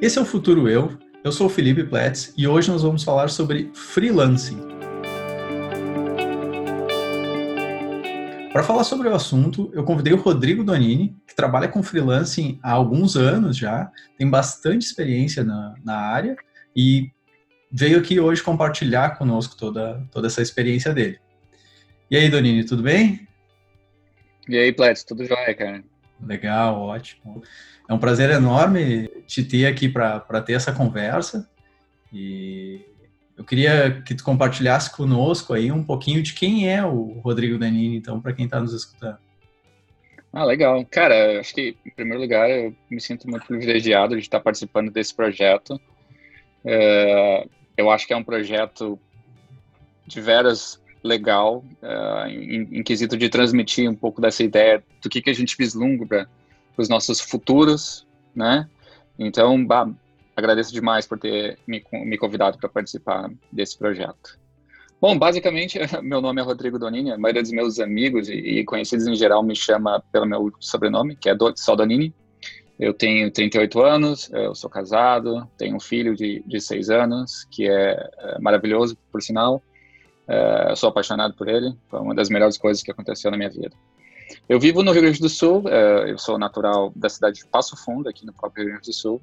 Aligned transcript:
Esse 0.00 0.16
é 0.16 0.22
o 0.22 0.24
Futuro 0.24 0.68
Eu. 0.68 0.96
Eu 1.24 1.32
sou 1.32 1.48
o 1.48 1.50
Felipe 1.50 1.82
Platz 1.82 2.32
e 2.38 2.46
hoje 2.46 2.70
nós 2.70 2.84
vamos 2.84 3.02
falar 3.02 3.26
sobre 3.28 3.68
freelancing. 3.74 4.60
Para 8.52 8.62
falar 8.62 8.84
sobre 8.84 9.08
o 9.08 9.14
assunto, 9.14 9.68
eu 9.74 9.82
convidei 9.82 10.12
o 10.12 10.16
Rodrigo 10.16 10.62
Donini, 10.62 11.16
que 11.26 11.34
trabalha 11.34 11.66
com 11.66 11.82
freelancing 11.82 12.60
há 12.62 12.70
alguns 12.70 13.16
anos 13.16 13.56
já, 13.56 13.90
tem 14.16 14.30
bastante 14.30 14.86
experiência 14.86 15.42
na, 15.42 15.74
na 15.84 15.96
área 15.96 16.36
e 16.76 17.10
veio 17.68 17.98
aqui 17.98 18.20
hoje 18.20 18.40
compartilhar 18.40 19.18
conosco 19.18 19.56
toda, 19.56 20.06
toda 20.12 20.28
essa 20.28 20.40
experiência 20.40 20.94
dele. 20.94 21.18
E 22.08 22.16
aí, 22.16 22.30
Donini, 22.30 22.64
tudo 22.64 22.84
bem? 22.84 23.26
E 24.48 24.56
aí, 24.56 24.72
Platz, 24.72 25.02
tudo 25.02 25.24
jóia, 25.24 25.52
cara? 25.56 25.82
Legal, 26.20 26.80
ótimo. 26.80 27.42
É 27.88 27.92
um 27.92 27.98
prazer 27.98 28.30
enorme 28.30 29.08
te 29.26 29.42
ter 29.42 29.66
aqui 29.66 29.88
para 29.88 30.42
ter 30.42 30.54
essa 30.54 30.72
conversa. 30.72 31.48
E 32.12 32.80
eu 33.36 33.44
queria 33.44 34.02
que 34.02 34.14
tu 34.14 34.24
compartilhasse 34.24 34.94
conosco 34.94 35.54
aí 35.54 35.70
um 35.70 35.84
pouquinho 35.84 36.22
de 36.22 36.34
quem 36.34 36.68
é 36.68 36.84
o 36.84 37.20
Rodrigo 37.20 37.58
Danini, 37.58 37.96
então, 37.96 38.20
para 38.20 38.32
quem 38.32 38.46
está 38.46 38.60
nos 38.60 38.72
escutando. 38.72 39.18
Ah, 40.32 40.44
legal. 40.44 40.84
Cara, 40.90 41.40
acho 41.40 41.54
que, 41.54 41.76
em 41.86 41.90
primeiro 41.90 42.20
lugar, 42.20 42.50
eu 42.50 42.74
me 42.90 43.00
sinto 43.00 43.28
muito 43.30 43.46
privilegiado 43.46 44.14
de 44.14 44.22
estar 44.22 44.40
participando 44.40 44.90
desse 44.90 45.14
projeto. 45.14 45.80
É, 46.64 47.46
eu 47.76 47.90
acho 47.90 48.06
que 48.06 48.12
é 48.12 48.16
um 48.16 48.24
projeto 48.24 48.98
de 50.06 50.20
veras 50.20 50.82
legal, 51.02 51.64
uh, 51.82 52.28
em, 52.28 52.78
em, 52.78 52.82
quesito 52.82 53.16
de 53.16 53.28
transmitir 53.28 53.88
um 53.88 53.94
pouco 53.94 54.20
dessa 54.20 54.42
ideia 54.42 54.82
do 55.02 55.08
que, 55.08 55.22
que 55.22 55.30
a 55.30 55.34
gente 55.34 55.56
vislumbra 55.56 56.28
para 56.74 56.82
os 56.82 56.88
nossos 56.88 57.20
futuros, 57.20 58.06
né? 58.34 58.68
Então, 59.18 59.64
bah, 59.64 59.88
agradeço 60.36 60.72
demais 60.72 61.06
por 61.06 61.18
ter 61.18 61.58
me, 61.66 61.84
me 61.92 62.16
convidado 62.16 62.58
para 62.58 62.68
participar 62.68 63.30
desse 63.50 63.76
projeto. 63.76 64.38
Bom, 65.00 65.16
basicamente, 65.16 65.78
meu 66.02 66.20
nome 66.20 66.40
é 66.40 66.44
Rodrigo 66.44 66.78
Donini, 66.78 67.12
a 67.12 67.18
maioria 67.18 67.42
dos 67.42 67.52
meus 67.52 67.78
amigos 67.78 68.28
e, 68.28 68.64
conhecidos 68.64 69.06
em 69.06 69.14
geral 69.14 69.42
me 69.42 69.54
chama 69.54 70.02
pelo 70.12 70.26
meu 70.26 70.52
sobrenome, 70.58 71.16
que 71.16 71.28
é 71.28 71.34
do, 71.34 71.52
só 71.56 71.76
Donini. 71.76 72.12
Eu 72.78 72.94
tenho 72.94 73.30
38 73.30 73.80
anos, 73.80 74.30
eu 74.32 74.54
sou 74.54 74.70
casado, 74.70 75.48
tenho 75.56 75.76
um 75.76 75.80
filho 75.80 76.14
de, 76.14 76.42
de 76.46 76.60
6 76.60 76.90
anos, 76.90 77.44
que 77.50 77.68
é, 77.68 78.10
é 78.18 78.38
maravilhoso, 78.40 78.96
por 79.10 79.20
sinal. 79.20 79.60
Uh, 80.28 80.76
sou 80.76 80.90
apaixonado 80.90 81.32
por 81.32 81.48
ele, 81.48 81.74
foi 81.88 82.00
uma 82.00 82.14
das 82.14 82.28
melhores 82.28 82.58
coisas 82.58 82.82
que 82.82 82.90
aconteceu 82.90 83.30
na 83.30 83.36
minha 83.38 83.48
vida. 83.48 83.74
Eu 84.46 84.60
vivo 84.60 84.82
no 84.82 84.92
Rio 84.92 85.00
Grande 85.00 85.20
do 85.20 85.28
Sul, 85.28 85.60
uh, 85.60 86.06
eu 86.06 86.18
sou 86.18 86.38
natural 86.38 86.92
da 86.94 87.08
cidade 87.08 87.38
de 87.38 87.46
Passo 87.46 87.74
Fundo, 87.82 88.10
aqui 88.10 88.26
no 88.26 88.32
próprio 88.34 88.64
Rio 88.64 88.72
Grande 88.72 88.90
do 88.90 88.92
Sul, 88.92 89.22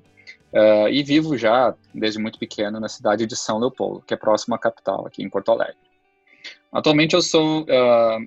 uh, 0.51 0.87
e 0.89 1.03
vivo 1.03 1.37
já 1.37 1.75
desde 1.93 2.17
muito 2.17 2.39
pequeno 2.39 2.79
na 2.79 2.89
cidade 2.89 3.27
de 3.27 3.35
São 3.35 3.59
Leopoldo, 3.59 4.01
que 4.01 4.15
é 4.15 4.17
próximo 4.17 4.55
à 4.55 4.57
capital, 4.57 5.05
aqui 5.05 5.21
em 5.21 5.29
Porto 5.29 5.51
Alegre. 5.51 5.77
Atualmente 6.71 7.13
eu 7.13 7.21
sou 7.21 7.65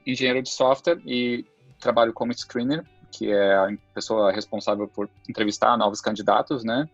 engenheiro 0.06 0.40
de 0.40 0.48
software 0.48 0.98
e 1.04 1.44
trabalho 1.78 2.12
como 2.12 2.32
screener, 2.32 2.82
que 3.10 3.30
é 3.30 3.54
a 3.54 3.68
pessoa 3.92 4.32
responsável 4.32 4.88
por 4.88 5.10
entrevistar 5.28 5.76
novos 5.76 6.00
candidatos, 6.00 6.64
né? 6.64 6.88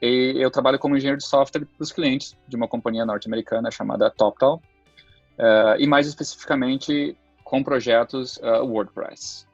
e 0.00 0.34
eu 0.36 0.50
trabalho 0.50 0.78
como 0.78 0.96
engenheiro 0.96 1.18
de 1.18 1.26
software 1.26 1.66
para 1.66 1.82
os 1.82 1.92
clientes 1.92 2.36
de 2.48 2.56
uma 2.56 2.66
companhia 2.66 3.04
norte-americana 3.04 3.70
chamada 3.70 4.10
TopTal, 4.10 4.60
uh, 5.38 5.78
e 5.78 5.86
mais 5.86 6.06
especificamente 6.06 7.16
com 7.44 7.62
projetos 7.62 8.36
uh, 8.38 8.64
WordPress. 8.64 9.46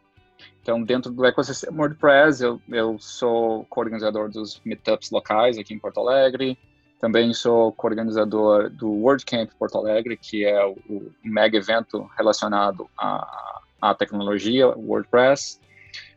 Então, 0.62 0.82
dentro 0.82 1.10
do 1.10 1.24
ecossistema 1.26 1.76
WordPress, 1.76 2.42
eu, 2.42 2.60
eu 2.68 2.96
sou 2.98 3.64
coorganizador 3.64 4.30
dos 4.30 4.60
meetups 4.64 5.10
locais 5.10 5.58
aqui 5.58 5.74
em 5.74 5.78
Porto 5.78 6.00
Alegre, 6.00 6.56
também 7.00 7.34
sou 7.34 7.72
coorganizador 7.72 8.70
do 8.70 8.88
WordCamp 8.88 9.50
Porto 9.58 9.76
Alegre, 9.76 10.16
que 10.16 10.44
é 10.44 10.64
o, 10.64 10.76
o 10.88 11.12
mega 11.24 11.58
evento 11.58 12.08
relacionado 12.16 12.88
à, 12.96 13.60
à 13.80 13.92
tecnologia 13.92 14.68
WordPress. 14.68 15.60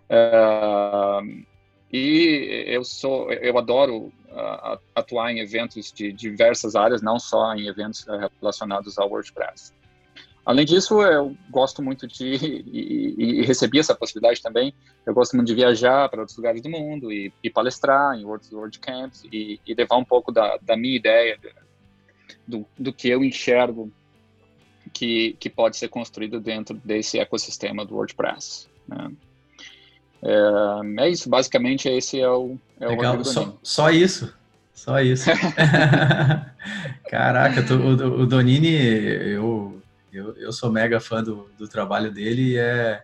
Uh, 0.08 1.44
e 1.98 2.66
eu 2.68 2.84
sou, 2.84 3.32
eu 3.32 3.58
adoro 3.58 4.12
uh, 4.30 4.78
atuar 4.94 5.32
em 5.32 5.40
eventos 5.40 5.94
de 5.94 6.12
diversas 6.12 6.76
áreas, 6.76 7.02
não 7.02 7.18
só 7.18 7.54
em 7.56 7.68
eventos 7.68 8.06
uh, 8.08 8.30
relacionados 8.42 8.98
ao 8.98 9.10
WordPress. 9.10 9.74
Além 10.46 10.66
disso, 10.66 11.02
eu 11.02 11.36
gosto 11.50 11.82
muito 11.82 12.06
de, 12.06 12.26
e, 12.68 13.16
e, 13.18 13.42
recebi 13.44 13.80
essa 13.80 13.96
possibilidade 13.96 14.42
também, 14.42 14.74
eu 15.06 15.14
gosto 15.14 15.38
muito 15.38 15.48
de 15.48 15.56
viajar 15.56 16.10
para 16.10 16.20
outros 16.20 16.38
lugares 16.38 16.62
do 16.62 16.70
mundo 16.70 17.14
e, 17.14 17.32
e 17.42 17.50
palestrar 17.50 18.20
em 18.20 18.26
outros 18.26 18.52
WordCamps 18.52 19.24
e, 19.32 19.60
e 19.66 19.74
levar 19.74 19.96
um 19.96 20.06
pouco 20.06 20.34
da, 20.34 20.58
da 20.62 20.76
minha 20.76 20.98
ideia, 20.98 21.40
do, 22.46 22.66
do 22.78 22.92
que 22.92 23.08
eu 23.08 23.24
enxergo 23.24 23.90
que, 24.94 25.38
que 25.40 25.50
pode 25.50 25.78
ser 25.78 25.88
construído 25.88 26.42
dentro 26.42 26.76
desse 26.84 27.20
ecossistema 27.20 27.86
do 27.86 27.96
WordPress. 27.96 28.68
Né? 28.86 29.12
É, 30.24 31.04
é 31.06 31.10
isso, 31.10 31.30
basicamente 31.30 31.88
esse 31.88 32.20
é 32.20 32.30
o, 32.30 32.58
é 32.80 32.88
Legal, 32.88 33.18
o 33.18 33.26
só, 33.26 33.58
só 33.62 33.90
isso. 33.90 34.34
Só 34.74 35.00
isso. 35.00 35.30
Caraca, 37.10 37.64
tu, 37.64 37.76
o, 37.76 38.22
o, 38.22 38.26
Donini, 38.28 38.76
eu, 38.76 39.82
eu, 40.12 40.36
eu 40.36 40.52
sou 40.52 40.70
mega 40.70 41.00
fã 41.00 41.24
do, 41.24 41.50
do 41.58 41.68
trabalho 41.68 42.12
dele 42.12 42.52
e 42.52 42.58
é, 42.58 43.02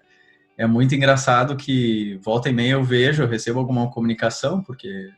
é 0.58 0.68
muito 0.68 0.94
engraçado 0.94 1.56
que 1.56 2.20
volta 2.22 2.50
e 2.50 2.54
meia 2.54 2.74
eu 2.74 2.84
vejo, 2.84 3.24
eu 3.24 3.28
recebo 3.28 3.60
alguma 3.60 3.90
comunicação, 3.90 4.62
porque 4.62 5.10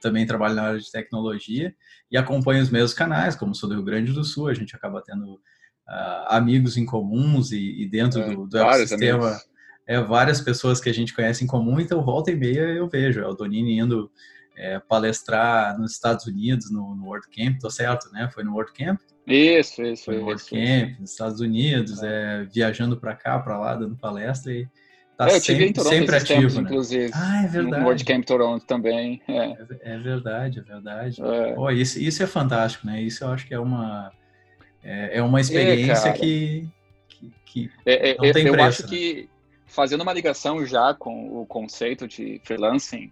também 0.00 0.26
trabalho 0.26 0.54
na 0.54 0.62
área 0.64 0.78
de 0.78 0.92
tecnologia 0.92 1.74
e 2.10 2.16
acompanho 2.18 2.62
os 2.62 2.70
meus 2.70 2.92
canais, 2.92 3.34
como 3.34 3.54
sou 3.54 3.68
do 3.68 3.74
Rio 3.74 3.84
Grande 3.84 4.12
do 4.12 4.22
Sul, 4.22 4.48
a 4.48 4.54
gente 4.54 4.76
acaba 4.76 5.02
tendo 5.02 5.34
uh, 5.34 6.28
amigos 6.28 6.76
em 6.76 6.84
comuns 6.84 7.52
e, 7.52 7.82
e 7.82 7.88
dentro 7.88 8.20
é, 8.20 8.34
do, 8.34 8.46
do 8.46 8.58
ecossistema. 8.58 9.28
Amigos 9.28 9.51
é, 9.86 10.00
várias 10.00 10.40
pessoas 10.40 10.80
que 10.80 10.88
a 10.88 10.94
gente 10.94 11.14
conhece 11.14 11.44
em 11.44 11.46
comum, 11.46 11.80
então 11.80 12.02
volta 12.02 12.30
e 12.30 12.36
meia 12.36 12.62
eu 12.62 12.88
vejo. 12.88 13.20
É 13.20 13.26
o 13.26 13.34
Donini 13.34 13.78
indo 13.78 14.10
é, 14.56 14.78
palestrar 14.78 15.78
nos 15.78 15.92
Estados 15.92 16.26
Unidos, 16.26 16.70
no, 16.70 16.94
no 16.94 17.06
World 17.06 17.26
Camp, 17.34 17.58
tô 17.60 17.70
certo, 17.70 18.10
né? 18.12 18.28
Foi 18.32 18.44
no 18.44 18.52
World 18.52 18.72
Camp? 18.72 19.00
Isso, 19.26 19.82
isso. 19.82 20.04
Foi 20.04 20.16
no 20.16 20.24
World 20.24 20.42
Camp, 20.44 21.00
nos 21.00 21.10
Estados 21.10 21.40
Unidos, 21.40 22.02
é. 22.02 22.42
é 22.42 22.44
viajando 22.44 22.96
para 22.96 23.14
cá, 23.14 23.38
para 23.38 23.58
lá, 23.58 23.74
dando 23.74 23.96
palestra 23.96 24.52
e 24.52 24.68
tá 25.16 25.28
é, 25.28 25.36
eu 25.36 25.40
sempre, 25.40 25.66
em 25.66 25.72
Toronto 25.72 25.94
sempre 25.94 26.16
ativo, 26.16 26.40
tempos, 26.40 26.56
né? 26.56 26.62
inclusive. 26.62 27.10
Ah, 27.14 27.44
é 27.44 27.48
verdade. 27.48 27.80
No 27.80 27.86
World 27.86 28.04
Camp 28.04 28.24
Toronto 28.24 28.66
também. 28.66 29.22
É, 29.28 29.36
é, 29.36 29.56
é 29.94 29.98
verdade, 29.98 30.58
é 30.60 30.62
verdade. 30.62 31.22
Oh, 31.56 31.70
isso, 31.70 31.98
isso 31.98 32.22
é 32.22 32.26
fantástico, 32.26 32.86
né? 32.86 33.00
Isso 33.02 33.24
eu 33.24 33.28
acho 33.28 33.46
que 33.46 33.54
é 33.54 33.58
uma, 33.58 34.12
é, 34.82 35.22
uma 35.22 35.40
experiência 35.40 36.12
que, 36.12 36.68
que, 37.08 37.32
que 37.46 37.70
não 38.18 38.32
tem 38.32 38.46
eu 38.46 38.52
preço. 38.52 38.56
Eu 38.56 38.64
acho 38.64 38.82
né? 38.82 38.88
que 38.88 39.31
fazendo 39.72 40.02
uma 40.02 40.12
ligação 40.12 40.64
já 40.64 40.94
com 40.94 41.40
o 41.40 41.46
conceito 41.46 42.06
de 42.06 42.40
freelancing, 42.44 43.10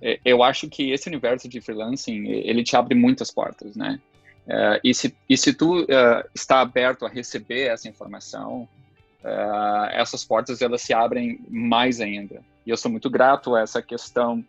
é, 0.00 0.20
eu 0.24 0.42
acho 0.42 0.68
que 0.68 0.92
esse 0.92 1.08
universo 1.08 1.48
de 1.48 1.60
freelancing, 1.60 2.28
ele 2.28 2.62
te 2.62 2.76
abre 2.76 2.94
muitas 2.94 3.30
portas, 3.30 3.74
né? 3.74 3.98
É, 4.46 4.80
e, 4.84 4.92
se, 4.92 5.16
e 5.28 5.36
se 5.36 5.54
tu 5.54 5.82
uh, 5.82 5.86
está 6.34 6.60
aberto 6.60 7.06
a 7.06 7.08
receber 7.08 7.68
essa 7.68 7.88
informação, 7.88 8.68
essas 9.92 10.24
portas 10.24 10.60
elas 10.60 10.82
se 10.82 10.92
abrem 10.92 11.38
mais 11.48 12.00
ainda. 12.00 12.42
E 12.66 12.70
eu 12.70 12.76
sou 12.76 12.90
muito 12.90 13.08
grato 13.08 13.54
a 13.54 13.60
essa 13.60 13.80
questão 13.80 14.44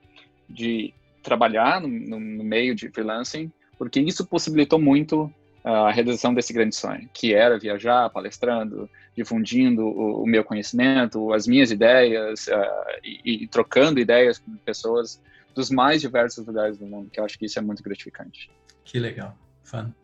de 0.49 0.91
trabalhar 1.21 1.79
no, 1.79 2.19
no 2.19 2.43
meio 2.43 2.73
de 2.73 2.89
freelancing, 2.89 3.51
porque 3.77 3.99
isso 3.99 4.25
possibilitou 4.25 4.79
muito 4.79 5.31
a 5.63 5.91
realização 5.91 6.33
desse 6.33 6.51
grande 6.51 6.75
sonho, 6.75 7.09
que 7.13 7.33
era 7.33 7.57
viajar 7.57 8.09
palestrando, 8.09 8.89
difundindo 9.15 9.85
o, 9.85 10.23
o 10.23 10.27
meu 10.27 10.43
conhecimento, 10.43 11.31
as 11.31 11.47
minhas 11.47 11.71
ideias 11.71 12.47
uh, 12.47 12.99
e, 13.03 13.43
e, 13.43 13.47
trocando 13.47 13.99
ideias 13.99 14.39
com 14.39 14.55
pessoas 14.57 15.21
dos 15.55 15.69
mais 15.69 16.01
diversos 16.01 16.45
lugares 16.45 16.77
do 16.77 16.85
mundo, 16.85 17.09
que 17.09 17.19
eu 17.19 17.23
acho 17.23 17.39
que 17.39 17.45
isso 17.45 17.57
é 17.57 17.61
muito 17.61 17.81
gratificante. 17.81 18.51
Que 18.83 18.99
legal. 18.99 19.37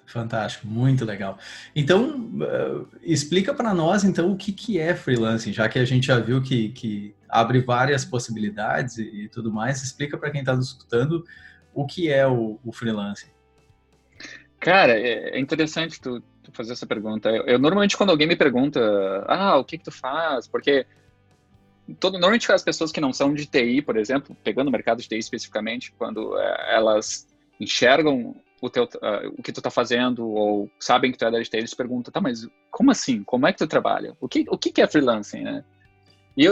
Fantástico, 0.06 0.66
muito 0.66 1.06
legal. 1.06 1.38
Então, 1.76 2.32
uh, 2.38 2.88
explica 3.04 3.54
para 3.54 3.74
nós, 3.74 4.04
então, 4.04 4.32
o 4.32 4.38
que, 4.38 4.52
que 4.52 4.80
é 4.80 4.96
freelancing, 4.96 5.54
já 5.54 5.68
que 5.68 5.78
a 5.78 5.86
gente 5.86 6.08
já 6.08 6.20
viu 6.20 6.42
que, 6.42 6.70
que 6.70 7.16
abre 7.28 7.60
várias 7.62 8.04
possibilidades 8.06 8.98
e, 8.98 9.26
e 9.26 9.30
tudo 9.30 9.52
mais, 9.52 9.84
explica 9.84 10.18
para 10.18 10.32
quem 10.32 10.40
está 10.40 10.56
nos 10.56 10.68
escutando 10.70 11.24
o 11.74 11.86
que 11.86 12.10
é 12.10 12.26
o, 12.26 12.60
o 12.64 12.72
freelancing. 12.72 13.28
Cara, 14.60 14.94
é, 15.00 15.38
é 15.38 15.40
interessante 15.40 16.02
tu, 16.02 16.22
tu 16.44 16.52
fazer 16.52 16.74
essa 16.74 16.86
pergunta. 16.86 17.30
Eu, 17.30 17.44
eu, 17.44 17.60
normalmente 17.60 17.96
quando 17.96 18.10
alguém 18.10 18.28
me 18.28 18.36
pergunta, 18.36 18.80
ah, 19.28 19.58
o 19.58 19.64
que 19.64 19.78
que 19.78 19.86
tu 19.86 19.92
faz? 19.92 20.48
Porque 20.48 20.86
todo, 22.00 22.14
normalmente 22.14 22.52
as 22.52 22.64
pessoas 22.64 22.92
que 22.92 23.00
não 23.00 23.14
são 23.14 23.34
de 23.34 23.46
TI, 23.46 23.82
por 23.82 23.98
exemplo, 23.98 24.36
pegando 24.44 24.68
o 24.68 24.72
mercado 24.72 25.02
de 25.02 25.08
TI 25.08 25.18
especificamente, 25.18 25.94
quando 25.98 26.38
é, 26.38 26.76
elas 26.76 27.28
enxergam 27.60 28.36
o, 28.62 28.70
teu, 28.70 28.84
uh, 28.84 29.34
o 29.38 29.42
que 29.42 29.54
tu 29.54 29.62
tá 29.62 29.70
fazendo 29.70 30.28
ou 30.28 30.70
sabem 30.80 31.12
que 31.12 31.18
tu 31.18 31.26
é 31.26 31.32
da 31.32 31.42
TI, 31.42 31.58
eles 31.58 31.74
perguntam, 31.74 32.12
tá, 32.12 32.20
mas 32.20 32.48
como 32.70 32.92
assim? 32.92 33.24
Como 33.24 33.48
é 33.48 33.54
que 33.54 33.60
tu 33.60 33.68
trabalha? 33.68 34.16
O 34.20 34.28
que, 34.28 34.46
o 34.50 34.58
que, 34.58 34.72
que 34.72 34.82
é 34.82 34.88
freelancing, 34.88 35.42
né? 35.42 35.64
E, 36.36 36.46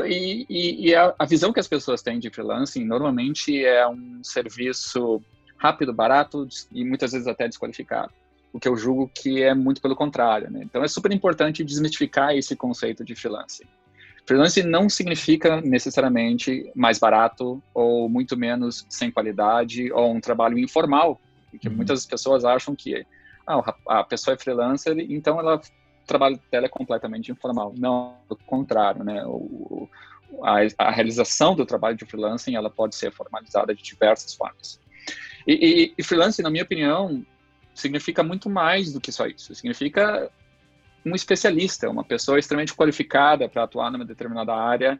e, 0.49 0.87
e 0.89 0.95
a, 0.95 1.13
a 1.17 1.25
visão 1.25 1.53
que 1.53 1.59
as 1.59 1.67
pessoas 1.67 2.01
têm 2.01 2.19
de 2.19 2.29
freelancing 2.29 2.83
normalmente 2.83 3.63
é 3.63 3.87
um 3.87 4.21
serviço 4.23 5.21
rápido, 5.57 5.93
barato 5.93 6.47
e 6.71 6.83
muitas 6.83 7.11
vezes 7.11 7.27
até 7.27 7.47
desqualificado. 7.47 8.11
O 8.53 8.59
que 8.59 8.67
eu 8.67 8.77
julgo 8.77 9.11
que 9.13 9.43
é 9.43 9.53
muito 9.53 9.81
pelo 9.81 9.95
contrário. 9.95 10.49
Né? 10.49 10.61
Então 10.63 10.83
é 10.83 10.87
super 10.87 11.11
importante 11.11 11.63
desmistificar 11.63 12.35
esse 12.35 12.55
conceito 12.55 13.03
de 13.03 13.15
freelancing. 13.15 13.65
Freelancing 14.25 14.63
não 14.63 14.89
significa 14.89 15.61
necessariamente 15.61 16.69
mais 16.75 16.99
barato 16.99 17.61
ou 17.73 18.09
muito 18.09 18.35
menos 18.35 18.85
sem 18.89 19.09
qualidade 19.09 19.91
ou 19.91 20.13
um 20.13 20.19
trabalho 20.19 20.57
informal, 20.57 21.19
porque 21.49 21.69
uhum. 21.69 21.75
muitas 21.75 22.05
pessoas 22.05 22.43
acham 22.43 22.75
que 22.75 23.05
ah, 23.45 23.73
a 23.87 24.03
pessoa 24.03 24.35
é 24.35 24.37
freelancer, 24.37 24.97
então 24.99 25.39
ela 25.39 25.55
o 25.55 26.07
trabalho 26.07 26.39
dela 26.49 26.65
é 26.65 26.69
completamente 26.69 27.31
informal. 27.31 27.73
Não, 27.77 28.15
ao 28.29 28.37
contrário, 28.45 29.03
né? 29.03 29.25
O, 29.25 29.89
a, 30.41 30.85
a, 30.85 30.91
realização 30.91 31.53
do 31.55 31.65
trabalho 31.65 31.97
de 31.97 32.05
freelancing 32.05 32.55
ela 32.55 32.69
pode 32.69 32.95
ser 32.95 33.11
formalizada 33.11 33.75
de 33.75 33.83
diversas 33.83 34.33
formas. 34.33 34.79
E, 35.47 35.53
e, 35.53 35.93
e 35.97 36.03
freelancing, 36.03 36.41
na 36.41 36.49
minha 36.49 36.63
opinião, 36.63 37.25
significa 37.73 38.21
muito 38.21 38.49
mais 38.49 38.91
do 38.91 38.99
que 38.99 39.11
só 39.11 39.25
isso. 39.25 39.55
Significa 39.55 40.29
um 41.05 41.15
especialista, 41.15 41.89
uma 41.89 42.03
pessoa 42.03 42.37
extremamente 42.37 42.75
qualificada 42.75 43.47
para 43.47 43.63
atuar 43.63 43.89
numa 43.89 44.03
determinada 44.03 44.53
área. 44.53 44.99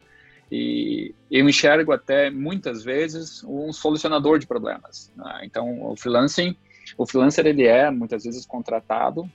E 0.49 1.13
eu 1.29 1.47
enxergo 1.49 1.91
até 1.91 2.29
muitas 2.29 2.83
vezes 2.83 3.43
um 3.43 3.73
solucionador 3.73 4.39
de 4.39 4.47
problemas. 4.47 5.11
Né? 5.15 5.41
Então, 5.43 5.91
o 5.91 5.95
freelancing, 5.97 6.55
o 6.97 7.05
freelancer 7.05 7.45
ele 7.45 7.65
é 7.65 7.91
muitas 7.91 8.23
vezes 8.23 8.45
contratado 8.45 9.29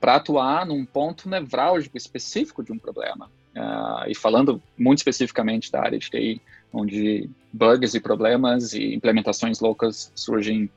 para 0.00 0.16
atuar 0.16 0.66
num 0.66 0.84
ponto 0.84 1.28
nevrálgico 1.28 1.96
específico 1.96 2.64
de 2.64 2.72
um 2.72 2.78
problema. 2.78 3.30
Uh, 3.54 4.10
e 4.10 4.14
falando 4.14 4.60
muito 4.76 4.98
especificamente 4.98 5.72
da 5.72 5.80
área 5.80 5.98
de 5.98 6.10
TI, 6.10 6.42
onde 6.72 7.30
bugs 7.52 7.94
e 7.94 8.00
problemas 8.00 8.72
e 8.72 8.94
implementações 8.94 9.60
loucas 9.60 10.12
surgem 10.14 10.70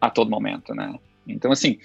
a, 0.00 0.10
todo 0.10 0.30
momento, 0.30 0.74
né? 0.74 0.98
Então, 1.26 1.52
assim, 1.52 1.78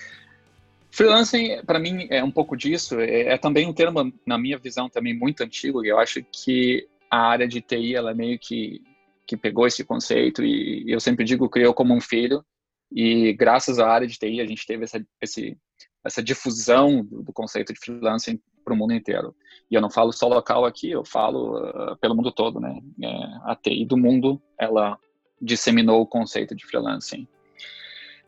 freelancing, 0.91 1.61
para 1.65 1.79
mim, 1.79 2.07
é 2.09 2.23
um 2.23 2.31
pouco 2.31 2.55
disso. 2.55 2.99
É, 2.99 3.33
é, 3.33 3.37
também 3.37 3.67
um 3.67 3.73
termo, 3.73 4.11
na 4.25 4.37
minha 4.37 4.57
visão, 4.57 4.89
também 4.89 5.13
muito 5.13 5.43
antigo. 5.43 5.83
E 5.83 5.89
eu 5.89 5.99
acho 5.99 6.23
que 6.31 6.87
a 7.09 7.19
área 7.19 7.47
de 7.47 7.61
TI, 7.61 7.95
ela 7.95 8.13
meio 8.13 8.37
que, 8.37 8.81
que 9.25 9.37
pegou 9.37 9.65
esse 9.65 9.83
conceito 9.83 10.43
e 10.43 10.83
eu 10.87 10.99
sempre 10.99 11.23
digo 11.23 11.49
criou 11.49 11.73
como 11.73 11.93
um 11.93 12.01
filho. 12.01 12.43
E 12.91 13.33
graças 13.33 13.79
à 13.79 13.87
área 13.87 14.07
de 14.07 14.17
TI, 14.17 14.41
a 14.41 14.45
gente 14.45 14.65
teve 14.65 14.83
essa, 14.83 15.05
esse, 15.21 15.57
essa 16.03 16.23
difusão 16.23 17.05
do, 17.05 17.33
conceito 17.33 17.73
de 17.73 17.79
freelancing 17.79 18.39
para 18.63 18.73
o 18.73 18.77
mundo 18.77 18.93
inteiro. 18.93 19.35
E 19.69 19.75
eu 19.75 19.81
não 19.81 19.89
falo 19.89 20.11
só 20.11 20.27
local 20.27 20.65
aqui, 20.65 20.91
eu 20.91 21.03
falo 21.03 21.59
uh, 21.59 21.97
pelo 21.97 22.15
mundo 22.15 22.31
todo, 22.31 22.59
né? 22.59 22.79
É, 23.03 23.07
a 23.43 23.55
TI 23.55 23.85
do 23.85 23.97
mundo, 23.97 24.41
ela 24.57 24.97
disseminou 25.41 26.01
o 26.01 26.07
conceito 26.07 26.55
de 26.55 26.65
freelancing. 26.65 27.27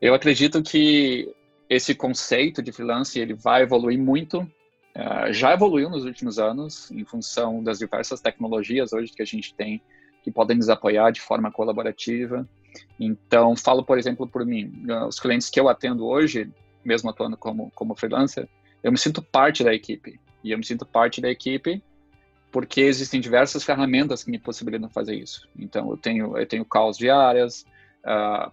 Eu 0.02 0.14
acredito 0.14 0.62
que 0.62 1.34
esse 1.70 1.96
conceito 1.96 2.62
de 2.62 2.72
freelancing 2.72 3.20
ele 3.20 3.34
vai 3.34 3.64
evoluir 3.64 4.00
muito. 4.00 4.42
Uh, 4.96 5.32
já 5.32 5.54
evoluiu 5.54 5.90
nos 5.90 6.04
últimos 6.04 6.40
anos, 6.40 6.92
em 6.92 7.06
função 7.06 7.64
das 7.64 7.80
diversas 7.80 8.20
tecnologias 8.20 8.92
hoje 8.92 9.14
que 9.14 9.22
a 9.22 9.26
gente 9.26 9.54
tem 9.54 9.82
que 10.24 10.32
podem 10.32 10.58
nos 10.58 10.70
apoiar 10.70 11.12
de 11.12 11.22
forma 11.22 11.52
colaborativa. 11.52 12.48
Então, 13.00 13.56
falo, 13.56 13.84
por 13.84 13.98
exemplo, 13.98 14.28
por 14.28 14.46
mim, 14.46 14.86
uh, 14.90 15.08
os 15.08 15.20
clientes 15.20 15.50
que 15.50 15.60
eu 15.60 15.70
atendo 15.70 16.06
hoje, 16.06 16.50
mesmo 16.84 17.10
atuando 17.10 17.38
como, 17.38 17.72
como 17.76 17.96
freelancer, 17.96 18.48
eu 18.84 18.92
me 18.92 18.98
sinto 18.98 19.22
parte 19.22 19.64
da 19.64 19.74
equipe. 19.74 20.20
E 20.44 20.52
eu 20.52 20.58
me 20.58 20.66
sinto 20.66 20.86
parte 20.86 21.22
da 21.22 21.30
equipe 21.30 21.84
porque 22.52 22.82
existem 22.82 23.22
diversas 23.22 23.64
ferramentas 23.64 24.24
que 24.24 24.32
me 24.32 24.40
possibilitam 24.40 24.90
fazer 24.90 25.16
isso. 25.16 25.48
Então, 25.58 25.90
eu 25.92 25.98
tenho, 25.98 26.38
eu 26.38 26.46
tenho 26.46 26.66
calls 26.66 26.98
diárias, 26.98 27.66
uh, 28.04 28.50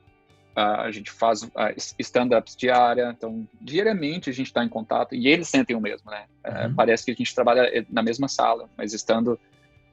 uh, 0.57 0.81
a 0.81 0.91
gente 0.91 1.11
faz 1.11 1.43
uh, 1.43 1.51
stand-ups 1.99 2.57
diária, 2.57 3.13
então, 3.17 3.47
diariamente 3.61 4.31
a 4.31 4.33
gente 4.33 4.47
está 4.47 4.65
em 4.65 4.69
contato, 4.69 5.15
e 5.15 5.29
eles 5.29 5.49
sentem 5.49 5.75
o 5.77 5.81
mesmo, 5.81 6.11
né? 6.11 6.27
Uhum. 6.47 6.75
parece 6.75 7.05
que 7.05 7.11
a 7.11 7.15
gente 7.15 7.35
trabalha 7.35 7.63
eh, 7.77 7.85
na 7.91 8.03
mesma 8.03 8.29
sala, 8.29 8.69
mas 8.77 8.93
estando 8.93 9.39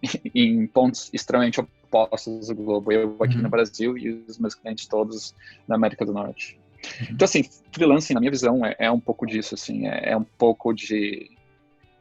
em 0.36 0.68
pontos 0.68 1.10
extremamente 1.14 1.60
opostos 2.02 2.48
do 2.48 2.56
globo. 2.56 2.92
Eu 2.92 3.16
aqui 3.22 3.36
uhum. 3.36 3.44
no 3.44 3.50
Brasil 3.50 3.98
e 3.98 4.26
os 4.28 4.38
meus 4.38 4.56
clientes 4.56 4.88
todos 4.88 5.36
na 5.68 5.76
América 5.76 6.06
do 6.06 6.14
Norte. 6.14 6.60
Uhum. 7.02 7.08
Então, 7.12 7.26
assim, 7.26 7.44
freelancing, 7.72 8.14
na 8.14 8.20
minha 8.20 8.32
visão, 8.32 8.66
é, 8.66 8.76
é 8.80 8.92
um 8.92 9.00
pouco 9.00 9.26
disso, 9.26 9.56
assim, 9.56 9.88
é, 9.88 10.12
é 10.12 10.18
um 10.18 10.24
pouco 10.24 10.74
de 10.74 11.30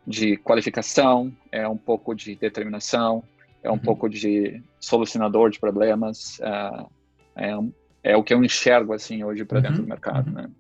de 0.07 0.37
qualificação, 0.39 1.33
é 1.51 1.67
um 1.67 1.77
pouco 1.77 2.15
de 2.15 2.35
determinação, 2.35 3.23
é 3.63 3.71
um 3.71 3.75
uhum. 3.75 3.79
pouco 3.79 4.09
de 4.09 4.63
solucionador 4.81 5.51
de 5.51 5.61
problemas, 5.61 6.39
uh, 6.41 6.91
é, 7.37 7.57
é, 8.03 8.17
o 8.17 8.23
que 8.23 8.35
eu 8.35 8.43
enxergo 8.43 8.93
assim 8.93 9.23
hoje 9.23 9.45
para 9.45 9.61
dentro 9.61 9.79
uhum. 9.79 9.85
do 9.85 9.89
mercado, 9.89 10.29
uhum. 10.29 10.35
né? 10.35 10.51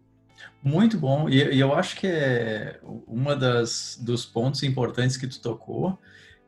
Muito 0.62 0.96
bom, 0.96 1.28
e, 1.28 1.54
e, 1.54 1.58
eu 1.58 1.74
acho 1.74 1.96
que 1.96 2.06
é 2.06 2.78
uma 3.06 3.34
das 3.34 3.98
dos 4.00 4.24
pontos 4.24 4.62
importantes 4.62 5.16
que 5.16 5.26
tu 5.26 5.40
tocou 5.40 5.98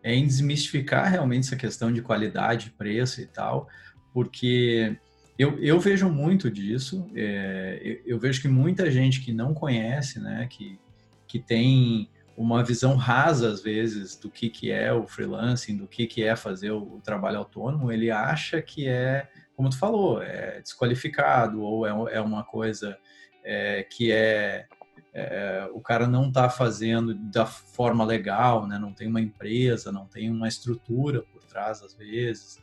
é 0.05 0.15
em 0.15 0.27
desmistificar 0.27 1.11
realmente 1.11 1.47
essa 1.47 1.57
questão 1.57 1.91
de 1.91 2.03
qualidade, 2.03 2.75
preço 2.77 3.23
e 3.23 3.27
tal, 3.27 3.67
porque 4.13 4.97
eu, 5.39 5.59
eu 5.59 5.81
vejo 5.81 6.11
muito 6.11 6.51
disso, 6.51 7.11
é, 7.17 7.81
eu, 7.83 8.01
eu, 8.05 8.19
vejo 8.19 8.43
que 8.43 8.47
muita 8.47 8.91
gente 8.91 9.23
que 9.23 9.33
não 9.33 9.55
conhece, 9.55 10.21
né, 10.21 10.47
que, 10.49 10.79
que 11.27 11.39
tem 11.39 12.11
uma 12.37 12.63
visão 12.63 12.97
rasa, 12.97 13.49
às 13.49 13.63
vezes, 13.63 14.15
do 14.15 14.31
que, 14.31 14.51
que 14.51 14.71
é 14.71 14.93
o 14.93 15.07
freelancing, 15.07 15.77
do 15.77 15.89
que, 15.89 16.07
que 16.07 16.23
é 16.23 16.37
fazer 16.37 16.71
o, 16.71 16.97
o 16.97 17.01
trabalho 17.01 17.39
autônomo, 17.39 17.91
ele 17.91 18.11
acha 18.11 18.61
que 18.61 18.87
é, 18.87 19.27
como 19.57 19.71
tu 19.71 19.79
falou, 19.79 20.23
é 20.23 20.61
desqualificado 20.61 21.63
ou 21.63 21.87
é, 21.87 22.17
é 22.17 22.21
uma 22.21 22.45
coisa 22.45 22.99
é, 23.43 23.85
que 23.85 24.13
é, 24.13 24.67
é, 25.15 25.69
o 25.73 25.81
cara 25.81 26.09
não 26.09 26.27
está 26.27 26.51
fazendo 26.51 27.15
da 27.15 27.47
forma 27.47 28.05
legal, 28.05 28.67
né? 28.67 28.79
não 28.79 28.93
tem 28.93 29.07
uma 29.07 29.21
empresa, 29.21 29.93
não 29.93 30.07
tem 30.07 30.29
uma 30.29 30.49
estrutura 30.49 31.23
por 31.23 31.45
trás, 31.45 31.81
às 31.83 31.95
vezes. 31.95 32.59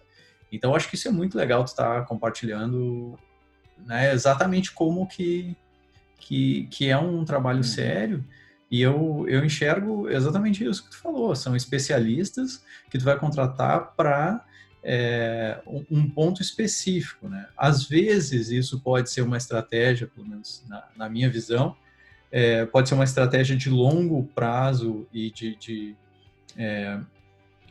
Então, 0.52 0.76
acho 0.76 0.90
que 0.90 0.96
isso 0.96 1.08
é 1.08 1.12
muito 1.12 1.38
legal 1.38 1.64
tu 1.64 1.68
estar 1.68 2.02
tá 2.02 2.06
compartilhando 2.06 3.18
né, 3.78 4.14
exatamente 4.14 4.74
como 4.74 5.08
que, 5.08 5.56
que, 6.18 6.68
que 6.70 6.90
é 6.90 6.98
um 6.98 7.24
trabalho 7.24 7.60
uhum. 7.60 7.64
sério 7.64 8.26
e 8.70 8.82
eu, 8.82 9.26
eu 9.28 9.44
enxergo 9.44 10.10
exatamente 10.10 10.64
isso 10.64 10.84
que 10.84 10.92
tu 10.92 10.98
falou, 10.98 11.36
são 11.36 11.56
especialistas 11.56 12.64
que 12.90 12.98
tu 12.98 13.04
vai 13.04 13.18
contratar 13.18 13.94
para 13.96 14.46
é, 14.84 15.62
um 15.90 16.10
ponto 16.10 16.42
específico, 16.42 17.28
né? 17.28 17.48
Às 17.56 17.84
vezes 17.84 18.50
isso 18.50 18.80
pode 18.80 19.10
ser 19.10 19.22
uma 19.22 19.38
estratégia, 19.38 20.08
pelo 20.08 20.26
menos 20.26 20.64
na, 20.68 20.88
na 20.96 21.10
minha 21.10 21.30
visão, 21.30 21.76
é, 22.32 22.66
pode 22.66 22.88
ser 22.88 22.96
uma 22.96 23.04
estratégia 23.04 23.56
de 23.56 23.70
longo 23.70 24.24
prazo 24.34 25.06
e 25.12 25.30
de, 25.32 25.56
de 25.56 25.96
é, 26.58 27.00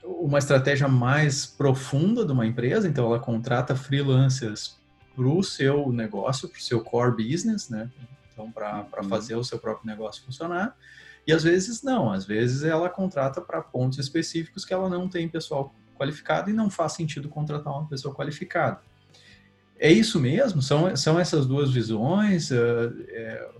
uma 0.04 0.38
estratégia 0.38 0.86
mais 0.86 1.46
profunda 1.46 2.24
de 2.24 2.32
uma 2.32 2.46
empresa, 2.46 2.88
então 2.88 3.06
ela 3.06 3.18
contrata 3.18 3.74
freelancers 3.74 4.78
para 5.14 5.26
o 5.26 5.42
seu 5.42 5.90
negócio, 5.92 6.48
para 6.48 6.58
o 6.58 6.62
seu 6.62 6.82
core 6.82 7.16
business, 7.16 7.68
né? 7.68 7.90
então 8.32 8.50
para 8.50 8.86
uhum. 9.02 9.08
fazer 9.08 9.34
o 9.34 9.44
seu 9.44 9.58
próprio 9.58 9.86
negócio 9.86 10.24
funcionar. 10.24 10.76
E 11.26 11.32
às 11.32 11.42
vezes 11.42 11.82
não, 11.82 12.10
às 12.10 12.24
vezes 12.24 12.62
ela 12.62 12.88
contrata 12.88 13.40
para 13.40 13.60
pontos 13.60 13.98
específicos 13.98 14.64
que 14.64 14.72
ela 14.72 14.88
não 14.88 15.08
tem 15.08 15.28
pessoal 15.28 15.74
qualificado 15.96 16.48
e 16.48 16.52
não 16.52 16.70
faz 16.70 16.92
sentido 16.92 17.28
contratar 17.28 17.72
uma 17.72 17.86
pessoa 17.86 18.14
qualificada. 18.14 18.80
É 19.78 19.90
isso 19.90 20.18
mesmo? 20.18 20.62
São, 20.62 20.94
são 20.96 21.18
essas 21.18 21.46
duas 21.46 21.70
visões? 21.70 22.50
Uh, 22.50 23.04
é, 23.08 23.50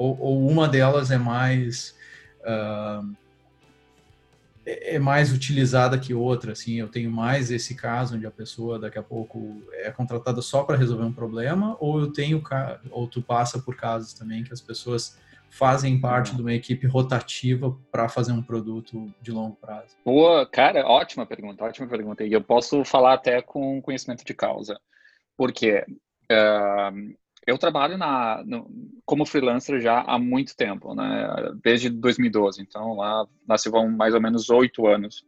ou, 0.00 0.18
ou, 0.18 0.48
uma 0.48 0.66
delas 0.66 1.10
é 1.10 1.18
mais 1.18 1.94
uh, 2.40 3.14
é 4.64 4.98
mais 4.98 5.30
utilizada 5.30 5.98
que 5.98 6.14
outra, 6.14 6.52
assim, 6.52 6.76
eu 6.76 6.88
tenho 6.88 7.10
mais 7.10 7.50
esse 7.50 7.74
caso 7.74 8.16
onde 8.16 8.26
a 8.26 8.30
pessoa 8.30 8.78
daqui 8.78 8.98
a 8.98 9.02
pouco 9.02 9.62
é 9.72 9.90
contratada 9.90 10.40
só 10.40 10.62
para 10.62 10.76
resolver 10.76 11.04
um 11.04 11.12
problema, 11.12 11.76
ou 11.80 12.00
eu 12.00 12.12
tenho, 12.12 12.42
ou 12.90 13.06
tu 13.08 13.20
passa 13.20 13.58
por 13.58 13.76
casos 13.76 14.14
também 14.14 14.42
que 14.42 14.52
as 14.52 14.60
pessoas 14.60 15.18
fazem 15.50 16.00
parte 16.00 16.34
de 16.34 16.40
uma 16.40 16.54
equipe 16.54 16.86
rotativa 16.86 17.76
para 17.90 18.08
fazer 18.08 18.32
um 18.32 18.42
produto 18.42 19.12
de 19.20 19.32
longo 19.32 19.56
prazo? 19.56 19.96
Boa, 20.04 20.46
cara, 20.46 20.86
ótima 20.86 21.26
pergunta, 21.26 21.64
ótima 21.64 21.88
pergunta. 21.88 22.24
E 22.24 22.32
eu 22.32 22.42
posso 22.42 22.84
falar 22.84 23.14
até 23.14 23.42
com 23.42 23.82
conhecimento 23.82 24.24
de 24.24 24.32
causa, 24.32 24.80
porque 25.36 25.84
uh, 26.30 27.16
eu 27.46 27.58
trabalho 27.58 27.98
na, 27.98 28.42
no, 28.46 28.70
como 29.10 29.26
freelancer 29.26 29.80
já 29.80 30.02
há 30.02 30.20
muito 30.20 30.54
tempo, 30.54 30.94
né? 30.94 31.28
Desde 31.64 31.90
2012. 31.90 32.62
Então 32.62 32.94
lá, 32.94 33.26
lá 33.48 33.58
se 33.58 33.68
vão 33.68 33.90
mais 33.90 34.14
ou 34.14 34.20
menos 34.20 34.48
oito 34.50 34.86
anos. 34.86 35.24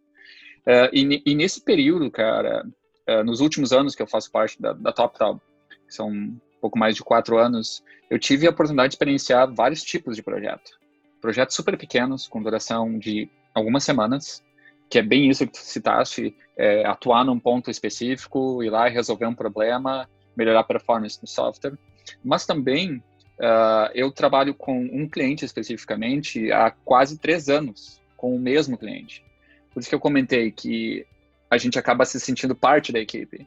Uh, 0.65 0.87
e, 0.93 1.21
e, 1.27 1.35
nesse 1.35 1.61
período, 1.61 2.09
cara, 2.09 2.65
uh, 3.11 3.25
nos 3.25 3.41
últimos 3.41 3.73
anos 3.73 3.97
que 3.97 4.03
eu 4.03 4.07
faço 4.07 4.31
parte 4.31 4.63
da, 4.63 4.73
da 4.73 4.93
TopTal, 4.93 5.41
que 5.69 5.93
são 5.93 6.09
um 6.09 6.41
pouco 6.61 6.79
mais 6.79 6.95
de 6.95 7.03
quatro 7.03 7.37
anos, 7.39 7.83
eu 8.09 8.21
tive 8.21 8.47
a 8.47 8.51
oportunidade 8.51 8.91
de 8.91 8.95
experienciar 8.95 9.53
vários 9.53 9.83
tipos 9.83 10.15
de 10.15 10.23
projeto. 10.23 10.79
Projetos 11.21 11.57
super 11.57 11.77
pequenos, 11.77 12.29
com 12.29 12.41
duração 12.41 12.97
de 12.97 13.29
algumas 13.53 13.83
semanas, 13.83 14.45
que 14.89 15.01
é 15.01 15.03
bem 15.03 15.29
isso 15.29 15.45
que 15.45 15.55
tu 15.55 15.59
citaste, 15.59 16.37
é, 16.57 16.87
atuar 16.87 17.25
num 17.25 17.41
ponto 17.41 17.69
específico, 17.69 18.63
ir 18.63 18.71
lá 18.71 18.89
e 18.89 18.93
resolver 18.93 19.27
um 19.27 19.35
problema, 19.35 20.09
melhorar 20.37 20.61
a 20.61 20.65
performance 20.65 21.21
do 21.21 21.27
software, 21.27 21.77
mas 22.25 22.47
também 22.47 23.03
uh, 23.39 23.91
eu 23.95 24.11
trabalho 24.11 24.55
com 24.55 24.79
um 24.79 25.09
cliente 25.09 25.45
especificamente 25.45 26.51
há 26.53 26.71
quase 26.71 27.19
três 27.19 27.49
anos, 27.49 28.01
com 28.17 28.35
o 28.35 28.39
mesmo 28.39 28.79
cliente. 28.79 29.25
Por 29.73 29.81
isso 29.81 29.89
que 29.89 29.95
eu 29.95 30.01
comentei 30.01 30.51
que 30.51 31.07
a 31.51 31.59
gente 31.59 31.79
acaba 31.79 32.05
se 32.05 32.19
sentindo 32.19 32.55
parte 32.55 32.93
da 32.93 32.99
equipe, 32.99 33.47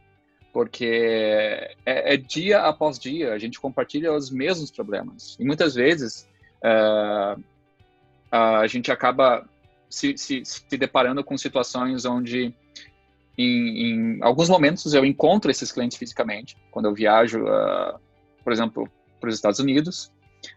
porque 0.54 1.70
é, 1.86 2.13
é 2.13 2.18
dia 2.18 2.62
após 2.62 3.00
dia 3.00 3.34
a 3.34 3.38
gente 3.38 3.60
compartilha 3.60 4.13
os 4.13 4.30
mesmos 4.30 4.72
problemas. 4.72 5.36
E 5.39 5.46
muitas 5.46 5.75
vezes 5.75 6.27
uh, 6.63 7.42
a 8.32 8.68
gente 8.68 8.92
acaba 8.92 9.48
se, 9.89 10.18
se, 10.18 10.44
se 10.44 10.77
deparando 10.77 11.24
com 11.24 11.38
situações 11.38 12.06
onde 12.06 12.54
em, 13.38 14.18
em, 14.18 14.20
alguns 14.22 14.50
momentos 14.50 14.94
eu 14.94 15.06
encontro 15.06 15.51
esses 15.51 15.72
clientes 15.72 15.98
fisicamente, 15.98 16.56
quando 16.72 16.86
eu 16.86 16.94
viajo, 16.94 17.44
uh, 17.44 18.00
por 18.44 18.54
exemplo, 18.54 18.89
para 19.25 19.29
os 19.29 19.36
Estados 19.36 19.60
Unidos, 19.60 20.12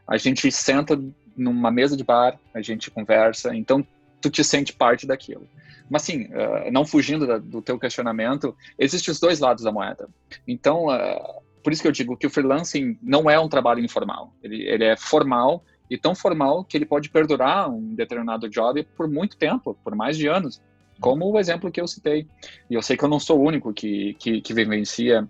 a 0.07 0.19
gente 0.19 0.53
senta 0.53 1.01
numa 1.35 1.71
mesa 1.71 1.97
de 1.97 2.05
bar, 2.05 2.39
a 2.53 2.61
gente 2.61 2.91
conversa, 2.91 3.55
então 3.55 3.87
tu 4.21 4.29
te 4.29 4.45
sente 4.45 4.75
parte 4.75 5.07
daquilo. 5.07 5.49
Mas 5.89 6.03
sim, 6.03 6.25
uh, 6.25 6.71
não 6.71 6.85
fugindo 6.85 7.41
do 7.41 7.63
teu 7.63 7.79
questionamento, 7.79 8.55
existem 8.79 9.11
os 9.11 9.19
dois 9.19 9.39
lados 9.41 9.65
da 9.65 9.73
moeda. 9.73 10.07
Então, 10.47 10.87
uh, 10.87 11.41
por 11.63 11.73
isso 11.73 11.81
que 11.81 11.89
eu 11.89 11.93
digo 11.93 12.17
que 12.17 12.27
o 12.27 12.31
freelancing 12.31 12.99
não 13.03 13.31
é 13.31 13.41
um 13.41 13.49
trabalho 13.49 13.83
informal, 13.83 14.35
ele, 14.43 14.63
ele 14.69 14.85
é 14.85 14.97
formal 14.97 15.65
e 15.91 15.97
tão 15.97 16.15
formal 16.15 16.63
que 16.63 16.77
ele 16.77 16.85
pode 16.85 17.09
perdurar 17.09 17.71
um 17.71 17.95
determinado 17.95 18.51
job 18.51 18.87
por 18.95 19.09
muito 19.09 19.39
tempo, 19.39 19.79
por 19.83 19.95
mais 19.95 20.19
de 20.19 20.27
anos, 20.27 20.61
como 21.01 21.31
o 21.31 21.39
exemplo 21.39 21.71
que 21.71 21.81
eu 21.81 21.89
citei. 21.89 22.27
E 22.69 22.75
eu 22.75 22.83
sei 22.83 22.99
que 22.99 23.05
eu 23.05 23.09
não 23.09 23.19
sou 23.19 23.39
o 23.39 23.43
único 23.43 23.73
que, 23.73 24.13
que, 24.19 24.43
que 24.43 24.53
vivencia 24.53 25.27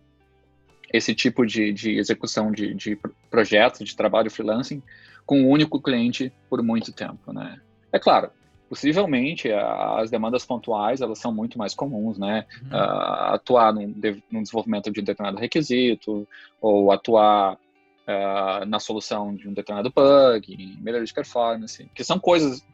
esse 0.93 1.15
tipo 1.15 1.45
de, 1.47 1.73
de 1.73 1.99
execução 1.99 2.51
de, 2.51 2.75
de 2.75 2.99
projetos, 3.31 3.87
de 3.87 3.97
trabalho 3.97 4.31
freelancing, 4.31 4.83
com 5.27 5.41
um 5.41 5.49
único 5.49 5.81
cliente 5.81 6.33
por 6.49 6.63
muito 6.63 6.93
tempo, 6.93 7.33
né? 7.33 7.61
É 7.93 7.99
claro, 7.99 8.31
possivelmente 8.69 9.51
as 9.53 10.11
demandas 10.11 10.45
pontuais 10.45 11.01
elas 11.01 11.19
são 11.19 11.33
muito 11.33 11.59
mais 11.59 11.75
comuns, 11.75 12.19
né? 12.19 12.47
Uhum. 12.63 12.69
Uh, 12.69 13.35
atuar 13.35 13.73
num, 13.73 13.95
num, 14.31 14.43
desenvolvimento 14.43 14.91
de 14.91 15.01
um 15.01 15.05
determinado 15.05 15.41
requisito 15.41 16.27
ou 16.61 16.93
atuar 16.93 17.55
uh, 17.55 18.65
na 18.67 18.79
solução 18.79 19.35
de 19.35 19.49
um 19.49 19.53
determinado 19.53 19.91
bug, 19.91 20.77
melhoria 20.81 21.07
de 21.07 21.15
performance, 21.15 21.91
que 21.95 22.05
são 22.05 22.19
coisas 22.19 22.65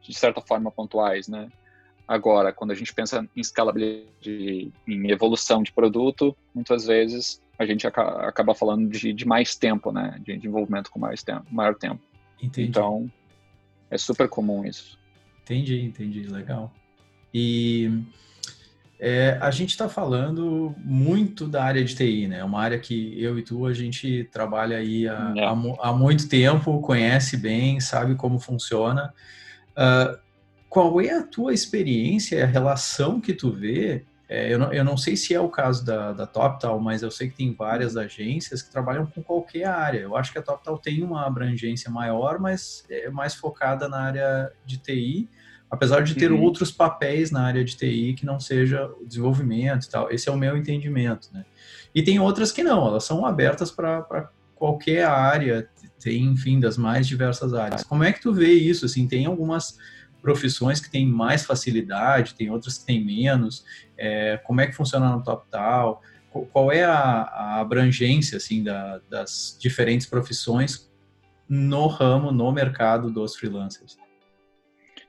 de 0.00 0.14
certa 0.14 0.40
forma 0.40 0.70
pontuais, 0.70 1.28
né? 1.28 1.48
Agora, 2.12 2.52
quando 2.52 2.72
a 2.72 2.74
gente 2.74 2.92
pensa 2.92 3.26
em 3.34 3.40
escalabilidade, 3.40 4.70
em 4.86 5.10
evolução 5.10 5.62
de 5.62 5.72
produto, 5.72 6.36
muitas 6.54 6.84
vezes 6.84 7.40
a 7.58 7.64
gente 7.64 7.86
acaba 7.86 8.54
falando 8.54 8.90
de, 8.90 9.14
de 9.14 9.26
mais 9.26 9.56
tempo, 9.56 9.90
né? 9.90 10.20
De 10.22 10.36
desenvolvimento 10.36 10.90
com 10.90 10.98
mais 10.98 11.22
tempo, 11.22 11.46
maior 11.50 11.74
tempo. 11.74 12.02
Entendi. 12.38 12.68
Então, 12.68 13.10
é 13.90 13.96
super 13.96 14.28
comum 14.28 14.62
isso. 14.62 14.98
Entendi, 15.42 15.80
entendi, 15.80 16.24
legal. 16.24 16.70
E 17.32 18.04
é, 19.00 19.38
a 19.40 19.50
gente 19.50 19.70
está 19.70 19.88
falando 19.88 20.74
muito 20.84 21.48
da 21.48 21.64
área 21.64 21.82
de 21.82 21.94
TI, 21.94 22.28
né? 22.28 22.44
Uma 22.44 22.60
área 22.60 22.78
que 22.78 23.18
eu 23.18 23.38
e 23.38 23.42
tu 23.42 23.64
a 23.64 23.72
gente 23.72 24.28
trabalha 24.30 24.76
aí 24.76 25.08
há, 25.08 25.32
é. 25.34 25.44
há, 25.46 25.56
há 25.80 25.92
muito 25.94 26.28
tempo, 26.28 26.78
conhece 26.82 27.38
bem, 27.38 27.80
sabe 27.80 28.16
como 28.16 28.38
funciona. 28.38 29.14
Uh, 29.70 30.20
qual 30.72 31.02
é 31.02 31.10
a 31.10 31.22
tua 31.22 31.52
experiência, 31.52 32.42
a 32.42 32.46
relação 32.46 33.20
que 33.20 33.34
tu 33.34 33.52
vê? 33.52 34.06
É, 34.26 34.50
eu, 34.50 34.58
não, 34.58 34.72
eu 34.72 34.82
não 34.82 34.96
sei 34.96 35.16
se 35.16 35.34
é 35.34 35.38
o 35.38 35.50
caso 35.50 35.84
da, 35.84 36.14
da 36.14 36.26
TopTal, 36.26 36.80
mas 36.80 37.02
eu 37.02 37.10
sei 37.10 37.28
que 37.28 37.36
tem 37.36 37.52
várias 37.52 37.94
agências 37.94 38.62
que 38.62 38.70
trabalham 38.70 39.04
com 39.04 39.22
qualquer 39.22 39.66
área. 39.66 39.98
Eu 39.98 40.16
acho 40.16 40.32
que 40.32 40.38
a 40.38 40.42
TopTal 40.42 40.78
tem 40.78 41.02
uma 41.02 41.26
abrangência 41.26 41.90
maior, 41.90 42.38
mas 42.38 42.86
é 42.88 43.10
mais 43.10 43.34
focada 43.34 43.86
na 43.86 44.00
área 44.00 44.50
de 44.64 44.78
TI 44.78 45.28
apesar 45.70 46.02
de 46.02 46.14
ter 46.14 46.30
uhum. 46.30 46.42
outros 46.42 46.70
papéis 46.70 47.30
na 47.30 47.44
área 47.44 47.64
de 47.64 47.74
TI 47.74 48.14
que 48.14 48.26
não 48.26 48.38
seja 48.38 48.90
o 49.00 49.06
desenvolvimento 49.06 49.86
e 49.86 49.90
tal. 49.90 50.10
Esse 50.10 50.28
é 50.28 50.32
o 50.32 50.36
meu 50.36 50.54
entendimento, 50.54 51.28
né? 51.32 51.46
E 51.94 52.02
tem 52.02 52.18
outras 52.18 52.52
que 52.52 52.62
não, 52.62 52.86
elas 52.86 53.04
são 53.04 53.24
abertas 53.24 53.70
para 53.70 54.30
qualquer 54.54 55.04
área, 55.04 55.66
tem, 55.98 56.24
enfim, 56.24 56.60
das 56.60 56.76
mais 56.76 57.06
diversas 57.06 57.54
áreas. 57.54 57.84
Como 57.84 58.04
é 58.04 58.12
que 58.12 58.20
tu 58.20 58.34
vê 58.34 58.52
isso? 58.52 58.84
Assim, 58.84 59.08
tem 59.08 59.24
algumas 59.24 59.78
profissões 60.22 60.80
que 60.80 60.90
têm 60.90 61.04
mais 61.04 61.44
facilidade, 61.44 62.34
tem 62.34 62.48
outras 62.48 62.78
que 62.78 62.86
têm 62.86 63.04
menos. 63.04 63.64
É, 63.98 64.38
como 64.44 64.60
é 64.60 64.66
que 64.66 64.72
funciona 64.72 65.10
no 65.10 65.22
TopTal? 65.22 66.00
Qual 66.30 66.72
é 66.72 66.84
a, 66.84 66.94
a 66.94 67.60
abrangência, 67.60 68.38
assim, 68.38 68.62
da, 68.62 69.00
das 69.10 69.58
diferentes 69.60 70.06
profissões 70.06 70.90
no 71.46 71.86
ramo, 71.88 72.32
no 72.32 72.50
mercado 72.50 73.10
dos 73.10 73.36
freelancers? 73.36 73.98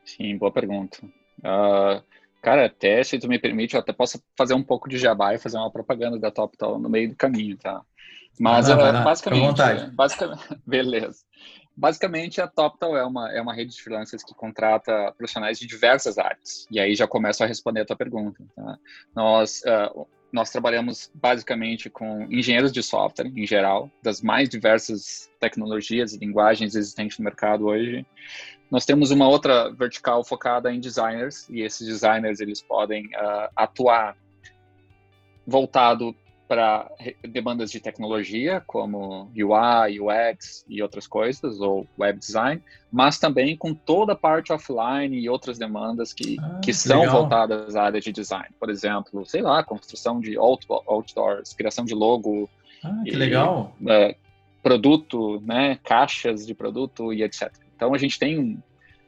Sim, 0.04 0.38
boa 0.38 0.52
pergunta. 0.52 0.98
Uh, 1.40 2.04
cara, 2.42 2.66
até 2.66 3.02
se 3.04 3.18
tu 3.18 3.30
me 3.30 3.40
permite, 3.40 3.76
eu 3.76 3.80
até 3.80 3.94
posso 3.94 4.22
fazer 4.38 4.54
um 4.54 4.64
pouco 4.64 4.90
de 4.90 4.98
jabá 4.98 5.34
e 5.34 5.40
fazer 5.40 5.58
uma 5.58 5.72
propaganda 5.72 6.20
da 6.20 6.30
TopTal 6.30 6.78
no 6.78 6.90
meio 6.90 7.10
do 7.10 7.16
caminho, 7.16 7.58
tá? 7.58 7.82
Mas 8.40 8.68
lá, 8.68 8.76
vai 8.76 8.92
lá. 8.92 9.02
basicamente, 9.04 9.92
basicamente, 9.94 10.44
beleza. 10.66 11.20
Basicamente, 11.76 12.40
a 12.40 12.48
TopTal 12.48 12.96
é 12.96 13.04
uma, 13.04 13.32
é 13.32 13.42
uma 13.42 13.54
rede 13.54 13.76
de 13.76 13.82
freelancers 13.82 14.24
que 14.24 14.34
contrata 14.36 15.12
profissionais 15.18 15.58
de 15.58 15.66
diversas 15.66 16.18
áreas. 16.18 16.68
E 16.70 16.80
aí 16.80 16.96
já 16.96 17.08
começo 17.08 17.44
a 17.44 17.48
responder 17.48 17.82
a 17.82 17.86
tua 17.86 17.96
pergunta. 17.96 18.44
Tá? 18.56 18.78
Nós, 19.16 19.62
uh, 19.64 20.08
nós 20.32 20.52
trabalhamos 20.52 21.12
basicamente 21.16 21.90
com 21.90 22.28
engenheiros 22.32 22.72
de 22.72 22.84
software, 22.84 23.28
em 23.28 23.46
geral, 23.46 23.90
das 24.04 24.22
mais 24.22 24.50
diversas 24.50 25.32
tecnologias 25.40 26.14
e 26.14 26.20
linguagens 26.20 26.76
existentes 26.76 27.18
no 27.18 27.26
mercado 27.26 27.66
hoje. 27.66 28.06
Nós 28.70 28.86
temos 28.86 29.10
uma 29.10 29.28
outra 29.28 29.72
vertical 29.72 30.24
focada 30.24 30.72
em 30.72 30.80
designers, 30.80 31.50
e 31.50 31.62
esses 31.62 31.88
designers 31.88 32.40
eles 32.40 32.62
podem 32.62 33.06
uh, 33.08 33.50
atuar 33.56 34.16
voltado 35.46 36.16
para 36.54 36.88
demandas 37.28 37.72
de 37.72 37.80
tecnologia, 37.80 38.62
como 38.68 39.32
UI, 39.36 40.00
UX 40.00 40.64
e 40.70 40.84
outras 40.84 41.08
coisas, 41.08 41.60
ou 41.60 41.88
web 41.98 42.20
design, 42.20 42.62
mas 42.92 43.18
também 43.18 43.58
com 43.58 43.74
toda 43.74 44.14
a 44.14 44.16
parte 44.16 44.54
offline 44.54 45.18
e 45.18 45.28
outras 45.28 45.58
demandas 45.58 46.14
que, 46.14 46.38
ah, 46.40 46.60
que 46.64 46.72
são 46.72 47.00
legal. 47.00 47.22
voltadas 47.22 47.76
à 47.76 47.86
área 47.86 48.00
de 48.00 48.12
design. 48.12 48.50
Por 48.60 48.70
exemplo, 48.70 49.26
sei 49.26 49.42
lá, 49.42 49.64
construção 49.64 50.20
de 50.20 50.38
outdoors, 50.38 51.54
criação 51.54 51.86
de 51.86 51.96
logo. 51.96 52.48
Ah, 52.84 53.02
que 53.04 53.14
e, 53.14 53.16
legal! 53.16 53.76
É, 53.88 54.16
produto, 54.62 55.42
né, 55.44 55.80
caixas 55.84 56.46
de 56.46 56.54
produto 56.54 57.12
e 57.12 57.24
etc. 57.24 57.52
Então 57.76 57.96
a 57.96 57.98
gente 57.98 58.20
tem 58.20 58.62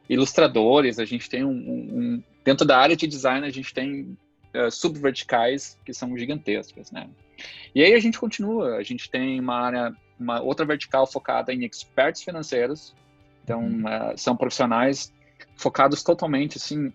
ilustradores, 0.09 0.97
a 0.97 1.05
gente 1.05 1.29
tem 1.29 1.45
um, 1.45 1.51
um 1.51 2.23
dentro 2.43 2.65
da 2.65 2.79
área 2.79 2.95
de 2.95 3.05
design 3.05 3.45
a 3.45 3.51
gente 3.51 3.71
tem 3.71 4.17
uh, 4.55 4.71
subverticais 4.71 5.79
que 5.85 5.93
são 5.93 6.17
gigantescas, 6.17 6.91
né? 6.91 7.09
E 7.73 7.83
aí 7.83 7.93
a 7.93 7.99
gente 7.99 8.17
continua, 8.19 8.77
a 8.77 8.83
gente 8.83 9.09
tem 9.09 9.39
uma 9.39 9.55
área, 9.55 9.95
uma 10.19 10.41
outra 10.41 10.65
vertical 10.65 11.05
focada 11.05 11.53
em 11.53 11.65
experts 11.65 12.23
financeiros, 12.23 12.95
então 13.43 13.65
uh, 13.65 14.17
são 14.17 14.35
profissionais 14.35 15.13
focados 15.57 16.03
totalmente 16.03 16.57
assim 16.57 16.91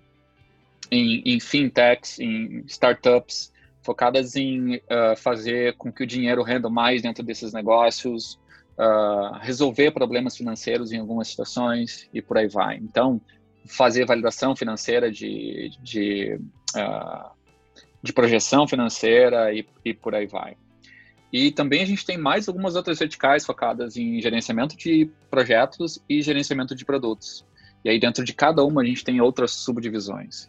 em, 0.91 1.23
em 1.25 1.41
fintechs, 1.41 2.19
em 2.19 2.65
startups, 2.67 3.53
focadas 3.83 4.37
em 4.37 4.77
uh, 4.77 5.17
fazer 5.17 5.77
com 5.77 5.93
que 5.93 6.03
o 6.03 6.07
dinheiro 6.07 6.43
renda 6.43 6.69
mais 6.69 7.03
dentro 7.03 7.23
desses 7.23 7.53
negócios, 7.53 8.39
uh, 8.79 9.39
resolver 9.41 9.91
problemas 9.93 10.37
financeiros 10.37 10.93
em 10.93 10.99
algumas 10.99 11.29
situações 11.29 12.09
e 12.13 12.21
por 12.21 12.39
aí 12.39 12.49
vai. 12.49 12.77
Então, 12.77 13.21
fazer 13.67 14.07
validação 14.07 14.57
financeira 14.57 15.11
de, 15.11 15.71
de, 15.83 16.39
uh, 16.77 17.31
de 18.03 18.13
projeção 18.13 18.67
financeira 18.67 19.53
e, 19.53 19.67
e 19.85 19.95
por 19.95 20.15
aí 20.15 20.27
vai. 20.27 20.57
E 21.33 21.53
também 21.53 21.83
a 21.83 21.87
gente 21.87 22.05
tem 22.05 22.19
mais 22.19 22.49
algumas 22.49 22.75
outras 22.75 22.99
verticais 22.99 23.47
focadas 23.47 23.97
em 23.97 24.21
gerenciamento 24.21 24.77
de 24.77 25.09
projetos 25.31 26.03
e 26.09 26.21
gerenciamento 26.23 26.75
de 26.75 26.85
produtos. 26.85 27.45
E 27.85 27.91
aí 27.91 28.01
dentro 28.01 28.25
de 28.25 28.35
cada 28.35 28.65
uma 28.65 28.83
a 28.83 28.85
gente 28.85 29.05
tem 29.05 29.21
outras 29.21 29.53
subdivisões. 29.53 30.49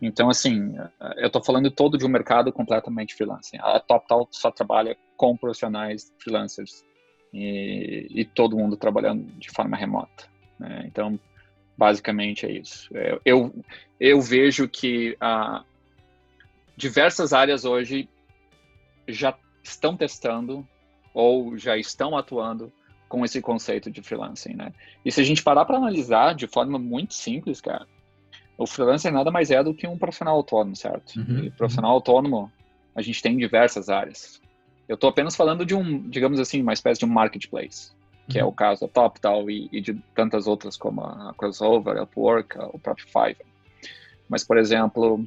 Então, 0.00 0.28
assim, 0.28 0.74
eu 1.16 1.28
estou 1.28 1.42
falando 1.42 1.70
todo 1.70 1.96
de 1.96 2.04
um 2.04 2.08
mercado 2.08 2.52
completamente 2.52 3.14
freelance. 3.14 3.56
A 3.60 3.80
TopTal 3.80 4.28
só 4.30 4.50
trabalha 4.50 4.96
com 5.16 5.36
profissionais 5.36 6.12
freelancers 6.18 6.84
e, 7.32 8.06
e 8.10 8.24
todo 8.24 8.56
mundo 8.56 8.76
trabalhando 8.76 9.24
de 9.38 9.50
forma 9.50 9.76
remota. 9.76 10.28
Né? 10.58 10.84
Então, 10.86 11.18
basicamente 11.78 12.44
é 12.44 12.52
isso. 12.52 12.88
É, 12.94 13.18
eu, 13.24 13.54
eu 13.98 14.20
vejo 14.20 14.68
que 14.68 15.16
ah, 15.18 15.64
diversas 16.76 17.32
áreas 17.32 17.64
hoje 17.64 18.08
já 19.08 19.36
estão 19.62 19.96
testando 19.96 20.66
ou 21.14 21.56
já 21.56 21.76
estão 21.76 22.16
atuando 22.16 22.72
com 23.08 23.24
esse 23.24 23.40
conceito 23.40 23.90
de 23.90 24.02
freelancing, 24.02 24.54
né? 24.54 24.72
E 25.04 25.12
se 25.12 25.20
a 25.20 25.24
gente 25.24 25.42
parar 25.42 25.64
para 25.64 25.76
analisar 25.76 26.34
de 26.34 26.46
forma 26.46 26.78
muito 26.78 27.14
simples, 27.14 27.60
cara, 27.60 27.86
o 28.58 28.66
freelancer 28.66 29.12
nada 29.12 29.30
mais 29.30 29.50
é 29.50 29.62
do 29.62 29.74
que 29.74 29.86
um 29.86 29.98
profissional 29.98 30.36
autônomo, 30.36 30.74
certo? 30.74 31.16
Uhum. 31.16 31.44
E 31.44 31.50
profissional 31.50 31.92
autônomo, 31.92 32.50
a 32.94 33.02
gente 33.02 33.22
tem 33.22 33.36
diversas 33.36 33.88
áreas. 33.88 34.40
Eu 34.88 34.94
estou 34.94 35.10
apenas 35.10 35.36
falando 35.36 35.64
de 35.64 35.74
um, 35.74 36.08
digamos 36.08 36.40
assim, 36.40 36.62
uma 36.62 36.72
espécie 36.72 37.00
de 37.00 37.04
um 37.04 37.08
marketplace, 37.08 37.92
que 38.28 38.38
é 38.38 38.42
uhum. 38.42 38.48
é 38.48 38.50
o 38.50 38.54
caso 38.54 38.82
da 38.82 38.88
TopTal 38.88 39.48
e, 39.50 39.68
e, 39.70 39.80
de 39.80 39.94
tantas 40.14 40.46
outras 40.46 40.76
como 40.76 41.02
a 41.02 41.34
Crossover, 41.36 41.96
a 41.98 42.02
Upwork, 42.04 42.56
o 42.72 42.78
próprio 42.78 43.06
Fiverr. 43.06 43.46
Mas, 44.28 44.42
por 44.42 44.58
exemplo, 44.58 45.24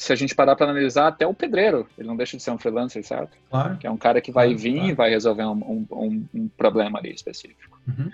se 0.00 0.14
a 0.14 0.16
gente 0.16 0.34
parar 0.34 0.56
para 0.56 0.70
analisar, 0.70 1.08
até 1.08 1.26
o 1.26 1.34
pedreiro, 1.34 1.86
ele 1.98 2.08
não 2.08 2.16
deixa 2.16 2.34
de 2.34 2.42
ser 2.42 2.50
um 2.50 2.56
freelancer, 2.56 3.04
certo? 3.04 3.36
Claro. 3.50 3.76
Que 3.76 3.86
é 3.86 3.90
um 3.90 3.98
cara 3.98 4.18
que 4.18 4.32
vai 4.32 4.46
claro, 4.46 4.58
vir 4.58 4.74
claro. 4.76 4.88
e 4.88 4.94
vai 4.94 5.10
resolver 5.10 5.44
um, 5.44 5.86
um, 5.90 6.26
um, 6.32 6.48
problema 6.48 6.98
ali 6.98 7.12
específico. 7.12 7.78
Uhum. 7.86 8.10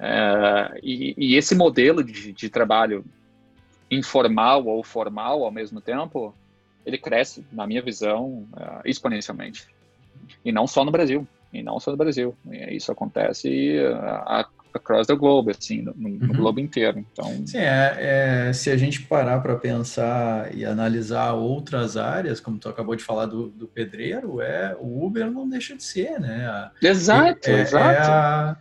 É, 0.00 0.80
e, 0.82 1.14
e, 1.16 1.36
esse 1.36 1.54
modelo 1.54 2.02
de, 2.02 2.32
de, 2.32 2.50
trabalho 2.50 3.04
informal 3.88 4.66
ou 4.66 4.82
formal 4.82 5.44
ao 5.44 5.52
mesmo 5.52 5.80
tempo, 5.80 6.34
ele 6.84 6.98
cresce, 6.98 7.46
na 7.52 7.64
minha 7.64 7.80
visão, 7.80 8.44
uh, 8.52 8.80
exponencialmente. 8.84 9.68
E 10.44 10.50
não 10.50 10.66
só 10.66 10.84
no 10.84 10.90
Brasil. 10.90 11.24
E 11.52 11.62
não 11.62 11.78
só 11.78 11.92
no 11.92 11.96
Brasil. 11.96 12.34
Isso 12.72 12.90
acontece 12.90 13.78
uh, 13.78 14.44
across 14.74 15.06
the 15.06 15.14
globe, 15.14 15.50
assim, 15.50 15.82
no, 15.82 15.92
no 15.94 16.08
uhum. 16.08 16.32
globo 16.32 16.60
inteiro. 16.60 16.98
Então, 17.12 17.46
Sim, 17.46 17.58
é, 17.58 18.48
é 18.48 18.52
se 18.52 18.70
a 18.70 18.76
gente 18.76 19.02
parar 19.02 19.40
para 19.40 19.56
pensar 19.56 20.54
e 20.54 20.64
analisar 20.64 21.32
outras 21.32 21.96
áreas, 21.96 22.40
como 22.40 22.58
tu 22.58 22.68
acabou 22.68 22.94
de 22.94 23.02
falar 23.02 23.26
do, 23.26 23.48
do 23.48 23.66
pedreiro, 23.66 24.40
é 24.40 24.76
o 24.78 25.04
Uber 25.04 25.30
não 25.30 25.48
deixa 25.48 25.76
de 25.76 25.82
ser, 25.82 26.20
né? 26.20 26.46
A, 26.46 26.72
exato, 26.82 27.50
é, 27.50 27.52
é 27.52 27.60
exato. 27.60 27.84
É 27.86 28.02
a, 28.02 28.56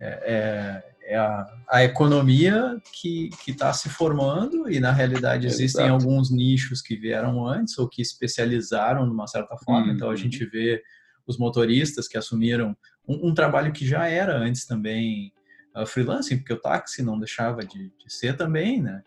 é, 0.00 0.84
é 1.02 1.16
a, 1.16 1.46
a, 1.68 1.84
economia 1.84 2.80
que 3.00 3.30
está 3.48 3.72
se 3.72 3.88
formando 3.88 4.70
e, 4.70 4.78
na 4.78 4.92
realidade, 4.92 5.46
existem 5.46 5.86
exato. 5.86 6.04
alguns 6.04 6.30
nichos 6.30 6.80
que 6.80 6.96
vieram 6.96 7.46
antes 7.46 7.76
ou 7.78 7.88
que 7.88 8.00
especializaram 8.00 9.04
de 9.04 9.12
uma 9.12 9.26
certa 9.26 9.56
forma. 9.56 9.88
Uhum. 9.88 9.92
Então, 9.92 10.10
a 10.10 10.16
gente 10.16 10.44
vê 10.46 10.82
os 11.26 11.36
motoristas 11.38 12.08
que 12.08 12.16
assumiram 12.16 12.76
um, 13.06 13.28
um 13.28 13.34
trabalho 13.34 13.72
que 13.72 13.86
já 13.86 14.06
era 14.06 14.36
antes 14.36 14.66
também 14.66 15.32
uh, 15.76 15.86
freelancing, 15.86 16.38
porque 16.38 16.52
o 16.52 16.60
táxi 16.60 17.02
não 17.02 17.18
deixava 17.18 17.64
de, 17.64 17.92
de 17.98 18.12
ser 18.12 18.36
também, 18.36 18.80
né? 18.80 19.02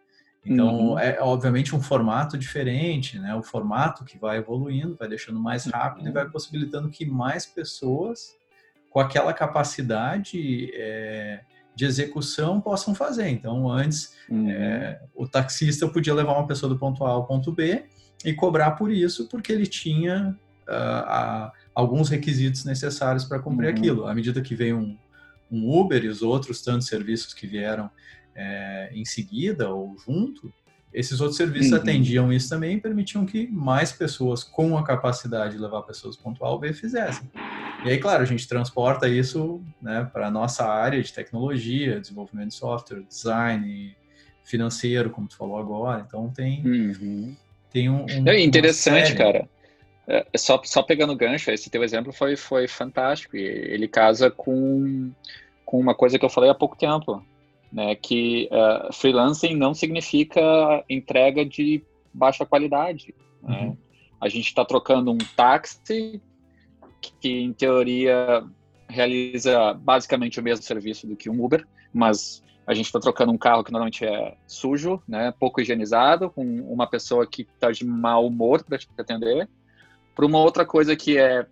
Então, 0.45 0.89
uhum. 0.89 1.00
é 1.00 1.21
obviamente 1.21 1.73
um 1.73 1.81
formato 1.81 2.38
diferente, 2.38 3.17
né? 3.17 3.33
O 3.33 3.41
formato 3.41 4.03
que 4.03 4.17
vai 4.17 4.38
evoluindo, 4.38 4.95
vai 4.95 5.07
deixando 5.07 5.39
mais 5.39 5.65
rápido 5.65 6.03
uhum. 6.03 6.09
e 6.09 6.13
vai 6.13 6.29
possibilitando 6.29 6.89
que 6.89 7.05
mais 7.05 7.45
pessoas 7.45 8.35
com 8.89 9.00
aquela 9.00 9.33
capacidade 9.33 10.69
é, 10.73 11.41
de 11.75 11.85
execução 11.85 12.59
possam 12.59 12.93
fazer. 12.93 13.29
Então, 13.29 13.69
antes, 13.71 14.15
uhum. 14.29 14.50
é, 14.50 15.01
o 15.15 15.27
taxista 15.27 15.88
podia 15.88 16.13
levar 16.13 16.33
uma 16.33 16.47
pessoa 16.47 16.69
do 16.69 16.77
ponto 16.77 17.05
A 17.05 17.09
ao 17.09 17.25
ponto 17.25 17.51
B 17.51 17.85
e 18.25 18.33
cobrar 18.33 18.71
por 18.71 18.91
isso, 18.91 19.27
porque 19.29 19.51
ele 19.51 19.65
tinha 19.65 20.38
uh, 20.67 20.71
a, 20.71 21.53
alguns 21.74 22.10
requisitos 22.10 22.65
necessários 22.65 23.24
para 23.24 23.39
cumprir 23.39 23.70
uhum. 23.70 23.75
aquilo. 23.75 24.08
À 24.08 24.13
medida 24.13 24.42
que 24.42 24.56
veio 24.56 24.77
um, 24.77 24.98
um, 25.51 25.80
Uber 25.80 26.03
e 26.03 26.08
os 26.08 26.22
outros 26.22 26.62
tantos 26.62 26.88
serviços 26.88 27.34
que 27.34 27.48
vieram 27.48 27.89
é, 28.36 28.89
em 28.94 29.06
seguida 29.06 29.70
ou 29.70 29.96
junto, 30.06 30.53
esses 30.94 31.20
outros 31.20 31.38
serviços 31.38 31.72
uhum. 31.72 31.77
atendiam 31.77 32.32
isso 32.32 32.50
também 32.50 32.77
e 32.77 32.82
permitiam 32.82 33.25
que 33.25 33.48
mais 33.48 33.92
pessoas 33.92 34.44
com 34.44 34.77
a 34.77 34.84
capacidade 34.84 35.56
de 35.56 35.62
levar 35.62 35.82
pessoas 35.82 36.15
do 36.15 36.24
ponto 36.24 36.44
A 36.46 36.48
ao 36.48 36.60
B 36.60 36.72
fizessem. 36.72 37.30
E 37.84 37.89
aí, 37.89 37.98
claro, 37.98 38.22
a 38.22 38.25
gente 38.25 38.48
transporta 38.48 39.10
isso 39.10 39.62
né, 39.82 40.08
para 40.13 40.27
a 40.27 40.32
nossa 40.32 40.65
área 40.65 41.01
de 41.01 41.12
tecnologia, 41.12 42.00
desenvolvimento 42.00 42.50
de 42.50 42.56
software, 42.56 43.01
design, 43.01 43.96
financeiro, 44.44 45.10
como 45.10 45.27
tu 45.27 45.36
falou 45.36 45.58
agora. 45.58 46.03
Então 46.08 46.30
tem, 46.30 46.65
uhum. 46.65 47.36
tem 47.72 47.89
um, 47.89 48.06
um. 48.06 48.27
É 48.27 48.39
interessante, 48.39 49.15
cara. 49.15 49.50
É, 50.07 50.25
é, 50.33 50.38
só, 50.38 50.62
só 50.63 50.83
pegando 50.83 51.15
gancho, 51.15 51.51
esse 51.51 51.69
teu 51.69 51.83
exemplo 51.83 52.12
foi, 52.12 52.36
foi 52.36 52.68
fantástico. 52.68 53.37
E 53.37 53.42
ele 53.42 53.87
casa 53.87 54.29
com, 54.29 55.11
com 55.66 55.79
uma 55.79 55.96
coisa 55.96 56.20
que 56.20 56.25
eu 56.25 56.29
falei 56.29 56.50
há 56.50 56.55
pouco 56.55 56.77
tempo, 56.77 57.24
né? 57.72 57.96
Que 57.96 58.50
uh, 58.51 58.94
freelancing 58.94 59.55
não 59.55 59.74
significa 59.74 60.42
entrega 60.89 61.46
de 61.46 61.83
baixa 62.13 62.46
qualidade. 62.46 63.13
Né? 63.42 63.59
Uhum. 63.61 63.70
Né? 63.70 63.77
A 64.22 64.29
gente 64.29 64.48
está 64.48 64.63
trocando 64.63 65.11
um 65.11 65.18
táxi 65.35 66.22
que, 67.20 67.29
em 67.29 67.51
teoria, 67.51 68.44
realiza 68.87 69.74
basicamente 69.74 70.39
o 70.39 70.44
mesmo 70.44 70.63
serviço 70.63 71.05
do 71.07 71.16
que 71.16 71.29
um 71.29 71.44
Uber, 71.44 71.68
mas 71.94 72.42
a 72.66 72.74
gente 72.74 72.85
está 72.85 73.00
trocando 73.00 73.31
um 73.31 73.37
carro 73.37 73.63
que 73.63 73.72
normalmente 73.72 74.05
é 74.05 74.37
sujo, 74.48 75.01
né, 75.05 75.33
pouco 75.37 75.59
higienizado, 75.59 76.29
com 76.29 76.44
uma 76.61 76.87
pessoa 76.87 77.27
que 77.27 77.42
está 77.42 77.72
de 77.72 77.85
mau 77.85 78.25
humor 78.25 78.63
para 78.63 78.77
te 78.77 78.87
atender, 78.98 79.50
para 80.15 80.25
uma 80.25 80.39
outra 80.39 80.65
coisa 80.65 80.95
que 80.95 81.17
é 81.17 81.45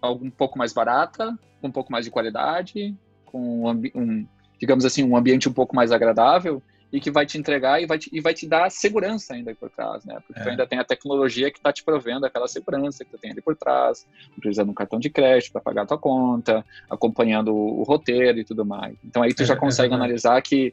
algo 0.00 0.24
um 0.24 0.30
pouco 0.30 0.58
mais 0.58 0.72
barata, 0.72 1.36
com 1.60 1.68
um 1.68 1.72
pouco 1.72 1.90
mais 1.90 2.04
de 2.04 2.10
qualidade, 2.10 2.94
com 3.24 3.70
um, 3.70 3.82
um, 3.94 4.26
digamos 4.60 4.84
assim, 4.84 5.02
um 5.02 5.16
ambiente 5.16 5.48
um 5.48 5.52
pouco 5.52 5.74
mais 5.74 5.90
agradável 5.90 6.62
e 6.94 7.00
que 7.00 7.10
vai 7.10 7.26
te 7.26 7.36
entregar 7.36 7.82
e 7.82 7.86
vai 7.86 7.98
te, 7.98 8.08
e 8.12 8.20
vai 8.20 8.32
te 8.32 8.46
dar 8.46 8.70
segurança 8.70 9.34
ainda 9.34 9.52
por 9.52 9.68
trás, 9.68 10.04
né? 10.04 10.16
Porque 10.24 10.40
é. 10.40 10.44
tu 10.44 10.50
ainda 10.50 10.64
tem 10.64 10.78
a 10.78 10.84
tecnologia 10.84 11.50
que 11.50 11.58
está 11.58 11.72
te 11.72 11.82
provendo 11.82 12.24
aquela 12.24 12.46
segurança 12.46 13.04
que 13.04 13.10
tu 13.10 13.18
tem 13.18 13.32
ali 13.32 13.42
por 13.42 13.56
trás, 13.56 14.06
utilizando 14.38 14.70
um 14.70 14.74
cartão 14.74 15.00
de 15.00 15.10
crédito 15.10 15.50
para 15.52 15.60
pagar 15.60 15.82
a 15.82 15.86
tua 15.86 15.98
conta, 15.98 16.64
acompanhando 16.88 17.52
o, 17.52 17.80
o, 17.80 17.82
roteiro 17.82 18.38
e 18.38 18.44
tudo 18.44 18.64
mais. 18.64 18.96
Então 19.04 19.24
aí 19.24 19.34
tu 19.34 19.42
é, 19.42 19.46
já 19.46 19.56
consegue 19.56 19.92
é 19.92 19.96
analisar 19.96 20.40
que 20.40 20.72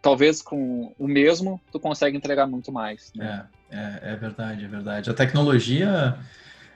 talvez 0.00 0.40
com 0.40 0.94
o 0.98 1.06
mesmo 1.06 1.60
tu 1.70 1.78
consegue 1.78 2.16
entregar 2.16 2.46
muito 2.46 2.72
mais. 2.72 3.12
Né? 3.14 3.46
É, 3.70 3.76
é, 3.76 4.12
é 4.12 4.16
verdade, 4.16 4.64
é 4.64 4.68
verdade. 4.68 5.10
A 5.10 5.14
tecnologia 5.14 6.16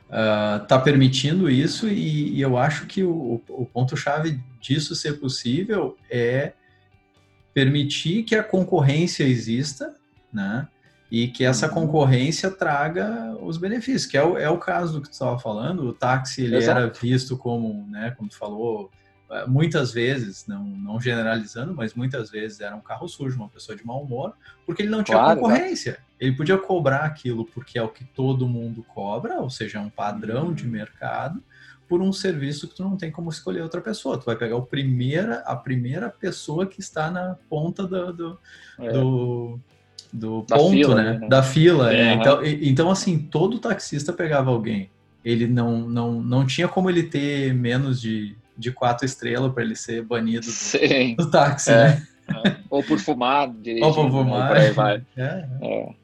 está 0.08 0.76
uh, 0.76 0.84
permitindo 0.84 1.50
isso 1.50 1.88
e, 1.88 2.34
e, 2.34 2.40
eu 2.40 2.56
acho 2.56 2.86
que 2.86 3.02
o, 3.02 3.42
o 3.48 3.66
ponto-chave 3.66 4.40
disso 4.60 4.94
ser 4.94 5.14
possível 5.14 5.96
é 6.08 6.52
permitir 7.52 8.22
que 8.22 8.36
a 8.36 8.42
concorrência 8.42 9.24
exista, 9.24 9.94
né? 10.32 10.68
E 11.10 11.28
que 11.28 11.44
essa 11.44 11.68
uhum. 11.68 11.74
concorrência 11.74 12.50
traga 12.50 13.36
os 13.40 13.56
benefícios, 13.56 14.06
que 14.06 14.16
é 14.16 14.22
o, 14.22 14.36
é 14.36 14.50
o 14.50 14.58
caso 14.58 14.94
do 14.94 15.00
que 15.00 15.08
tu 15.08 15.12
estava 15.12 15.38
falando. 15.38 15.88
O 15.88 15.92
táxi 15.92 16.42
ele 16.42 16.62
era 16.62 16.88
visto 16.88 17.36
como, 17.36 17.86
né, 17.88 18.12
como 18.16 18.28
tu 18.28 18.36
falou, 18.36 18.90
muitas 19.46 19.92
vezes, 19.92 20.46
não, 20.46 20.64
não 20.64 21.00
generalizando, 21.00 21.74
mas 21.74 21.94
muitas 21.94 22.30
vezes 22.30 22.60
era 22.60 22.76
um 22.76 22.80
carro 22.80 23.08
sujo, 23.08 23.36
uma 23.36 23.48
pessoa 23.48 23.76
de 23.76 23.84
mau 23.84 24.02
humor, 24.02 24.34
porque 24.64 24.82
ele 24.82 24.90
não 24.90 25.02
tinha 25.02 25.18
claro, 25.18 25.40
concorrência. 25.40 25.92
Né? 25.92 25.98
Ele 26.20 26.36
podia 26.36 26.56
cobrar 26.56 27.00
aquilo 27.00 27.44
porque 27.44 27.78
é 27.78 27.82
o 27.82 27.88
que 27.88 28.04
todo 28.04 28.48
mundo 28.48 28.84
cobra, 28.94 29.40
ou 29.40 29.50
seja, 29.50 29.78
é 29.78 29.80
um 29.80 29.90
padrão 29.90 30.54
de 30.54 30.64
uhum. 30.64 30.70
mercado, 30.70 31.42
por 31.88 32.00
um 32.00 32.12
serviço 32.12 32.68
que 32.68 32.76
tu 32.76 32.82
não 32.82 32.96
tem 32.96 33.10
como 33.10 33.30
escolher 33.30 33.62
outra 33.62 33.80
pessoa. 33.80 34.18
Tu 34.18 34.24
vai 34.24 34.36
pegar 34.36 34.56
o 34.56 34.62
primeira, 34.62 35.38
a 35.40 35.54
primeira 35.54 36.08
pessoa 36.08 36.66
que 36.66 36.80
está 36.80 37.10
na 37.10 37.36
ponta 37.48 37.86
do, 37.86 38.12
do, 38.12 38.38
é. 38.80 38.92
do, 38.92 39.60
do 40.12 40.42
ponto, 40.42 40.70
fila, 40.70 40.94
né? 40.96 41.18
né? 41.18 41.28
Da 41.28 41.42
fila. 41.42 41.94
É. 41.94 42.14
Então, 42.14 42.44
então, 42.44 42.90
assim, 42.90 43.18
todo 43.18 43.58
taxista 43.58 44.12
pegava 44.12 44.50
alguém. 44.50 44.90
Ele 45.24 45.46
não, 45.46 45.88
não, 45.88 46.20
não 46.20 46.46
tinha 46.46 46.68
como 46.68 46.88
ele 46.90 47.04
ter 47.04 47.54
menos 47.54 48.00
de 48.00 48.36
de 48.56 48.72
quatro 48.72 49.04
estrelas 49.04 49.52
para 49.52 49.62
ele 49.62 49.76
ser 49.76 50.02
banido 50.02 50.46
do, 50.46 51.24
do 51.24 51.30
táxi, 51.30 51.70
é, 51.70 51.74
né? 51.74 52.06
É. 52.44 52.56
Ou 52.70 52.82
por 52.82 52.98
fumar, 52.98 53.48
Ou 53.82 53.94
por 53.94 54.10
fumar. 54.10 54.56
Aí 54.56 54.70
vai. 54.72 55.04
É, 55.16 55.46
é, 55.62 55.94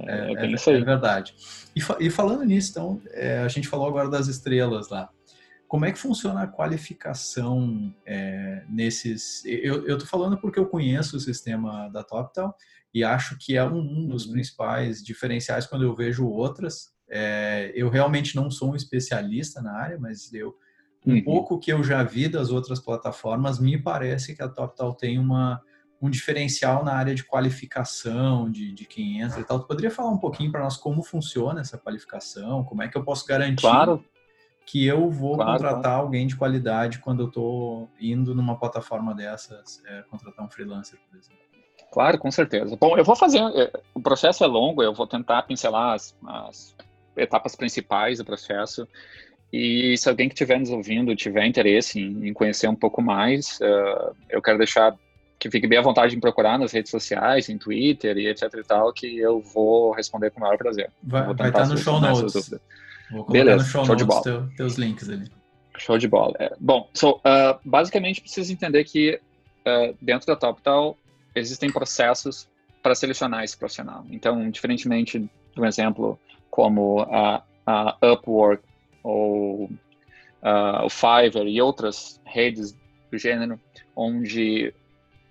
é, 0.00 0.32
é, 0.32 0.52
é 0.52 0.80
verdade. 0.84 1.34
E, 1.74 1.80
e, 2.00 2.10
falando 2.10 2.44
nisso, 2.44 2.70
então, 2.70 3.00
a 3.44 3.48
gente 3.48 3.68
falou 3.68 3.88
agora 3.88 4.08
das 4.08 4.28
estrelas 4.28 4.90
lá. 4.90 5.08
Como 5.66 5.86
é 5.86 5.92
que 5.92 5.98
funciona 5.98 6.42
a 6.42 6.46
qualificação 6.46 7.90
nesses... 8.68 9.42
Eu, 9.46 9.86
eu 9.86 9.96
tô 9.96 10.04
falando 10.04 10.36
porque 10.36 10.58
eu 10.58 10.66
conheço 10.66 11.16
o 11.16 11.20
sistema 11.20 11.88
da 11.88 12.04
TopTal 12.04 12.54
e 12.92 13.02
acho 13.02 13.38
que 13.38 13.56
é 13.56 13.64
um, 13.64 13.78
um 13.78 14.06
dos 14.06 14.26
uhum. 14.26 14.32
principais 14.32 15.02
diferenciais 15.02 15.66
quando 15.66 15.84
eu 15.84 15.94
vejo 15.94 16.26
outras. 16.26 16.92
eu 17.74 17.88
realmente 17.88 18.36
não 18.36 18.50
sou 18.50 18.72
um 18.72 18.76
especialista 18.76 19.62
na 19.62 19.72
área, 19.72 19.98
mas 19.98 20.30
eu 20.34 20.54
um 21.06 21.14
uhum. 21.14 21.24
pouco 21.24 21.58
que 21.58 21.72
eu 21.72 21.82
já 21.82 22.02
vi 22.02 22.28
das 22.28 22.50
outras 22.50 22.80
plataformas, 22.80 23.58
me 23.58 23.76
parece 23.76 24.34
que 24.34 24.42
a 24.42 24.48
TopTal 24.48 24.94
tem 24.94 25.18
uma, 25.18 25.60
um 26.00 26.08
diferencial 26.08 26.84
na 26.84 26.94
área 26.94 27.14
de 27.14 27.24
qualificação 27.24 28.50
de, 28.50 28.72
de 28.72 28.84
quem 28.84 29.20
entra 29.20 29.40
e 29.40 29.44
tal. 29.44 29.60
Tu 29.60 29.66
poderia 29.66 29.90
falar 29.90 30.10
um 30.10 30.18
pouquinho 30.18 30.50
para 30.50 30.62
nós 30.62 30.76
como 30.76 31.02
funciona 31.02 31.60
essa 31.60 31.76
qualificação? 31.76 32.64
Como 32.64 32.82
é 32.82 32.88
que 32.88 32.96
eu 32.96 33.04
posso 33.04 33.26
garantir 33.26 33.62
claro. 33.62 34.04
que 34.64 34.86
eu 34.86 35.10
vou 35.10 35.36
claro, 35.36 35.52
contratar 35.52 35.82
claro. 35.82 36.02
alguém 36.02 36.26
de 36.26 36.36
qualidade 36.36 36.98
quando 36.98 37.24
eu 37.24 37.28
estou 37.28 37.90
indo 38.00 38.34
numa 38.34 38.56
plataforma 38.56 39.14
dessas, 39.14 39.82
é, 39.86 40.02
contratar 40.02 40.44
um 40.44 40.50
freelancer, 40.50 40.98
por 41.08 41.18
exemplo? 41.18 41.42
Claro, 41.92 42.18
com 42.18 42.30
certeza. 42.30 42.76
Bom, 42.76 42.96
eu 42.96 43.04
vou 43.04 43.14
fazer. 43.14 43.38
É, 43.38 43.70
o 43.94 44.00
processo 44.00 44.42
é 44.42 44.46
longo, 44.46 44.82
eu 44.82 44.94
vou 44.94 45.06
tentar 45.06 45.42
pincelar 45.42 45.94
as, 45.94 46.16
as 46.26 46.74
etapas 47.16 47.54
principais 47.54 48.18
do 48.18 48.24
processo. 48.24 48.88
E 49.52 49.96
se 49.98 50.08
alguém 50.08 50.28
que 50.28 50.34
estiver 50.34 50.58
nos 50.58 50.70
ouvindo 50.70 51.14
tiver 51.14 51.46
interesse 51.46 52.00
em, 52.00 52.28
em 52.28 52.32
conhecer 52.32 52.68
um 52.68 52.74
pouco 52.74 53.02
mais, 53.02 53.60
uh, 53.60 54.16
eu 54.30 54.40
quero 54.40 54.56
deixar 54.56 54.96
que 55.38 55.50
fique 55.50 55.66
bem 55.66 55.78
à 55.78 55.82
vontade 55.82 56.16
em 56.16 56.20
procurar 56.20 56.58
nas 56.58 56.72
redes 56.72 56.90
sociais, 56.90 57.48
em 57.48 57.58
Twitter 57.58 58.16
e 58.16 58.28
etc 58.28 58.48
e 58.54 58.62
tal, 58.62 58.92
que 58.92 59.18
eu 59.18 59.40
vou 59.40 59.92
responder 59.92 60.30
com 60.30 60.38
o 60.38 60.40
maior 60.40 60.56
prazer. 60.56 60.90
Vai, 61.02 61.34
vai 61.34 61.48
estar 61.48 61.66
no 61.66 61.76
show 61.76 62.00
notes. 62.00 62.50
Vou 63.10 63.24
colocar 63.24 63.32
Beleza, 63.32 63.64
no 63.64 63.68
show, 63.68 63.84
show 63.84 63.96
de 63.96 64.04
bola. 64.04 64.22
Teu, 64.22 64.48
teus 64.56 64.76
links 64.76 65.10
ali. 65.10 65.30
Show 65.76 65.98
de 65.98 66.08
bola. 66.08 66.34
É, 66.38 66.54
bom, 66.60 66.88
so, 66.94 67.16
uh, 67.16 67.58
basicamente 67.64 68.20
precisa 68.20 68.52
entender 68.52 68.84
que 68.84 69.20
uh, 69.66 69.94
dentro 70.00 70.28
da 70.28 70.36
TopTal 70.36 70.96
existem 71.34 71.70
processos 71.70 72.48
para 72.82 72.94
selecionar 72.94 73.44
esse 73.44 73.56
profissional. 73.56 74.04
Então, 74.10 74.48
diferentemente 74.48 75.18
de 75.18 75.60
um 75.60 75.66
exemplo 75.66 76.18
como 76.50 77.00
a, 77.02 77.42
a 77.66 77.96
Upwork 78.12 78.62
ou 79.02 79.64
uh, 79.64 80.84
o 80.84 80.88
Fiverr 80.88 81.46
e 81.46 81.60
outras 81.60 82.20
redes 82.24 82.76
do 83.10 83.18
gênero, 83.18 83.60
onde 83.94 84.74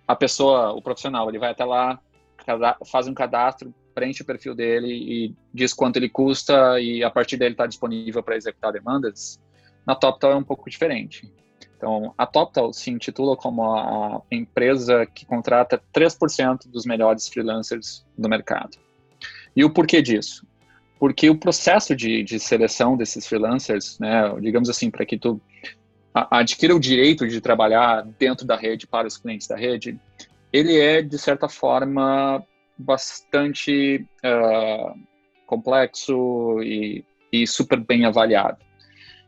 a 0.07 0.15
pessoa, 0.15 0.71
o 0.73 0.81
profissional, 0.81 1.29
ele 1.29 1.39
vai 1.39 1.51
até 1.51 1.63
lá, 1.63 1.99
faz 2.85 3.07
um 3.07 3.13
cadastro, 3.13 3.73
preenche 3.93 4.23
o 4.23 4.25
perfil 4.25 4.55
dele 4.55 4.87
e 4.87 5.35
diz 5.53 5.73
quanto 5.73 5.97
ele 5.97 6.09
custa 6.09 6.79
e 6.79 7.03
a 7.03 7.09
partir 7.09 7.37
dele 7.37 7.53
está 7.53 7.65
disponível 7.65 8.23
para 8.23 8.35
executar 8.35 8.71
demandas. 8.71 9.39
Na 9.85 9.95
TopTal 9.95 10.31
é 10.31 10.35
um 10.35 10.43
pouco 10.43 10.69
diferente. 10.69 11.31
Então, 11.75 12.13
a 12.17 12.27
TopTal 12.27 12.71
se 12.71 12.91
intitula 12.91 13.35
como 13.35 13.63
a 13.63 14.21
empresa 14.31 15.05
que 15.05 15.25
contrata 15.25 15.81
3% 15.93 16.67
dos 16.67 16.85
melhores 16.85 17.27
freelancers 17.27 18.05
do 18.15 18.29
mercado. 18.29 18.77
E 19.55 19.65
o 19.65 19.69
porquê 19.69 20.01
disso? 20.01 20.45
Porque 21.01 21.31
o 21.31 21.35
processo 21.35 21.95
de, 21.95 22.21
de 22.21 22.39
seleção 22.39 22.95
desses 22.95 23.25
freelancers, 23.25 23.97
né, 23.97 24.31
digamos 24.39 24.69
assim, 24.69 24.91
para 24.91 25.03
que 25.03 25.17
tu 25.17 25.41
adquira 26.13 26.75
o 26.75 26.79
direito 26.79 27.27
de 27.27 27.41
trabalhar 27.41 28.05
dentro 28.19 28.45
da 28.45 28.55
rede 28.55 28.85
para 28.85 29.07
os 29.07 29.17
clientes 29.17 29.47
da 29.47 29.55
rede, 29.55 29.99
ele 30.53 30.79
é, 30.79 31.01
de 31.01 31.17
certa 31.17 31.49
forma, 31.49 32.45
bastante 32.77 34.05
uh, 34.23 34.93
complexo 35.47 36.61
e, 36.61 37.03
e 37.33 37.47
super 37.47 37.79
bem 37.79 38.05
avaliado. 38.05 38.59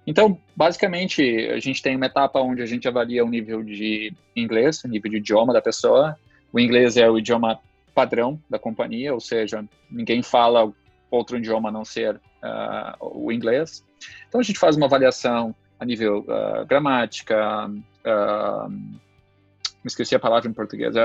Então, 0.05 0.37
basicamente, 0.55 1.23
a 1.47 1.57
gente 1.57 1.81
tem 1.81 1.95
uma 1.95 2.05
etapa 2.05 2.39
onde 2.39 2.61
a 2.61 2.67
gente 2.67 2.87
avalia 2.87 3.25
o 3.25 3.29
nível 3.29 3.63
de 3.63 4.13
inglês, 4.35 4.83
o 4.83 4.87
nível 4.87 5.09
de 5.09 5.17
idioma 5.17 5.51
da 5.51 5.61
pessoa. 5.61 6.15
O 6.51 6.59
inglês 6.59 6.97
é 6.97 7.09
o 7.09 7.17
idioma 7.17 7.59
padrão 7.95 8.39
da 8.47 8.59
companhia, 8.59 9.11
ou 9.11 9.19
seja, 9.19 9.65
ninguém 9.89 10.21
fala 10.21 10.71
outro 11.15 11.37
idioma 11.37 11.69
a 11.69 11.71
não 11.71 11.85
ser 11.85 12.15
uh, 12.15 12.97
o 12.99 13.31
inglês. 13.31 13.83
Então, 14.27 14.41
a 14.41 14.43
gente 14.43 14.59
faz 14.59 14.75
uma 14.75 14.85
avaliação 14.85 15.55
a 15.79 15.85
nível 15.85 16.25
uh, 16.27 16.65
gramática, 16.65 17.67
uh, 17.67 18.69
me 18.69 19.87
esqueci 19.87 20.15
a 20.15 20.19
palavra 20.19 20.49
em 20.49 20.53
português, 20.53 20.95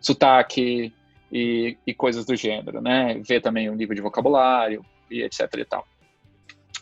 sotaque 0.00 0.92
e, 1.32 1.76
e 1.86 1.94
coisas 1.94 2.24
do 2.24 2.36
gênero, 2.36 2.80
né? 2.80 3.20
Ver 3.26 3.40
também 3.40 3.68
o 3.68 3.74
nível 3.74 3.94
de 3.94 4.00
vocabulário 4.00 4.84
e 5.10 5.22
etc 5.22 5.52
e 5.58 5.64
tal 5.64 5.86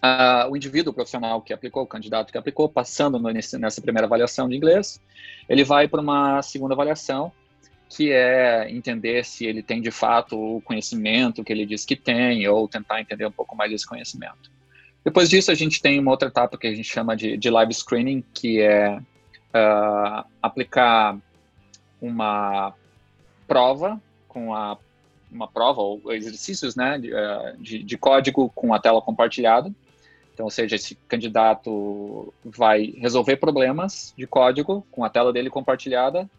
uh, 0.05 0.51
o 0.51 0.57
indivíduo 0.57 0.93
profissional 0.93 1.41
que 1.41 1.53
aplicou, 1.53 1.83
o 1.83 1.87
candidato 1.87 2.31
que 2.31 2.39
aplicou, 2.39 2.69
passando 2.69 3.19
no, 3.19 3.31
nessa 3.31 3.81
primeira 3.81 4.07
avaliação 4.07 4.49
de 4.49 4.57
inglês, 4.57 5.01
ele 5.49 5.65
vai 5.65 5.89
para 5.89 6.01
uma 6.01 6.43
segunda 6.43 6.75
avaliação, 6.75 7.33
que 7.89 8.11
é 8.11 8.71
entender 8.71 9.25
se 9.25 9.47
ele 9.47 9.63
tem 9.63 9.81
de 9.81 9.91
fato 9.91 10.37
o 10.37 10.61
conhecimento 10.61 11.45
que 11.45 11.53
ele 11.53 11.67
diz 11.67 11.85
que 11.85 11.97
tem, 11.97 12.47
ou 12.49 12.69
tentar 12.69 13.01
entender 13.01 13.27
um 13.27 13.33
pouco 13.33 13.57
mais 13.57 13.71
desse 13.71 13.87
conhecimento. 13.87 14.51
Depois 15.05 15.29
disso, 15.29 15.51
a 15.51 15.55
gente 15.55 15.81
tem 15.83 16.01
uma 16.01 16.11
outra 16.11 16.29
etapa 16.29 16.57
que 16.57 16.67
a 16.67 16.75
gente 16.75 16.89
chama 16.89 17.15
de, 17.17 17.37
de 17.37 17.51
live 17.51 17.75
screening, 17.75 18.25
que 18.33 18.61
é 18.61 18.97
uh, 18.97 20.25
aplicar 20.43 21.17
uma 22.01 22.75
prova 23.47 24.01
com 24.27 24.55
a 24.55 24.79
uma 25.31 25.49
prova 25.49 25.81
ou 25.81 26.13
exercícios 26.13 26.77
né, 26.77 26.97
de, 26.97 27.13
ah, 27.13 27.57
de, 27.59 27.83
de, 27.83 27.99
código 27.99 28.53
com 28.55 28.73
a 28.73 28.79
tela 28.79 29.03
compartilhada. 29.03 29.75
Então, 30.33 30.45
ou 30.45 30.51
seja, 30.51 30.77
esse 30.77 30.95
candidato 31.09 32.33
vai 32.45 32.95
resolver 32.99 33.37
problemas 33.37 34.15
de 34.17 34.29
código 34.29 34.87
com 34.93 35.05
a 35.05 35.11
tela 35.11 35.33
dele 35.33 35.51
compartilhada 35.51 36.31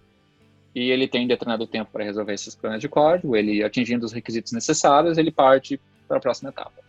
e 0.75 0.91
ele 0.91 1.07
tem 1.07 1.25
determinado 1.25 1.65
tempo 1.65 1.89
para 1.89 2.03
resolver 2.03 2.33
esses 2.33 2.53
problemas 2.53 2.81
de 2.81 2.89
código, 2.89 3.33
ele 3.35 3.63
atingindo 3.63 4.05
os 4.05 4.11
requisitos 4.11 4.51
necessários, 4.51 5.17
ele 5.17 5.31
parte 5.31 5.79
para 6.05 6.17
a 6.17 6.19
próxima 6.19 6.49
etapa. 6.49 6.83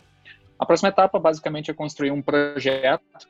A 0.59 0.65
próxima 0.65 0.89
etapa, 0.89 1.17
basicamente, 1.17 1.71
é 1.71 1.73
construir 1.73 2.11
um 2.11 2.21
projeto 2.21 3.27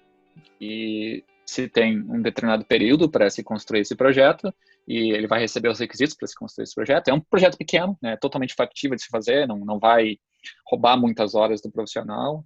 e 0.60 1.24
se 1.46 1.70
tem 1.70 2.00
um 2.00 2.22
determinado 2.22 2.65
período 2.65 3.10
para 3.10 3.30
se 3.30 3.43
construir 3.43 3.82
esse 3.82 3.96
projeto 3.96 4.52
e 4.88 5.12
ele 5.12 5.28
vai 5.28 5.39
receber 5.39 5.70
os 5.70 5.80
requisitos 5.80 6.15
para 6.15 6.28
se 6.28 6.36
construir 6.36 6.63
esse 6.63 6.76
projeto. 6.76 7.10
É 7.10 7.13
um 7.13 7.20
projeto 7.20 7.58
pequeno, 7.58 7.96
né, 8.02 8.17
totalmente 8.17 8.56
factível 8.56 8.96
de 8.96 9.04
se 9.04 9.10
fazer, 9.10 9.48
não, 9.48 9.60
não 9.60 9.78
vai 9.78 10.17
roubar 10.65 10.98
muitas 10.98 11.36
horas 11.36 11.62
do 11.62 11.70
profissional, 11.70 12.43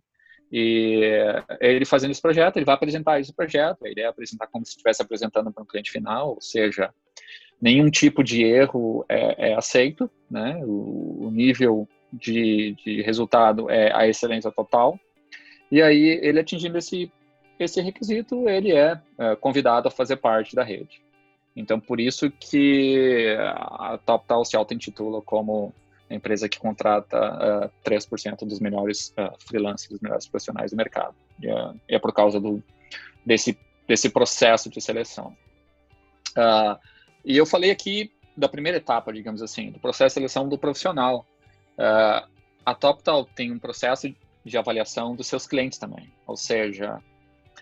e 0.52 1.02
ele 1.62 1.86
fazendo 1.86 2.12
esse 2.12 2.22
projeto, 2.22 2.58
ele 2.58 2.66
vai 2.66 2.76
apresentar 2.76 3.20
esse 3.20 3.34
projeto, 3.34 3.86
a 3.86 3.90
ideia 3.90 4.08
é 4.08 4.10
apresentar 4.10 4.48
como 4.48 4.66
se 4.66 4.72
estivesse 4.72 5.02
apresentando 5.02 5.52
para 5.52 5.64
um 5.64 5.66
cliente 5.66 5.90
final, 5.90 6.32
ou 6.32 6.42
seja, 6.42 6.94
nenhum 7.62 7.90
tipo 7.90 8.24
de 8.24 8.44
erro 8.44 9.06
é, 9.08 9.52
é 9.52 9.54
aceito, 9.54 10.10
né? 10.30 10.60
O, 10.64 11.28
o 11.28 11.32
nível 11.32 11.88
de, 12.12 12.76
de, 12.84 13.02
resultado 13.02 13.70
é 13.70 13.94
a 13.94 14.08
excelência 14.08 14.52
total. 14.52 15.00
E 15.72 15.82
aí, 15.82 16.20
ele 16.22 16.40
atingindo 16.40 16.78
esse, 16.78 17.12
esse 17.60 17.80
requisito, 17.80 18.50
ele 18.50 18.74
é, 18.74 19.00
é 19.18 19.36
convidado 19.36 19.88
a 19.88 19.92
fazer 19.92 20.18
parte 20.18 20.56
da 20.56 20.64
rede. 20.64 21.02
Então, 21.56 21.80
por 21.80 22.00
isso 22.00 22.32
que 22.32 23.36
a 23.40 24.00
TopTal 24.06 24.44
se 24.44 24.56
auto-intitula 24.56 25.22
como 25.22 25.74
a 26.10 26.16
empresa 26.16 26.50
que 26.50 26.60
contrata 26.60 27.18
uh, 27.18 27.72
eh, 27.86 27.90
3% 27.90 28.46
dos 28.46 28.60
melhores 28.60 29.14
uh, 29.18 29.34
freelancers, 29.48 29.90
dos 29.90 30.02
melhores 30.02 30.28
profissionais 30.28 30.72
do 30.72 30.78
mercado. 30.78 31.16
E 31.42 31.50
é, 31.50 31.96
é 31.96 32.00
por 32.00 32.14
causa 32.14 32.40
do, 32.40 32.62
desse, 33.26 33.58
desse 33.88 34.10
processo 34.10 34.70
de 34.70 34.82
seleção. 34.82 35.36
Uh, 36.32 36.78
e 37.24 37.38
eu 37.38 37.46
falei 37.46 37.72
aqui 37.72 38.12
da 38.36 38.48
primeira 38.48 38.78
etapa, 38.78 39.12
digamos 39.12 39.42
assim, 39.42 39.72
do 39.72 39.80
processo 39.80 40.10
de 40.10 40.14
seleção 40.14 40.48
do 40.48 40.58
profissional. 40.58 41.26
Uh, 41.78 42.28
a 42.66 42.76
TopTal 42.76 43.26
tem 43.26 43.52
um 43.52 43.60
processo 43.60 44.14
de 44.44 44.58
avaliação 44.58 45.16
dos 45.16 45.28
seus 45.28 45.46
clientes 45.46 45.78
também, 45.78 46.12
ou 46.26 46.36
seja, 46.36 47.00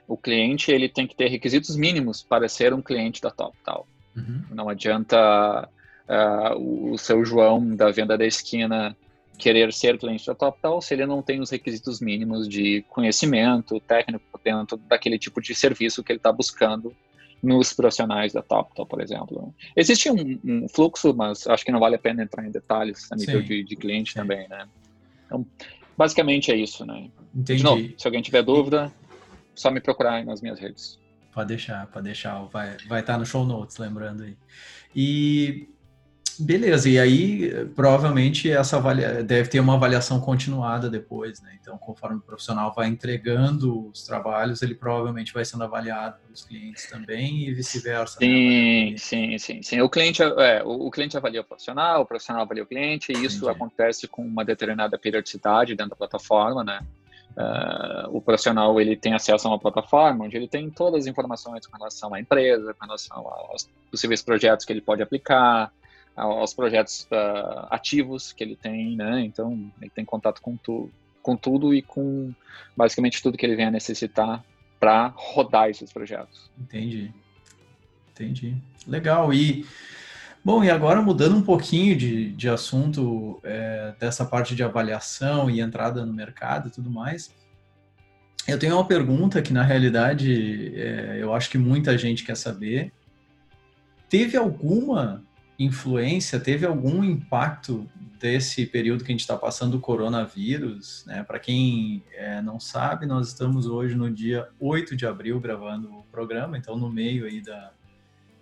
o 0.07 0.17
cliente 0.17 0.71
ele 0.71 0.89
tem 0.89 1.05
que 1.05 1.15
ter 1.15 1.27
requisitos 1.27 1.75
mínimos 1.75 2.23
para 2.23 2.47
ser 2.47 2.73
um 2.73 2.81
cliente 2.81 3.21
da 3.21 3.31
TopTal. 3.31 3.87
Uhum. 4.15 4.43
Não 4.51 4.69
adianta 4.69 5.69
uh, 6.07 6.91
o 6.91 6.97
seu 6.97 7.23
João 7.23 7.75
da 7.75 7.91
venda 7.91 8.17
da 8.17 8.25
esquina 8.25 8.95
querer 9.37 9.71
ser 9.71 9.97
cliente 9.97 10.25
da 10.25 10.35
TopTal 10.35 10.81
se 10.81 10.93
ele 10.93 11.05
não 11.05 11.21
tem 11.21 11.39
os 11.39 11.49
requisitos 11.49 12.01
mínimos 12.01 12.47
de 12.47 12.83
conhecimento 12.89 13.79
técnico 13.79 14.39
dentro 14.43 14.77
daquele 14.77 15.17
tipo 15.17 15.41
de 15.41 15.55
serviço 15.55 16.03
que 16.03 16.11
ele 16.11 16.19
está 16.19 16.31
buscando 16.31 16.93
nos 17.41 17.73
profissionais 17.73 18.33
da 18.33 18.41
TopTal, 18.41 18.85
por 18.85 19.01
exemplo. 19.01 19.53
Existe 19.75 20.09
um, 20.09 20.39
um, 20.43 20.67
fluxo, 20.67 21.13
mas 21.13 21.47
acho 21.47 21.63
que 21.63 21.71
não 21.71 21.79
vale 21.79 21.95
a 21.95 21.99
pena 21.99 22.23
entrar 22.23 22.45
em 22.45 22.51
detalhes 22.51 23.11
a 23.11 23.15
nível 23.15 23.41
de, 23.41 23.63
de, 23.63 23.75
cliente 23.75 24.13
Sim. 24.13 24.19
também, 24.19 24.47
né? 24.49 24.67
Então, 25.25 25.45
basicamente 25.97 26.51
é 26.51 26.55
isso, 26.55 26.85
né? 26.85 27.09
Entendi. 27.33 27.57
De 27.57 27.63
novo, 27.63 27.93
se 27.97 28.07
alguém 28.07 28.21
tiver 28.21 28.43
dúvida, 28.43 28.91
só 29.55 29.71
me 29.71 29.79
procurar 29.79 30.23
nas 30.25 30.41
minhas 30.41 30.59
redes. 30.59 30.99
Pode 31.31 31.49
deixar, 31.49 31.87
pode 31.87 32.05
deixar. 32.05 32.43
Vai, 32.45 32.77
vai 32.87 33.01
estar 33.01 33.17
no 33.17 33.25
show 33.25 33.45
notes, 33.45 33.77
lembrando 33.77 34.23
aí. 34.23 34.35
E 34.95 35.69
Beleza, 36.39 36.89
e 36.89 36.97
aí 36.97 37.65
provavelmente 37.75 38.49
essa 38.49 38.77
avalia... 38.77 39.23
deve 39.23 39.49
ter 39.49 39.59
uma 39.59 39.75
avaliação 39.75 40.21
continuada 40.21 40.89
depois, 40.89 41.41
né? 41.41 41.57
Então, 41.59 41.77
conforme 41.77 42.17
o 42.17 42.21
profissional 42.21 42.73
vai 42.73 42.87
entregando 42.87 43.89
os 43.89 44.03
trabalhos, 44.03 44.61
ele 44.61 44.73
provavelmente 44.73 45.33
vai 45.33 45.43
sendo 45.43 45.63
avaliado 45.63 46.17
pelos 46.23 46.45
clientes 46.45 46.89
também 46.89 47.47
e 47.47 47.53
vice-versa. 47.53 48.17
Né? 48.21 48.27
Sim, 48.27 48.91
né? 48.91 48.97
sim, 48.97 49.37
sim, 49.37 49.61
sim. 49.61 49.81
O 49.81 49.89
cliente, 49.89 50.23
é, 50.23 50.63
o, 50.63 50.87
o, 50.87 50.91
cliente 50.91 51.17
avalia 51.17 51.41
o 51.41 51.43
profissional, 51.43 52.01
o 52.01 52.05
profissional 52.05 52.43
avalia 52.43 52.63
o 52.63 52.65
cliente, 52.67 53.11
e 53.11 53.25
isso 53.25 53.45
Entendi. 53.45 53.51
acontece 53.51 54.07
com 54.07 54.21
uma 54.21 54.45
determinada 54.45 54.97
periodicidade 54.97 55.75
dentro 55.75 55.91
da 55.91 55.95
plataforma, 55.95 56.63
né? 56.63 56.79
Uh, 57.37 58.17
o 58.17 58.21
profissional 58.21 58.81
ele 58.81 58.97
tem 58.97 59.13
acesso 59.13 59.47
a 59.47 59.51
uma 59.51 59.59
plataforma 59.59 60.25
onde 60.25 60.35
ele 60.35 60.47
tem 60.47 60.69
todas 60.69 61.01
as 61.01 61.07
informações 61.07 61.65
com 61.67 61.77
relação 61.77 62.13
à 62.13 62.19
empresa, 62.19 62.73
com 62.73 62.85
relação 62.85 63.17
aos 63.17 63.69
possíveis 63.89 64.21
projetos 64.21 64.65
que 64.65 64.73
ele 64.73 64.81
pode 64.81 65.01
aplicar, 65.01 65.71
aos 66.15 66.53
projetos 66.53 67.07
uh, 67.11 67.67
ativos 67.69 68.33
que 68.33 68.43
ele 68.43 68.55
tem, 68.55 68.95
né? 68.95 69.21
Então, 69.21 69.71
ele 69.81 69.91
tem 69.91 70.03
contato 70.03 70.41
com, 70.41 70.57
tu, 70.57 70.89
com 71.21 71.35
tudo 71.35 71.73
e 71.73 71.81
com 71.81 72.33
basicamente 72.75 73.21
tudo 73.21 73.37
que 73.37 73.45
ele 73.45 73.55
venha 73.55 73.71
necessitar 73.71 74.43
para 74.79 75.13
rodar 75.15 75.69
esses 75.69 75.91
projetos. 75.91 76.49
Entendi. 76.57 77.13
Entendi. 78.11 78.57
Legal. 78.87 79.33
E, 79.33 79.65
bom, 80.43 80.63
e 80.63 80.69
agora 80.69 81.01
mudando 81.01 81.35
um 81.37 81.41
pouquinho 81.41 81.95
de, 81.95 82.31
de 82.33 82.49
assunto 82.49 83.39
é, 83.43 83.93
dessa 83.99 84.25
parte 84.25 84.55
de 84.55 84.63
avaliação 84.63 85.49
e 85.49 85.61
entrada 85.61 86.05
no 86.05 86.13
mercado 86.13 86.67
e 86.67 86.71
tudo 86.71 86.89
mais, 86.89 87.33
eu 88.47 88.57
tenho 88.57 88.75
uma 88.75 88.85
pergunta 88.85 89.41
que, 89.41 89.53
na 89.53 89.63
realidade, 89.63 90.73
é, 90.75 91.17
eu 91.19 91.33
acho 91.33 91.49
que 91.49 91.57
muita 91.57 91.97
gente 91.97 92.23
quer 92.23 92.35
saber. 92.35 92.91
Teve 94.09 94.35
alguma 94.35 95.23
influência, 95.59 96.39
teve 96.39 96.65
algum 96.65 97.03
impacto 97.03 97.85
desse 98.19 98.65
período 98.65 99.03
que 99.03 99.11
a 99.11 99.13
gente 99.13 99.21
está 99.21 99.37
passando 99.37 99.73
do 99.73 99.79
coronavírus? 99.79 101.03
Né? 101.05 101.21
Para 101.23 101.37
quem 101.37 102.01
é, 102.13 102.41
não 102.41 102.59
sabe, 102.59 103.05
nós 103.05 103.27
estamos 103.27 103.67
hoje 103.67 103.93
no 103.95 104.09
dia 104.09 104.47
8 104.59 104.95
de 104.95 105.05
abril 105.05 105.39
gravando 105.39 105.93
o 105.93 106.03
programa, 106.03 106.57
então 106.57 106.77
no 106.77 106.89
meio 106.89 107.25
aí 107.25 107.41
da. 107.41 107.71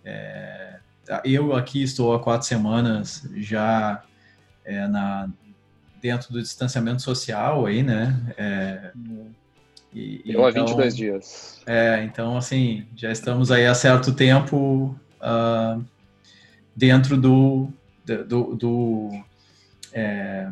É, 0.06 0.80
eu 1.24 1.56
aqui 1.56 1.82
estou 1.82 2.14
há 2.14 2.20
quatro 2.20 2.48
semanas 2.48 3.28
já 3.36 4.04
é, 4.64 4.88
na, 4.88 5.30
dentro 6.02 6.32
do 6.32 6.42
distanciamento 6.42 7.02
social 7.02 7.66
aí, 7.66 7.82
né? 7.82 8.16
É, 8.38 8.92
e, 9.94 10.22
eu 10.26 10.46
há 10.46 10.52
22 10.52 10.78
então, 10.78 10.90
dias. 10.90 11.62
É, 11.66 12.04
então 12.04 12.38
assim, 12.38 12.86
já 12.96 13.12
estamos 13.12 13.52
aí 13.52 13.66
há 13.66 13.74
certo 13.74 14.14
tempo 14.14 14.96
uh, 15.22 15.84
dentro 16.78 17.18
do, 17.18 17.74
do, 18.06 18.56
do 18.56 19.10
é, 19.92 20.48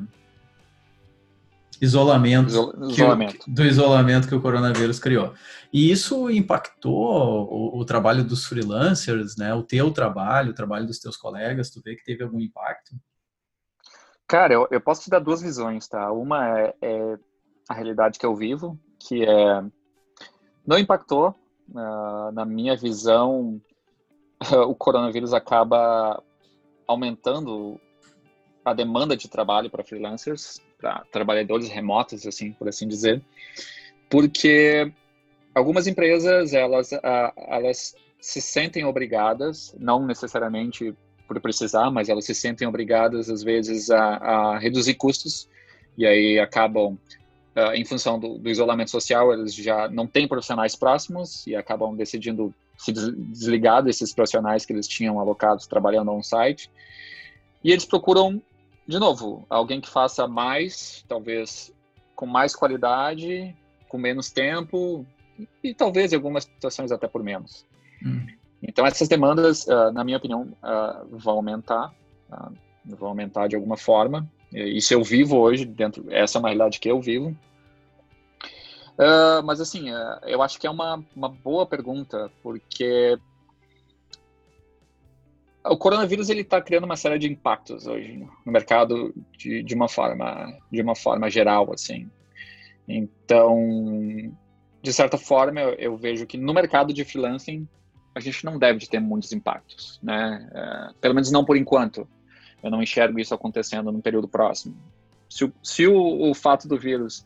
isolamento, 1.79 2.47
isolamento. 2.89 3.37
Que, 3.37 3.51
do 3.51 3.63
isolamento 3.63 4.27
que 4.27 4.33
o 4.33 4.41
coronavírus 4.41 4.97
criou. 4.97 5.35
E 5.71 5.91
isso 5.91 6.27
impactou 6.31 7.47
o, 7.47 7.77
o, 7.79 7.85
trabalho 7.85 8.23
dos 8.23 8.43
freelancers, 8.45 9.37
né? 9.37 9.53
O 9.53 9.61
teu 9.61 9.91
trabalho, 9.91 10.49
o 10.49 10.55
trabalho 10.55 10.87
dos 10.87 10.97
teus 10.97 11.15
colegas, 11.15 11.69
tu 11.69 11.79
vê 11.85 11.95
que 11.95 12.03
teve 12.03 12.23
algum 12.23 12.41
impacto? 12.41 12.95
Cara, 14.27 14.51
eu, 14.51 14.67
eu 14.71 14.81
posso 14.81 15.03
te 15.03 15.11
dar 15.11 15.19
duas 15.19 15.43
visões, 15.43 15.87
tá? 15.87 16.11
Uma 16.11 16.59
é, 16.59 16.73
é 16.81 17.17
a 17.69 17.73
realidade 17.75 18.17
que 18.17 18.25
eu 18.25 18.35
vivo, 18.35 18.79
que 18.99 19.23
é 19.23 19.63
não 20.65 20.79
impactou 20.79 21.35
uh, 21.69 22.31
na 22.33 22.43
minha 22.43 22.75
visão 22.75 23.61
o 24.67 24.75
coronavírus 24.75 25.33
acaba 25.33 26.21
aumentando 26.87 27.79
a 28.63 28.73
demanda 28.73 29.15
de 29.15 29.27
trabalho 29.27 29.69
para 29.69 29.83
freelancers, 29.83 30.59
para 30.79 31.03
trabalhadores 31.11 31.69
remotos, 31.69 32.25
assim, 32.25 32.51
por 32.51 32.67
assim 32.67 32.87
dizer, 32.87 33.21
porque 34.09 34.91
algumas 35.53 35.87
empresas 35.87 36.53
elas 36.53 36.91
elas 37.47 37.95
se 38.19 38.41
sentem 38.41 38.83
obrigadas, 38.85 39.75
não 39.79 40.05
necessariamente 40.05 40.95
por 41.27 41.39
precisar, 41.39 41.91
mas 41.91 42.09
elas 42.09 42.25
se 42.25 42.33
sentem 42.33 42.67
obrigadas 42.67 43.29
às 43.29 43.43
vezes 43.43 43.89
a, 43.91 44.15
a 44.17 44.57
reduzir 44.57 44.95
custos 44.95 45.47
e 45.97 46.05
aí 46.05 46.39
acabam 46.39 46.97
Uh, 47.57 47.71
em 47.73 47.85
função 47.85 48.19
do, 48.19 48.37
do, 48.37 48.49
isolamento 48.49 48.91
social, 48.91 49.31
eles 49.31 49.55
já 49.55 49.87
não 49.87 50.05
têm 50.05 50.27
profissionais 50.27 50.75
próximos 50.75 51.47
e 51.47 51.55
acabam 51.55 51.95
decidindo 51.95 52.53
se 52.77 52.91
desligar 52.91 53.83
desses 53.83 54.13
profissionais 54.13 54.65
que 54.65 54.73
eles 54.73 54.87
tinham 54.87 55.19
alocados 55.19 55.67
trabalhando 55.67 56.11
on-site. 56.11 56.71
E 57.63 57.71
eles 57.71 57.85
procuram, 57.85 58.41
de 58.87 58.99
novo, 58.99 59.45
alguém 59.49 59.81
que 59.81 59.89
faça 59.89 60.27
mais, 60.27 61.03
talvez 61.07 61.73
com 62.15 62.25
mais 62.25 62.55
qualidade, 62.55 63.55
com 63.89 63.97
menos 63.97 64.31
tempo 64.31 65.05
e, 65.63 65.73
talvez 65.73 66.13
em 66.13 66.15
algumas 66.15 66.43
situações 66.43 66.91
até 66.91 67.07
por 67.07 67.23
menos. 67.23 67.65
Hum. 68.05 68.25
Então 68.61 68.85
essas 68.85 69.07
demandas, 69.07 69.65
uh, 69.67 69.91
na 69.91 70.03
minha 70.03 70.17
opinião, 70.17 70.43
uh, 70.63 71.17
vão 71.17 71.35
aumentar, 71.35 71.93
vão 72.83 73.09
aumentar 73.09 73.47
de 73.47 73.55
alguma 73.55 73.77
forma. 73.77 74.27
Isso 74.51 74.93
eu 74.93 75.03
vivo 75.03 75.37
hoje, 75.37 75.65
dentro, 75.65 76.05
essa 76.09 76.37
é 76.37 76.39
uma 76.39 76.49
realidade 76.49 76.79
que 76.79 76.89
eu 76.89 77.01
vivo. 77.01 77.35
Uh, 78.97 79.43
mas 79.43 79.59
assim, 79.59 79.91
uh, 79.91 80.19
eu 80.23 80.41
acho 80.41 80.59
que 80.59 80.65
é 80.65 80.69
uma, 80.69 81.03
uma 81.15 81.27
boa 81.29 81.65
pergunta, 81.65 82.31
porque 82.41 83.17
o 85.65 85.77
coronavírus 85.77 86.29
ele 86.29 86.41
está 86.41 86.61
criando 86.61 86.85
uma 86.85 86.95
série 86.95 87.19
de 87.19 87.27
impactos 87.27 87.87
hoje 87.87 88.25
no 88.45 88.51
mercado 88.51 89.13
de, 89.37 89.63
de 89.63 89.75
uma 89.75 89.89
forma 89.89 90.57
de 90.71 90.81
uma 90.81 90.95
forma 90.95 91.29
geral 91.29 91.73
assim. 91.73 92.09
Então, 92.87 93.57
de 94.81 94.93
certa 94.93 95.17
forma, 95.17 95.59
eu, 95.59 95.73
eu 95.73 95.97
vejo 95.97 96.27
que 96.27 96.37
no 96.37 96.53
mercado 96.53 96.93
de 96.93 97.03
freelancing 97.03 97.67
a 98.13 98.19
gente 98.19 98.45
não 98.45 98.57
deve 98.57 98.85
ter 98.87 98.99
muitos 98.99 99.33
impactos, 99.33 99.99
né? 100.01 100.47
Uh, 100.53 100.93
pelo 100.99 101.15
menos 101.15 101.31
não 101.31 101.43
por 101.43 101.57
enquanto. 101.57 102.07
Eu 102.63 102.71
não 102.71 102.81
enxergo 102.81 103.19
isso 103.19 103.33
acontecendo 103.33 103.91
no 103.91 104.01
período 104.01 104.27
próximo. 104.27 104.75
Se, 105.29 105.43
o, 105.43 105.53
se 105.61 105.85
o, 105.85 106.29
o 106.29 106.33
fato 106.33 106.67
do 106.67 106.77
vírus 106.77 107.25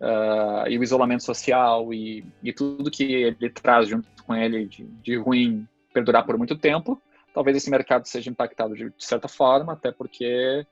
uh, 0.00 0.68
e 0.68 0.78
o 0.78 0.82
isolamento 0.82 1.24
social 1.24 1.92
e, 1.92 2.24
e, 2.42 2.52
tudo 2.52 2.90
que 2.90 3.04
ele 3.04 3.50
traz 3.50 3.88
junto 3.88 4.08
com 4.24 4.34
ele 4.34 4.66
de, 4.66 4.84
de, 4.84 5.16
ruim 5.16 5.66
perdurar 5.92 6.24
por 6.24 6.38
muito 6.38 6.56
tempo, 6.56 7.00
talvez 7.34 7.56
esse 7.56 7.70
mercado 7.70 8.06
seja 8.06 8.30
impactado 8.30 8.74
de, 8.74 8.84
de 8.84 9.04
certa 9.04 9.28
forma, 9.28 9.74
até 9.74 9.92
porque 9.92 10.66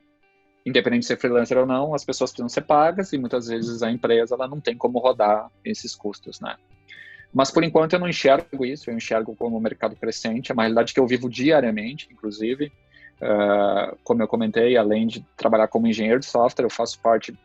independente 0.65 1.01
de 1.01 1.07
ser 1.07 1.19
freelancer 1.19 1.57
ou 1.57 1.67
não, 1.67 1.95
as 1.95 2.05
pessoas 2.05 2.31
precisam 2.31 2.49
ser 2.49 2.63
pagas 2.63 3.13
e 3.13 3.19
muitas 3.19 3.47
vezes 3.47 3.83
a 3.83 3.91
empresa 3.91 4.35
ela 4.35 4.49
não 4.49 4.61
tem 4.61 4.77
como 4.77 4.99
rodar 4.99 5.51
esses 5.65 5.95
custos, 5.95 6.41
né? 6.41 6.57
Mas 7.33 7.51
por 7.51 7.63
enquanto 7.63 7.93
eu 7.93 7.99
não 7.99 8.09
enxergo 8.09 8.65
isso, 8.65 8.91
eu 8.91 8.97
enxergo 8.97 9.35
como 9.37 9.57
um 9.57 9.61
mercado 9.61 9.95
crescente, 9.97 10.51
é 10.51 10.55
uma 10.55 10.63
realidade 10.63 10.95
que 10.95 11.01
eu 11.01 11.07
vivo 11.07 11.29
diariamente, 11.29 12.09
inclusive. 12.11 12.73
Uh, 13.21 13.97
como 14.05 14.23
eu 14.23 14.29
comentei, 14.29 14.77
além 14.77 15.07
de 15.07 15.25
trabalhar 15.37 15.69
como 15.69 15.87
engenheiro 15.87 16.21
de 16.21 16.27
software, 16.27 16.65
eu 16.65 16.71
faço 16.71 16.99
parte 17.01 17.37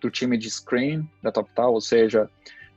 do 0.00 0.10
time 0.10 0.36
de 0.36 0.50
screen 0.50 1.08
da 1.22 1.32
TopTal, 1.32 1.72
ou 1.72 1.80
seja, 1.80 2.30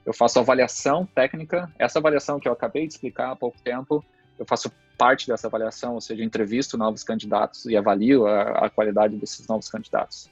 eu 0.06 0.14
faço 0.14 0.40
avaliação 0.40 1.06
técnica. 1.06 1.72
Essa 1.78 2.00
avaliação 2.00 2.40
que 2.40 2.48
eu 2.48 2.54
acabei 2.54 2.88
de 2.88 2.94
explicar 2.94 3.32
há 3.32 3.36
pouco 3.36 3.58
tempo, 3.62 4.04
eu 4.40 4.46
faço 4.46 4.72
parte 4.98 5.28
dessa 5.28 5.48
avaliação, 5.48 5.94
ou 5.94 6.02
seja, 6.02 6.24
entrevisto 6.24 6.78
novos 6.78 7.04
candidatos 7.04 7.66
e 7.66 7.78
avalio 7.78 8.26
a, 8.26 8.66
a 8.66 8.70
qualidade 8.70 9.16
desses 9.16 9.48
novos 9.48 9.70
candidatos. 9.70 10.30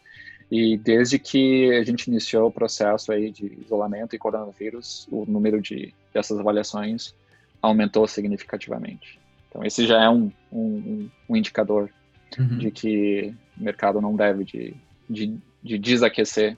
E 0.52 0.78
desde 0.78 1.18
que 1.18 1.74
a 1.74 1.84
gente 1.84 2.08
iniciou 2.08 2.48
o 2.48 2.52
processo 2.52 3.12
aí 3.12 3.32
de 3.32 3.58
isolamento 3.62 4.16
e 4.16 4.20
coronavírus, 4.20 5.08
o 5.12 5.26
número 5.26 5.62
de 5.62 5.94
dessas 6.14 6.40
avaliações 6.40 7.16
aumentou 7.62 8.08
significativamente. 8.08 9.20
Então 9.50 9.64
esse 9.64 9.86
já 9.88 10.04
é 10.04 10.10
um, 10.10 10.32
um, 10.52 11.10
um 11.28 11.36
indicador 11.36 11.90
uhum. 12.38 12.58
de 12.58 12.72
que 12.72 13.34
o 13.60 13.64
mercado 13.64 14.00
não 14.00 14.16
deve 14.16 14.44
de, 14.44 14.76
de, 15.10 15.38
de 15.66 15.80
desaquecer 15.80 16.56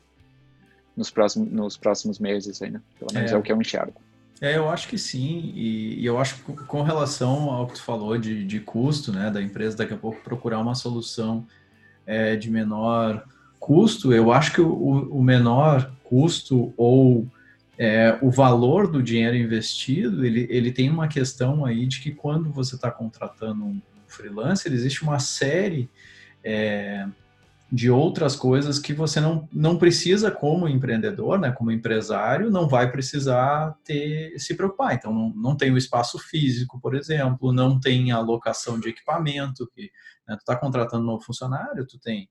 nos 0.96 1.10
próximos, 1.10 1.50
nos 1.52 1.78
próximos 1.78 2.20
meses 2.20 2.62
ainda. 2.62 2.84
Pelo 3.00 3.14
menos 3.14 3.32
é. 3.32 3.34
é 3.34 3.38
o 3.38 3.42
que 3.42 3.52
eu 3.52 3.60
enxergo. 3.60 4.02
É, 4.42 4.58
eu 4.58 4.70
acho 4.70 4.88
que 4.88 4.98
sim, 5.00 5.52
e, 5.56 6.00
e, 6.00 6.06
eu 6.06 6.20
acho 6.20 6.36
que 6.36 6.54
com 6.54 6.84
relação 6.84 7.50
ao 7.50 7.66
que 7.66 7.74
tu 7.74 7.82
falou 7.82 8.18
de, 8.20 8.46
de 8.46 8.60
custo, 8.60 9.12
né, 9.12 9.32
da 9.32 9.42
empresa 9.42 9.78
daqui 9.78 9.94
a 9.94 9.98
pouco 9.98 10.22
procurar 10.22 10.60
uma 10.60 10.76
solução 10.76 11.48
é, 12.06 12.36
de 12.36 12.52
menor 12.52 13.26
custo, 13.60 14.14
eu 14.14 14.32
acho 14.32 14.54
que 14.54 14.62
o, 14.62 15.10
o 15.10 15.24
menor 15.24 15.92
custo 16.04 16.72
ou 16.78 17.28
é, 17.80 18.18
o 18.22 18.30
valor 18.30 18.88
do 18.88 19.02
dinheiro 19.02 19.36
investido, 19.36 20.24
ele, 20.24 20.46
ele 20.52 20.72
tem 20.72 20.90
uma 20.90 21.08
questão 21.08 21.66
aí 21.66 21.88
de 21.88 22.00
que 22.00 22.12
quando 22.12 22.52
você 22.52 22.76
está 22.76 22.92
contratando 22.92 23.66
um 23.66 23.82
freelancer, 24.08 24.72
existe 24.72 25.02
uma 25.02 25.18
série 25.18 25.90
é, 26.44 27.08
de 27.70 27.92
outras 27.92 28.36
coisas 28.36 28.80
que 28.80 28.94
você 28.94 29.20
não, 29.20 29.48
não 29.52 29.78
precisa 29.78 30.32
como 30.32 30.70
empreendedor, 30.70 31.38
né, 31.38 31.52
como 31.52 31.72
empresário, 31.72 32.50
não 32.50 32.68
vai 32.68 32.90
precisar 32.90 33.76
ter 33.84 34.40
se 34.40 34.56
preocupar. 34.56 34.94
Então, 34.94 35.14
não, 35.14 35.34
não 35.36 35.56
tem 35.56 35.72
o 35.72 35.78
espaço 35.78 36.18
físico, 36.18 36.80
por 36.80 36.96
exemplo, 36.96 37.52
não 37.52 37.78
tem 37.80 38.12
a 38.12 38.20
locação 38.20 38.80
de 38.80 38.90
equipamento, 38.90 39.70
que 39.76 39.92
né, 40.28 40.36
tu 40.36 40.40
está 40.40 40.56
contratando 40.56 41.04
um 41.04 41.08
novo 41.08 41.24
funcionário, 41.24 41.86
tu 41.86 42.00
tem 42.00 42.30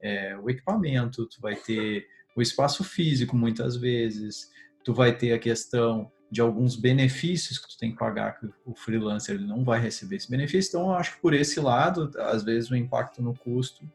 é, 0.00 0.36
o 0.36 0.50
equipamento, 0.50 1.26
tu 1.26 1.40
vai 1.40 1.56
ter 1.56 2.06
o 2.36 2.42
espaço 2.42 2.84
físico 2.84 3.34
muitas 3.34 3.76
vezes, 3.76 4.50
tu 4.84 4.92
vai 4.92 5.16
ter 5.16 5.32
a 5.32 5.38
questão 5.38 6.12
de 6.30 6.40
alguns 6.42 6.76
benefícios 6.76 7.58
que 7.58 7.68
tu 7.68 7.78
tem 7.78 7.92
que 7.92 7.98
pagar 7.98 8.38
que 8.38 8.46
o 8.66 8.74
freelancer 8.74 9.36
ele 9.36 9.46
não 9.46 9.64
vai 9.64 9.80
receber 9.80 10.16
esse 10.16 10.30
benefício. 10.30 10.68
Então, 10.68 10.88
eu 10.88 10.94
acho 10.94 11.14
que 11.14 11.20
por 11.22 11.32
esse 11.32 11.60
lado, 11.60 12.10
às 12.18 12.42
vezes 12.42 12.70
o 12.70 12.76
impacto 12.76 13.22
no 13.22 13.32
custo 13.32 13.88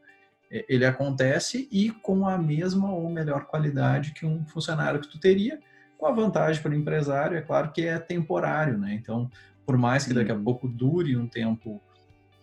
ele 0.52 0.86
acontece 0.86 1.68
e 1.72 1.92
com 1.92 2.28
a 2.28 2.38
mesma 2.38 2.92
ou 2.92 3.10
melhor 3.10 3.46
qualidade 3.46 4.12
que 4.12 4.26
um 4.26 4.46
funcionário 4.46 5.00
que 5.00 5.08
tu 5.08 5.20
teria, 5.20 5.60
com 5.98 6.06
a 6.06 6.12
vantagem 6.12 6.62
para 6.62 6.72
o 6.72 6.76
empresário, 6.76 7.38
é 7.38 7.42
claro 7.42 7.72
que 7.72 7.86
é 7.86 7.98
temporário, 7.98 8.78
né? 8.78 8.94
Então, 8.94 9.30
por 9.66 9.78
mais 9.78 10.06
que 10.06 10.14
daqui 10.14 10.32
a 10.32 10.36
pouco 10.36 10.68
dure 10.68 11.16
um 11.16 11.28
tempo 11.28 11.82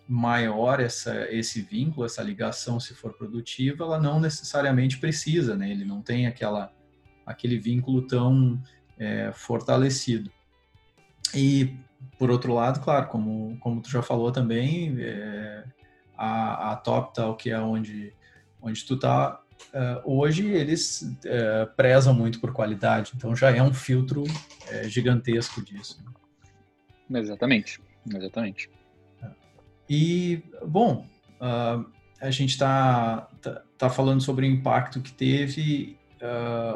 maior 0.09 0.81
essa, 0.81 1.31
esse 1.31 1.61
vínculo, 1.61 2.07
essa 2.07 2.23
ligação, 2.23 2.81
se 2.81 2.95
for 2.95 3.13
produtiva, 3.13 3.85
ela 3.85 4.01
não 4.01 4.19
necessariamente 4.19 4.99
precisa, 4.99 5.55
né? 5.55 5.71
Ele 5.71 5.85
não 5.85 6.01
tem 6.01 6.27
aquela, 6.27 6.73
aquele 7.27 7.59
vínculo 7.59 8.07
tão 8.07 8.59
é, 8.99 9.31
fortalecido. 9.35 10.31
E, 11.35 11.77
por 12.19 12.31
outro 12.31 12.55
lado, 12.55 12.81
claro, 12.81 13.09
como, 13.09 13.59
como 13.59 13.83
tu 13.83 13.91
já 13.91 14.01
falou 14.01 14.33
também, 14.33 14.97
é, 14.99 15.65
a, 16.19 16.73
a 16.73 16.77
TopTal, 16.77 17.37
que 17.37 17.51
é 17.51 17.61
onde, 17.61 18.13
onde 18.61 18.85
tu 18.85 18.99
tá, 18.99 19.41
uh, 19.73 20.03
hoje 20.05 20.47
eles 20.49 21.03
uh, 21.03 21.73
prezam 21.77 22.13
muito 22.13 22.41
por 22.41 22.53
qualidade, 22.53 23.13
então 23.15 23.37
já 23.37 23.51
é 23.55 23.63
um 23.63 23.73
filtro 23.73 24.25
uh, 24.25 24.89
gigantesco 24.89 25.63
disso. 25.63 26.05
Exatamente, 27.09 27.81
exatamente. 28.13 28.69
E, 29.89 30.43
bom, 30.67 31.07
a 32.21 32.31
gente 32.31 32.51
está 32.51 33.27
tá, 33.41 33.63
tá, 33.79 33.89
falando 33.89 34.21
sobre 34.21 34.47
o 34.47 34.51
impacto 34.51 35.01
que 35.01 35.11
teve 35.11 35.97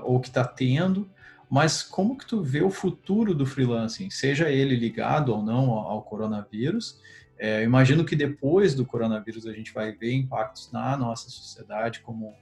ou 0.03 0.19
que 0.19 0.29
está 0.29 0.43
tendo, 0.43 1.11
mas 1.51 1.83
como 1.83 2.17
que 2.17 2.25
tu 2.27 2.43
vê 2.43 2.63
o 2.63 2.71
futuro 2.71 3.35
do 3.35 3.45
freelancing, 3.45 4.09
seja 4.09 4.49
ele 4.49 4.75
ligado 4.75 5.29
ou 5.29 5.43
não 5.43 5.71
ao, 5.73 5.91
ao 5.91 6.03
coronavírus? 6.03 6.99
É, 7.45 7.65
imagino 7.65 8.05
que 8.05 8.15
depois 8.15 8.73
do 8.73 8.87
coronavírus 8.87 9.49
a 9.49 9.53
gente 9.53 9.75
vai 9.75 9.91
ver 9.91 10.15
impactos 10.15 10.71
na 10.71 10.97
nossa 10.97 11.29
sociedade 11.29 11.99
como, 11.99 12.33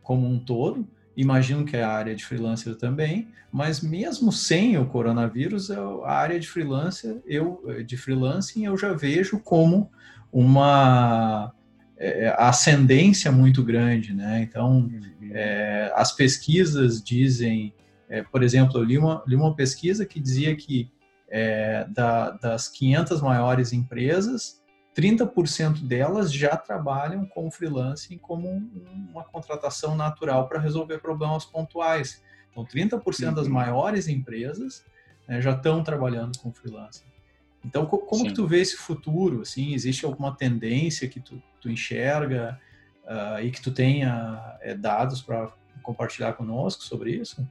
como 0.00 0.24
um 0.24 0.38
todo, 0.38 0.86
imagino 1.16 1.64
que 1.64 1.76
é 1.76 1.82
a 1.82 1.90
área 1.90 2.14
de 2.14 2.24
freelancer 2.24 2.76
também, 2.76 3.26
mas 3.50 3.80
mesmo 3.80 4.30
sem 4.30 4.78
o 4.78 4.86
coronavírus, 4.86 5.68
a 5.72 6.12
área 6.12 6.38
de 6.38 6.46
freelancer, 6.46 7.20
eu 7.26 7.60
de 7.84 7.96
freelancing 7.96 8.66
eu 8.66 8.78
já 8.78 8.92
vejo 8.92 9.40
como 9.40 9.90
uma 10.32 11.52
é, 11.96 12.32
ascendência 12.38 13.32
muito 13.32 13.64
grande, 13.64 14.14
né? 14.14 14.42
Então, 14.48 14.76
uhum. 14.76 15.30
é, 15.32 15.92
as 15.96 16.12
pesquisas 16.12 17.02
dizem, 17.02 17.74
é, 18.08 18.22
por 18.22 18.44
exemplo, 18.44 18.78
eu 18.78 18.84
li 18.84 18.96
uma, 18.96 19.24
li 19.26 19.34
uma 19.34 19.56
pesquisa 19.56 20.06
que 20.06 20.20
dizia 20.20 20.54
que 20.54 20.88
é, 21.28 21.84
da, 21.88 22.30
das 22.30 22.68
500 22.68 23.20
maiores 23.20 23.72
empresas, 23.72 24.62
30% 24.96 25.86
delas 25.86 26.32
já 26.32 26.56
trabalham 26.56 27.26
com 27.26 27.50
freelancing 27.50 28.16
como 28.16 28.48
uma 29.10 29.24
contratação 29.24 29.94
natural 29.94 30.48
para 30.48 30.58
resolver 30.58 30.98
problemas 30.98 31.44
pontuais. 31.44 32.22
Então, 32.50 32.64
30% 32.64 33.28
uhum. 33.28 33.34
das 33.34 33.48
maiores 33.48 34.08
empresas 34.08 34.84
né, 35.28 35.40
já 35.40 35.52
estão 35.52 35.82
trabalhando 35.82 36.38
com 36.38 36.52
freelancing. 36.52 37.04
Então, 37.64 37.84
como 37.84 38.22
Sim. 38.22 38.28
que 38.28 38.32
tu 38.32 38.46
vê 38.46 38.60
esse 38.60 38.76
futuro? 38.76 39.42
Assim, 39.42 39.74
existe 39.74 40.06
alguma 40.06 40.34
tendência 40.34 41.08
que 41.08 41.20
tu, 41.20 41.42
tu 41.60 41.68
enxerga 41.68 42.58
uh, 43.04 43.40
e 43.42 43.50
que 43.50 43.60
tu 43.60 43.72
tenha 43.72 44.56
é, 44.60 44.74
dados 44.74 45.20
para 45.20 45.52
compartilhar 45.82 46.34
conosco 46.34 46.84
sobre 46.84 47.10
isso? 47.10 47.46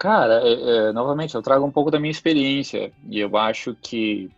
Cara, 0.00 0.40
é, 0.42 0.52
é, 0.88 0.92
novamente, 0.92 1.34
eu 1.34 1.42
trago 1.42 1.62
um 1.62 1.70
pouco 1.70 1.90
da 1.90 2.00
minha 2.00 2.10
experiência 2.10 2.90
e 3.10 3.20
eu 3.20 3.36
acho 3.36 3.76
que 3.82 4.30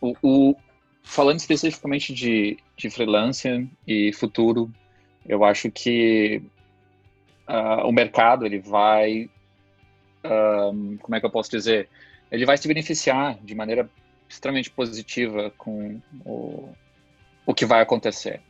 o, 0.00 0.16
o 0.20 0.56
falando 1.04 1.38
especificamente 1.38 2.12
de, 2.12 2.58
de 2.76 2.90
freelancer 2.90 3.68
e 3.86 4.12
futuro, 4.12 4.68
eu 5.24 5.44
acho 5.44 5.70
que 5.70 6.42
uh, 7.48 7.86
o 7.86 7.92
mercado 7.92 8.44
ele 8.44 8.58
vai, 8.58 9.30
como 11.00 11.14
é 11.14 11.20
que 11.20 11.26
eu 11.26 11.30
posso 11.30 11.52
dizer, 11.52 11.88
ele 12.28 12.44
vai 12.44 12.58
se 12.58 12.66
beneficiar 12.66 13.38
de 13.44 13.54
maneira 13.54 13.88
extremamente 14.28 14.72
positiva 14.72 15.52
com 15.56 16.00
o, 16.26 16.68
o 17.46 17.54
que 17.54 17.64
vai 17.64 17.80
acontecer. 17.80 18.40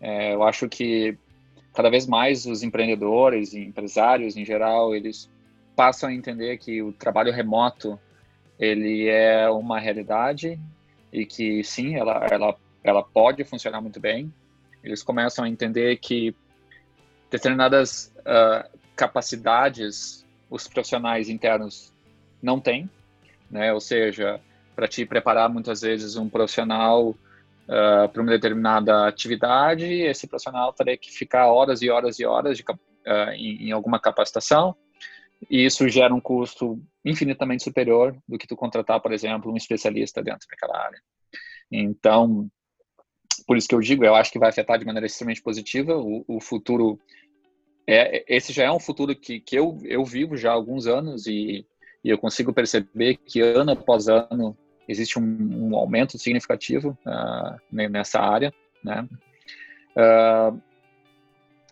É, 0.00 0.32
eu 0.32 0.42
acho 0.42 0.70
que 0.70 1.18
cada 1.74 1.90
vez 1.90 2.06
mais 2.06 2.46
os 2.46 2.62
empreendedores 2.62 3.52
e 3.52 3.60
empresários 3.60 4.38
em 4.38 4.44
geral 4.44 4.94
eles 4.94 5.28
passam 5.76 6.08
a 6.08 6.12
entender 6.12 6.56
que 6.56 6.82
o 6.82 6.92
trabalho 6.92 7.30
remoto 7.30 8.00
ele 8.58 9.06
é 9.08 9.48
uma 9.50 9.78
realidade 9.78 10.58
e 11.12 11.26
que 11.26 11.62
sim, 11.62 11.96
ela, 11.96 12.26
ela, 12.30 12.56
ela 12.82 13.02
pode 13.02 13.44
funcionar 13.44 13.80
muito 13.82 14.00
bem. 14.00 14.32
Eles 14.82 15.02
começam 15.02 15.44
a 15.44 15.48
entender 15.48 15.96
que 15.98 16.34
determinadas 17.30 18.12
uh, 18.20 18.68
capacidades 18.96 20.24
os 20.48 20.66
profissionais 20.66 21.28
internos 21.28 21.92
não 22.42 22.60
têm, 22.60 22.88
né? 23.50 23.72
Ou 23.72 23.80
seja, 23.80 24.40
para 24.74 24.86
te 24.86 25.04
preparar 25.04 25.48
muitas 25.48 25.80
vezes 25.80 26.16
um 26.16 26.28
profissional 26.28 27.10
uh, 27.10 28.08
para 28.12 28.22
uma 28.22 28.30
determinada 28.30 29.06
atividade, 29.06 29.84
esse 29.84 30.26
profissional 30.26 30.72
teria 30.72 30.96
que 30.96 31.10
ficar 31.10 31.46
horas 31.48 31.82
e 31.82 31.90
horas 31.90 32.18
e 32.18 32.24
horas 32.24 32.56
de, 32.56 32.62
uh, 32.62 33.30
em, 33.34 33.68
em 33.68 33.72
alguma 33.72 33.98
capacitação, 33.98 34.76
e 35.50 35.64
isso 35.64 35.88
gera 35.88 36.14
um 36.14 36.20
custo 36.20 36.80
infinitamente 37.04 37.62
superior 37.62 38.16
do 38.26 38.38
que 38.38 38.46
tu 38.46 38.56
contratar, 38.56 39.00
por 39.00 39.12
exemplo, 39.12 39.52
um 39.52 39.56
especialista 39.56 40.22
dentro 40.22 40.46
daquela 40.50 40.84
área. 40.84 41.00
Então, 41.70 42.50
por 43.46 43.56
isso 43.56 43.68
que 43.68 43.74
eu 43.74 43.80
digo, 43.80 44.04
eu 44.04 44.14
acho 44.14 44.32
que 44.32 44.38
vai 44.38 44.48
afetar 44.48 44.78
de 44.78 44.84
maneira 44.84 45.06
extremamente 45.06 45.42
positiva 45.42 45.96
o, 45.96 46.24
o 46.26 46.40
futuro. 46.40 46.98
É, 47.86 48.24
esse 48.28 48.52
já 48.52 48.64
é 48.64 48.72
um 48.72 48.80
futuro 48.80 49.14
que, 49.14 49.40
que 49.40 49.56
eu, 49.56 49.78
eu 49.84 50.04
vivo 50.04 50.36
já 50.36 50.50
há 50.50 50.54
alguns 50.54 50.86
anos 50.86 51.26
e, 51.26 51.64
e 52.02 52.10
eu 52.10 52.18
consigo 52.18 52.52
perceber 52.52 53.16
que 53.16 53.40
ano 53.40 53.72
após 53.72 54.08
ano 54.08 54.56
existe 54.88 55.18
um, 55.18 55.68
um 55.68 55.76
aumento 55.76 56.18
significativo 56.18 56.96
uh, 57.06 57.56
nessa 57.70 58.20
área, 58.20 58.52
né? 58.82 59.08
Uh, 59.96 60.60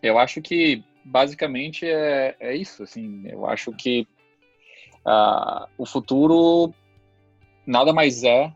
eu 0.01 0.17
acho 0.17 0.41
que 0.41 0.83
basicamente 1.05 1.85
é, 1.85 2.35
é 2.39 2.55
isso, 2.55 2.81
assim, 2.81 3.23
eu 3.27 3.45
acho 3.45 3.71
que 3.71 4.07
uh, 5.05 5.67
o 5.77 5.85
futuro 5.85 6.73
nada 7.65 7.93
mais 7.93 8.23
é 8.23 8.51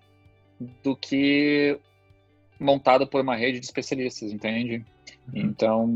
do 0.83 0.95
que 0.95 1.79
montado 2.59 3.07
por 3.07 3.21
uma 3.21 3.35
rede 3.35 3.59
de 3.59 3.65
especialistas, 3.65 4.33
entende? 4.33 4.83
Uhum. 5.33 5.41
Então, 5.41 5.89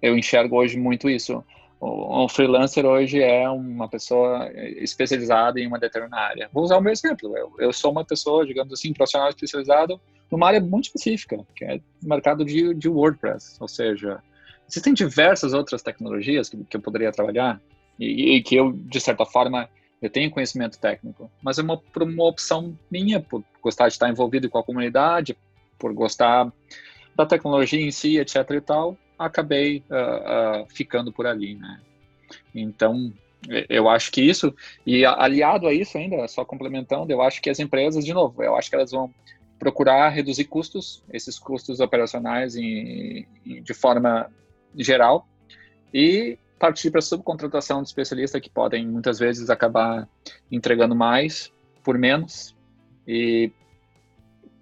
eu 0.00 0.16
enxergo 0.16 0.56
hoje 0.56 0.78
muito 0.78 1.10
isso. 1.10 1.44
Um 1.82 2.28
freelancer 2.28 2.84
hoje 2.84 3.22
é 3.22 3.48
uma 3.48 3.88
pessoa 3.88 4.50
especializada 4.52 5.58
em 5.58 5.66
uma 5.66 5.78
determinada 5.78 6.22
área. 6.22 6.50
Vou 6.52 6.62
usar 6.62 6.76
o 6.76 6.80
meu 6.80 6.92
exemplo. 6.92 7.34
Eu, 7.36 7.52
eu 7.58 7.72
sou 7.72 7.90
uma 7.90 8.04
pessoa, 8.04 8.46
digamos 8.46 8.72
assim, 8.72 8.92
profissional 8.92 9.30
especializado 9.30 9.98
numa 10.30 10.46
área 10.46 10.60
muito 10.60 10.84
específica, 10.84 11.38
que 11.56 11.64
é 11.64 11.80
o 12.02 12.08
mercado 12.08 12.44
de, 12.44 12.74
de 12.74 12.88
WordPress. 12.88 13.56
Ou 13.60 13.68
seja, 13.68 14.22
existem 14.70 14.94
diversas 14.94 15.52
outras 15.52 15.82
tecnologias 15.82 16.48
que, 16.48 16.56
que 16.64 16.76
eu 16.76 16.80
poderia 16.80 17.10
trabalhar 17.10 17.60
e, 17.98 18.36
e, 18.36 18.42
que 18.42 18.54
eu, 18.54 18.72
de 18.72 19.00
certa 19.00 19.26
forma, 19.26 19.68
eu 20.00 20.08
tenho 20.08 20.30
conhecimento 20.30 20.78
técnico, 20.78 21.30
mas 21.42 21.58
é 21.58 21.62
uma, 21.62 21.80
uma 21.96 22.24
opção 22.24 22.78
minha, 22.90 23.20
por 23.20 23.44
gostar 23.60 23.88
de 23.88 23.94
estar 23.94 24.08
envolvido 24.08 24.48
com 24.48 24.58
a 24.58 24.64
comunidade, 24.64 25.36
por 25.78 25.92
gostar 25.92 26.50
da 27.14 27.26
tecnologia 27.26 27.80
em 27.80 27.90
si, 27.90 28.18
etc 28.18 28.36
e 28.50 28.60
tal, 28.60 28.96
acabei 29.18 29.84
uh, 29.90 30.62
uh, 30.62 30.66
ficando 30.70 31.12
por 31.12 31.26
ali, 31.26 31.56
né? 31.56 31.80
Então, 32.54 33.12
eu 33.68 33.88
acho 33.88 34.10
que 34.12 34.22
isso, 34.22 34.54
e 34.86 35.04
aliado 35.04 35.66
a 35.66 35.74
isso 35.74 35.98
ainda, 35.98 36.26
só 36.28 36.44
complementando, 36.44 37.12
eu 37.12 37.20
acho 37.20 37.40
que 37.42 37.50
as 37.50 37.58
empresas, 37.58 38.04
de 38.04 38.14
novo, 38.14 38.42
eu 38.42 38.56
acho 38.56 38.70
que 38.70 38.76
elas 38.76 38.90
vão 38.90 39.12
procurar 39.58 40.08
reduzir 40.08 40.44
custos, 40.44 41.04
esses 41.12 41.38
custos 41.38 41.80
operacionais 41.80 42.56
em, 42.56 43.26
em, 43.44 43.62
de 43.62 43.74
forma 43.74 44.30
geral, 44.76 45.26
e 45.92 46.38
partir 46.60 46.90
para 46.90 47.00
subcontratação 47.00 47.82
de 47.82 47.88
especialistas 47.88 48.40
que 48.40 48.50
podem 48.50 48.86
muitas 48.86 49.18
vezes 49.18 49.48
acabar 49.48 50.06
entregando 50.52 50.94
mais 50.94 51.50
por 51.82 51.96
menos. 51.96 52.54
E, 53.08 53.50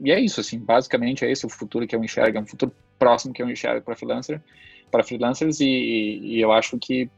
e 0.01 0.13
é 0.13 0.21
isso, 0.21 0.41
assim, 0.41 0.61
basicamente 0.61 1.25
é 1.25 1.31
esse 1.31 1.45
o 1.45 1.49
futuro 1.49 1.87
que 1.87 1.97
eu 1.97 2.03
enxergo, 2.03 2.39
é 2.39 2.41
um 2.41 2.47
futuro 2.47 2.73
próximo 2.99 3.35
que 3.35 3.43
eu 3.43 3.51
enxergo 3.51 3.85
para 3.85 3.97
freelancer, 3.97 4.41
para 4.93 5.03
freelancers 5.03 5.61
e, 5.61 5.67
e, 5.67 6.41
eu 6.41 6.53
acho 6.53 6.79
que 6.79 7.11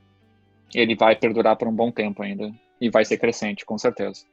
ele 0.74 0.96
vai 0.96 1.14
perdurar 1.14 1.56
por 1.56 1.68
um 1.68 1.74
bom 1.74 1.90
tempo 1.90 2.22
ainda 2.22 2.50
e 2.80 2.88
vai 2.88 3.04
ser 3.04 3.18
crescente, 3.18 3.66
com 3.66 3.76
certeza. 3.76 4.24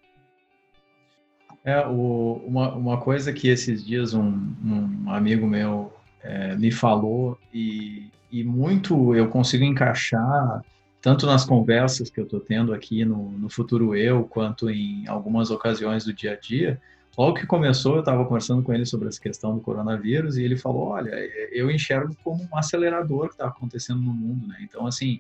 É, 1.66 1.86
o, 1.86 2.42
uma, 2.46 2.74
uma 2.74 2.98
coisa 3.02 3.34
que 3.34 3.50
esses 3.50 3.86
dias 3.86 4.14
um, 4.14 4.56
um 4.64 5.12
amigo 5.12 5.46
meu 5.46 5.92
é, 6.24 6.56
me 6.56 6.72
falou 6.72 7.38
e, 7.54 8.10
e 8.32 8.44
muito 8.44 9.16
eu 9.16 9.30
consigo 9.30 9.64
encaixar 9.64 10.62
tanto 11.02 11.26
nas 11.26 11.46
conversas 11.46 12.10
que 12.10 12.20
eu 12.20 12.26
estou 12.26 12.40
tendo 12.40 12.74
aqui 12.74 13.06
no, 13.06 13.32
no 13.32 13.50
Futuro 13.50 13.96
Eu, 13.96 14.24
quanto 14.24 14.70
em 14.70 15.08
algumas 15.08 15.52
ocasiões 15.52 16.04
do 16.04 16.14
dia 16.14 16.34
a 16.34 16.36
dia, 16.36 16.80
Logo 17.18 17.34
que 17.34 17.48
começou, 17.48 17.96
eu 17.96 18.02
estava 18.02 18.24
conversando 18.26 18.62
com 18.62 18.72
ele 18.72 18.86
sobre 18.86 19.08
essa 19.08 19.20
questão 19.20 19.56
do 19.56 19.62
coronavírus 19.62 20.38
e 20.38 20.44
ele 20.44 20.56
falou: 20.56 20.90
olha, 20.90 21.10
eu 21.52 21.72
enxergo 21.72 22.16
como 22.24 22.44
um 22.44 22.56
acelerador 22.56 23.30
que 23.30 23.34
está 23.34 23.48
acontecendo 23.48 24.00
no 24.00 24.14
mundo, 24.14 24.48
né? 24.48 24.58
Então, 24.62 24.86
assim, 24.86 25.20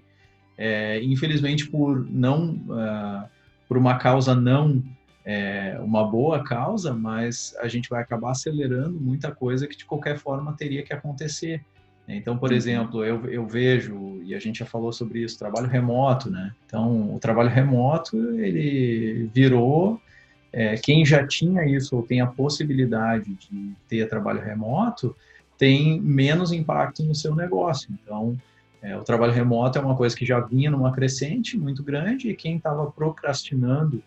é, 0.55 1.01
infelizmente 1.03 1.67
por 1.67 2.07
não, 2.07 2.51
uh, 2.69 3.27
por 3.67 3.77
uma 3.77 3.97
causa 3.97 4.35
não 4.35 4.83
é, 5.25 5.79
uma 5.81 6.07
boa 6.07 6.43
causa, 6.43 6.93
mas 6.93 7.55
a 7.59 7.67
gente 7.67 7.89
vai 7.89 8.03
acabar 8.03 8.29
acelerando 8.29 8.99
muita 8.99 9.31
coisa 9.31 9.65
que 9.65 9.75
de 9.75 9.83
qualquer 9.83 10.19
forma 10.19 10.53
teria 10.53 10.83
que 10.83 10.93
acontecer. 10.93 11.65
Então, 12.07 12.37
por 12.37 12.51
uhum. 12.51 12.55
exemplo, 12.55 13.03
eu, 13.03 13.25
eu 13.25 13.45
vejo, 13.45 14.21
e 14.23 14.33
a 14.33 14.39
gente 14.39 14.59
já 14.59 14.65
falou 14.65 14.93
sobre 14.93 15.19
isso, 15.19 15.37
trabalho 15.37 15.67
remoto, 15.67 16.29
né? 16.29 16.53
Então, 16.65 17.13
o 17.13 17.19
trabalho 17.19 17.49
remoto, 17.49 18.17
ele 18.39 19.29
virou 19.33 20.01
é, 20.53 20.77
quem 20.77 21.05
já 21.05 21.27
tinha 21.27 21.65
isso 21.65 21.95
ou 21.95 22.03
tem 22.03 22.21
a 22.21 22.27
possibilidade 22.27 23.33
de 23.35 23.73
ter 23.87 24.07
trabalho 24.07 24.41
remoto 24.41 25.15
tem 25.57 25.99
menos 25.99 26.51
impacto 26.51 27.03
no 27.03 27.15
seu 27.15 27.35
negócio. 27.35 27.89
Então, 27.91 28.37
é, 28.81 28.95
o 28.95 29.03
trabalho 29.03 29.33
remoto 29.33 29.77
é 29.77 29.81
uma 29.81 29.95
coisa 29.95 30.15
que 30.15 30.25
já 30.25 30.39
vinha 30.39 30.71
numa 30.71 30.91
crescente 30.91 31.57
muito 31.57 31.83
grande 31.83 32.29
e 32.29 32.35
quem 32.35 32.57
estava 32.57 32.89
procrastinando 32.89 34.01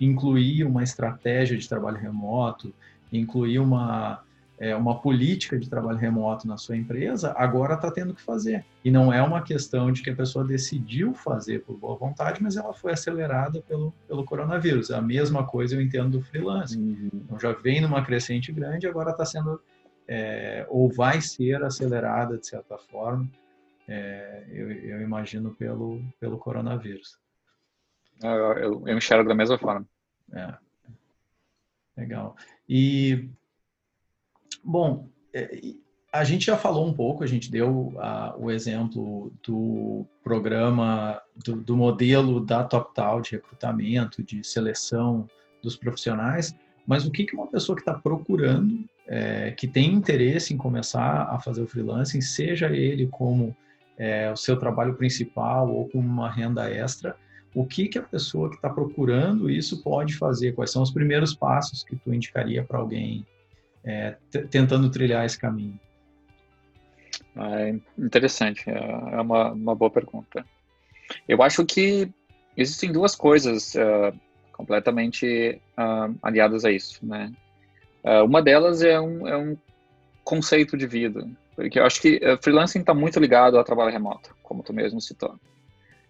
incluir 0.00 0.64
uma 0.64 0.82
estratégia 0.82 1.56
de 1.56 1.68
trabalho 1.68 1.98
remoto, 1.98 2.72
incluir 3.12 3.58
uma 3.58 4.22
é, 4.62 4.76
uma 4.76 5.00
política 5.00 5.58
de 5.58 5.68
trabalho 5.68 5.98
remoto 5.98 6.46
na 6.46 6.56
sua 6.56 6.76
empresa, 6.76 7.34
agora 7.36 7.74
está 7.74 7.90
tendo 7.90 8.14
que 8.14 8.22
fazer. 8.22 8.64
E 8.84 8.92
não 8.92 9.12
é 9.12 9.20
uma 9.20 9.42
questão 9.42 9.90
de 9.90 10.00
que 10.00 10.10
a 10.10 10.14
pessoa 10.14 10.44
decidiu 10.44 11.12
fazer 11.12 11.64
por 11.64 11.76
boa 11.76 11.96
vontade, 11.96 12.40
mas 12.40 12.56
ela 12.56 12.72
foi 12.72 12.92
acelerada 12.92 13.60
pelo, 13.62 13.92
pelo 14.06 14.24
coronavírus. 14.24 14.92
A 14.92 15.02
mesma 15.02 15.44
coisa 15.44 15.74
eu 15.74 15.82
entendo 15.82 16.10
do 16.10 16.22
freelance. 16.22 16.78
Uhum. 16.78 17.10
Então 17.12 17.40
já 17.40 17.50
vem 17.50 17.80
numa 17.80 18.04
crescente 18.04 18.52
grande, 18.52 18.86
agora 18.86 19.10
está 19.10 19.24
sendo, 19.24 19.60
é, 20.06 20.64
ou 20.68 20.88
vai 20.88 21.20
ser 21.20 21.60
acelerada 21.64 22.38
de 22.38 22.46
certa 22.46 22.78
forma, 22.78 23.28
é, 23.88 24.44
eu, 24.48 24.70
eu, 24.70 25.02
imagino 25.02 25.52
pelo, 25.56 26.00
pelo 26.20 26.38
coronavírus. 26.38 27.18
Eu, 28.22 28.30
eu, 28.30 28.82
eu 28.86 28.96
enxergo 28.96 29.28
da 29.28 29.34
mesma 29.34 29.58
forma. 29.58 29.84
É. 30.32 30.54
Legal. 31.96 32.36
E, 32.68 33.28
bom, 34.62 35.08
é, 35.34 35.60
a 36.12 36.24
gente 36.24 36.46
já 36.46 36.56
falou 36.58 36.86
um 36.86 36.92
pouco, 36.92 37.24
a 37.24 37.26
gente 37.26 37.50
deu 37.50 37.94
a, 37.98 38.34
o 38.36 38.50
exemplo 38.50 39.32
do 39.42 40.04
programa, 40.22 41.20
do, 41.42 41.56
do 41.56 41.76
modelo 41.76 42.38
da 42.38 42.62
TopTal 42.62 43.22
de 43.22 43.32
recrutamento, 43.32 44.22
de 44.22 44.44
seleção 44.46 45.26
dos 45.62 45.74
profissionais, 45.74 46.54
mas 46.86 47.06
o 47.06 47.10
que, 47.10 47.24
que 47.24 47.34
uma 47.34 47.46
pessoa 47.46 47.74
que 47.74 47.82
está 47.82 47.94
procurando, 47.94 48.84
é, 49.06 49.52
que 49.52 49.66
tem 49.66 49.92
interesse 49.92 50.52
em 50.52 50.56
começar 50.56 51.28
a 51.30 51.38
fazer 51.40 51.62
o 51.62 51.66
freelancing, 51.66 52.20
seja 52.20 52.68
ele 52.68 53.06
como 53.06 53.56
é, 53.96 54.30
o 54.30 54.36
seu 54.36 54.58
trabalho 54.58 54.94
principal 54.94 55.72
ou 55.72 55.88
como 55.88 56.06
uma 56.06 56.30
renda 56.30 56.68
extra, 56.68 57.16
o 57.54 57.66
que, 57.66 57.88
que 57.88 57.98
a 57.98 58.02
pessoa 58.02 58.48
que 58.48 58.56
está 58.56 58.68
procurando 58.68 59.48
isso 59.48 59.82
pode 59.82 60.16
fazer? 60.16 60.52
Quais 60.52 60.70
são 60.70 60.82
os 60.82 60.90
primeiros 60.90 61.34
passos 61.34 61.84
que 61.84 61.96
tu 61.96 62.12
indicaria 62.12 62.64
para 62.64 62.78
alguém 62.78 63.24
é, 63.84 64.16
tentando 64.50 64.90
trilhar 64.90 65.24
esse 65.24 65.38
caminho? 65.38 65.78
É 67.36 67.74
interessante, 67.98 68.68
é, 68.68 68.76
é 68.76 69.20
uma, 69.20 69.52
uma 69.52 69.74
boa 69.74 69.90
pergunta. 69.90 70.44
Eu 71.26 71.42
acho 71.42 71.64
que 71.64 72.10
existem 72.56 72.92
duas 72.92 73.14
coisas 73.14 73.74
uh, 73.74 74.16
completamente 74.52 75.60
uh, 75.78 76.14
aliadas 76.22 76.64
a 76.64 76.70
isso, 76.70 77.04
né? 77.04 77.32
Uh, 78.04 78.24
uma 78.24 78.42
delas 78.42 78.82
é 78.82 79.00
um, 79.00 79.26
é 79.26 79.36
um 79.36 79.56
conceito 80.24 80.76
de 80.76 80.86
vida, 80.86 81.28
porque 81.54 81.78
eu 81.78 81.84
acho 81.84 82.00
que 82.00 82.20
freelancing 82.42 82.80
está 82.80 82.92
muito 82.92 83.18
ligado 83.18 83.56
ao 83.56 83.64
trabalho 83.64 83.92
remoto, 83.92 84.34
como 84.42 84.62
tu 84.62 84.72
mesmo 84.72 85.00
citou. 85.00 85.38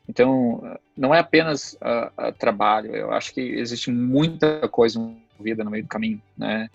Então, 0.09 0.79
não 0.97 1.15
é 1.15 1.21
apenas 1.21 1.75
uh, 1.75 2.33
trabalho, 2.39 2.95
eu 2.95 3.13
acho 3.13 3.33
que 3.33 3.41
existe 3.41 3.91
muita 3.91 4.69
coisa 4.69 4.99
envolvida 4.99 5.63
no 5.63 5.71
meio 5.71 5.85
do 5.85 5.89
caminho, 5.89 6.21
né? 6.37 6.69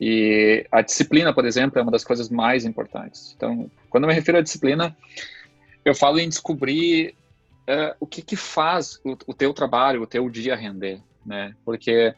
E 0.00 0.66
a 0.72 0.82
disciplina, 0.82 1.32
por 1.32 1.44
exemplo, 1.44 1.78
é 1.78 1.82
uma 1.82 1.92
das 1.92 2.04
coisas 2.04 2.28
mais 2.28 2.64
importantes. 2.64 3.32
Então, 3.36 3.70
quando 3.88 4.04
eu 4.04 4.08
me 4.08 4.14
refiro 4.14 4.38
à 4.38 4.40
disciplina, 4.40 4.96
eu 5.84 5.94
falo 5.94 6.18
em 6.18 6.28
descobrir 6.28 7.14
uh, 7.68 7.94
o 8.00 8.06
que 8.06 8.22
que 8.22 8.36
faz 8.36 9.00
o, 9.04 9.16
o, 9.26 9.34
teu 9.34 9.52
trabalho, 9.54 10.02
o 10.02 10.06
teu 10.06 10.28
dia 10.28 10.56
render, 10.56 11.00
né? 11.24 11.54
Porque 11.64 12.14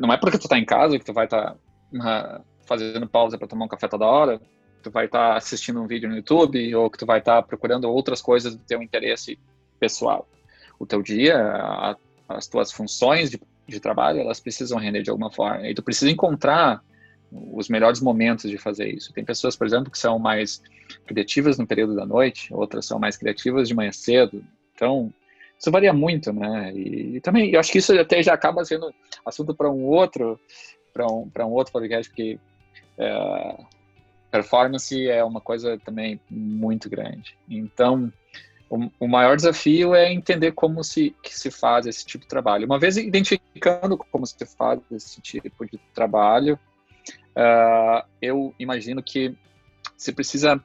não 0.00 0.12
é 0.12 0.16
porque 0.16 0.38
tu 0.38 0.42
está 0.42 0.58
em 0.58 0.64
casa 0.64 0.98
que 0.98 1.04
tu 1.04 1.12
vai 1.12 1.24
estar 1.24 1.56
tá, 1.98 2.40
fazendo 2.66 3.08
pausa 3.08 3.36
para 3.36 3.48
tomar 3.48 3.64
um 3.64 3.68
café 3.68 3.88
toda 3.88 4.06
hora, 4.06 4.40
tu 4.82 4.90
vai 4.90 5.06
estar 5.06 5.30
tá 5.30 5.36
assistindo 5.36 5.80
um 5.82 5.86
vídeo 5.86 6.08
no 6.08 6.16
YouTube 6.16 6.74
ou 6.74 6.90
que 6.90 6.98
tu 6.98 7.06
vai 7.06 7.18
estar 7.18 7.36
tá 7.36 7.42
procurando 7.42 7.90
outras 7.90 8.22
coisas 8.22 8.54
do 8.54 8.62
teu 8.64 8.82
interesse 8.82 9.38
pessoal. 9.78 10.28
O 10.78 10.86
teu 10.86 11.02
dia, 11.02 11.36
a, 11.36 11.96
as 12.28 12.46
tuas 12.46 12.70
funções 12.70 13.30
de, 13.30 13.40
de 13.70 13.80
trabalho, 13.80 14.20
elas 14.20 14.40
precisam 14.40 14.78
render 14.78 15.02
de 15.02 15.10
alguma 15.10 15.30
forma. 15.30 15.68
E 15.68 15.74
tu 15.74 15.82
precisa 15.82 16.10
encontrar 16.10 16.82
os 17.32 17.68
melhores 17.68 18.00
momentos 18.00 18.50
de 18.50 18.58
fazer 18.58 18.88
isso. 18.88 19.12
Tem 19.12 19.24
pessoas, 19.24 19.56
por 19.56 19.66
exemplo, 19.66 19.90
que 19.90 19.98
são 19.98 20.18
mais 20.18 20.62
criativas 21.06 21.58
no 21.58 21.66
período 21.66 21.94
da 21.94 22.04
noite, 22.04 22.52
outras 22.52 22.86
são 22.86 22.98
mais 22.98 23.16
criativas 23.16 23.68
de 23.68 23.74
manhã 23.74 23.92
cedo. 23.92 24.44
Então, 24.74 25.12
isso 25.58 25.70
varia 25.70 25.92
muito, 25.92 26.32
né? 26.32 26.72
E, 26.74 27.16
e 27.16 27.20
também, 27.20 27.50
eu 27.50 27.60
acho 27.60 27.70
que 27.70 27.78
isso 27.78 27.98
até 27.98 28.22
já 28.22 28.34
acaba 28.34 28.64
sendo 28.64 28.92
assunto 29.24 29.54
para 29.54 29.70
um 29.70 29.84
outro, 29.84 30.40
para 30.92 31.06
um, 31.06 31.30
um 31.38 31.52
outro 31.52 31.72
podcast, 31.72 32.10
porque 32.10 32.38
é, 32.98 33.56
performance 34.30 35.08
é 35.08 35.22
uma 35.22 35.40
coisa 35.40 35.78
também 35.78 36.20
muito 36.30 36.88
grande. 36.88 37.36
Então, 37.48 38.12
o, 38.70 39.08
maior 39.08 39.34
desafio 39.34 39.96
é 39.96 40.12
entender 40.12 40.52
como 40.52 40.84
se, 40.84 41.14
se 41.24 41.50
faz 41.50 41.86
esse 41.86 42.06
tipo 42.06 42.22
de 42.22 42.28
trabalho. 42.28 42.66
Uma 42.66 42.78
vez 42.78 42.96
identificando 42.96 43.98
como 43.98 44.24
se 44.24 44.46
faz 44.46 44.80
esse 44.92 45.20
tipo 45.20 45.66
de 45.66 45.76
trabalho, 45.92 46.56
uh, 47.36 48.06
eu 48.22 48.54
imagino 48.60 49.02
que 49.02 49.34
você 49.96 50.12
precisa 50.12 50.62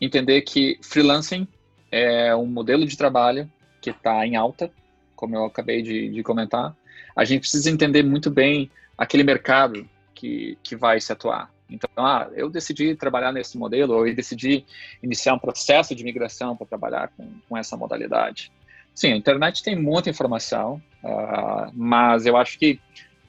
entender 0.00 0.42
que 0.42 0.78
freelancing 0.80 1.48
é 1.90 2.34
um 2.36 2.46
modelo 2.46 2.86
de 2.86 2.96
trabalho 2.96 3.50
que 3.80 3.90
está 3.90 4.24
em 4.24 4.36
alta, 4.36 4.70
como 5.16 5.34
eu 5.34 5.44
acabei 5.44 5.82
de, 5.82 6.10
de 6.10 6.22
comentar. 6.22 6.74
A 7.16 7.24
gente 7.24 7.40
precisa 7.40 7.68
entender 7.68 8.04
muito 8.04 8.30
bem 8.30 8.70
aquele 8.96 9.24
mercado 9.24 9.88
que, 10.14 10.56
que 10.62 10.76
vai 10.76 11.00
se 11.00 11.12
atuar. 11.12 11.50
Então, 11.68 11.88
ah, 11.96 12.28
eu 12.34 12.50
decidi 12.50 12.94
trabalhar 12.94 13.32
nesse 13.32 13.56
modelo, 13.56 13.94
ou 13.94 14.06
eu 14.06 14.14
decidi 14.14 14.64
iniciar 15.02 15.34
um 15.34 15.38
processo 15.38 15.94
de 15.94 16.04
migração 16.04 16.56
para 16.56 16.66
trabalhar 16.66 17.08
com, 17.16 17.28
com, 17.48 17.56
essa 17.56 17.76
modalidade. 17.76 18.52
Sim, 18.94 19.12
a 19.12 19.16
internet 19.16 19.62
tem 19.62 19.74
muita 19.74 20.10
informação, 20.10 20.80
uh, 21.02 21.70
mas 21.72 22.26
eu 22.26 22.36
acho 22.36 22.58
que 22.58 22.78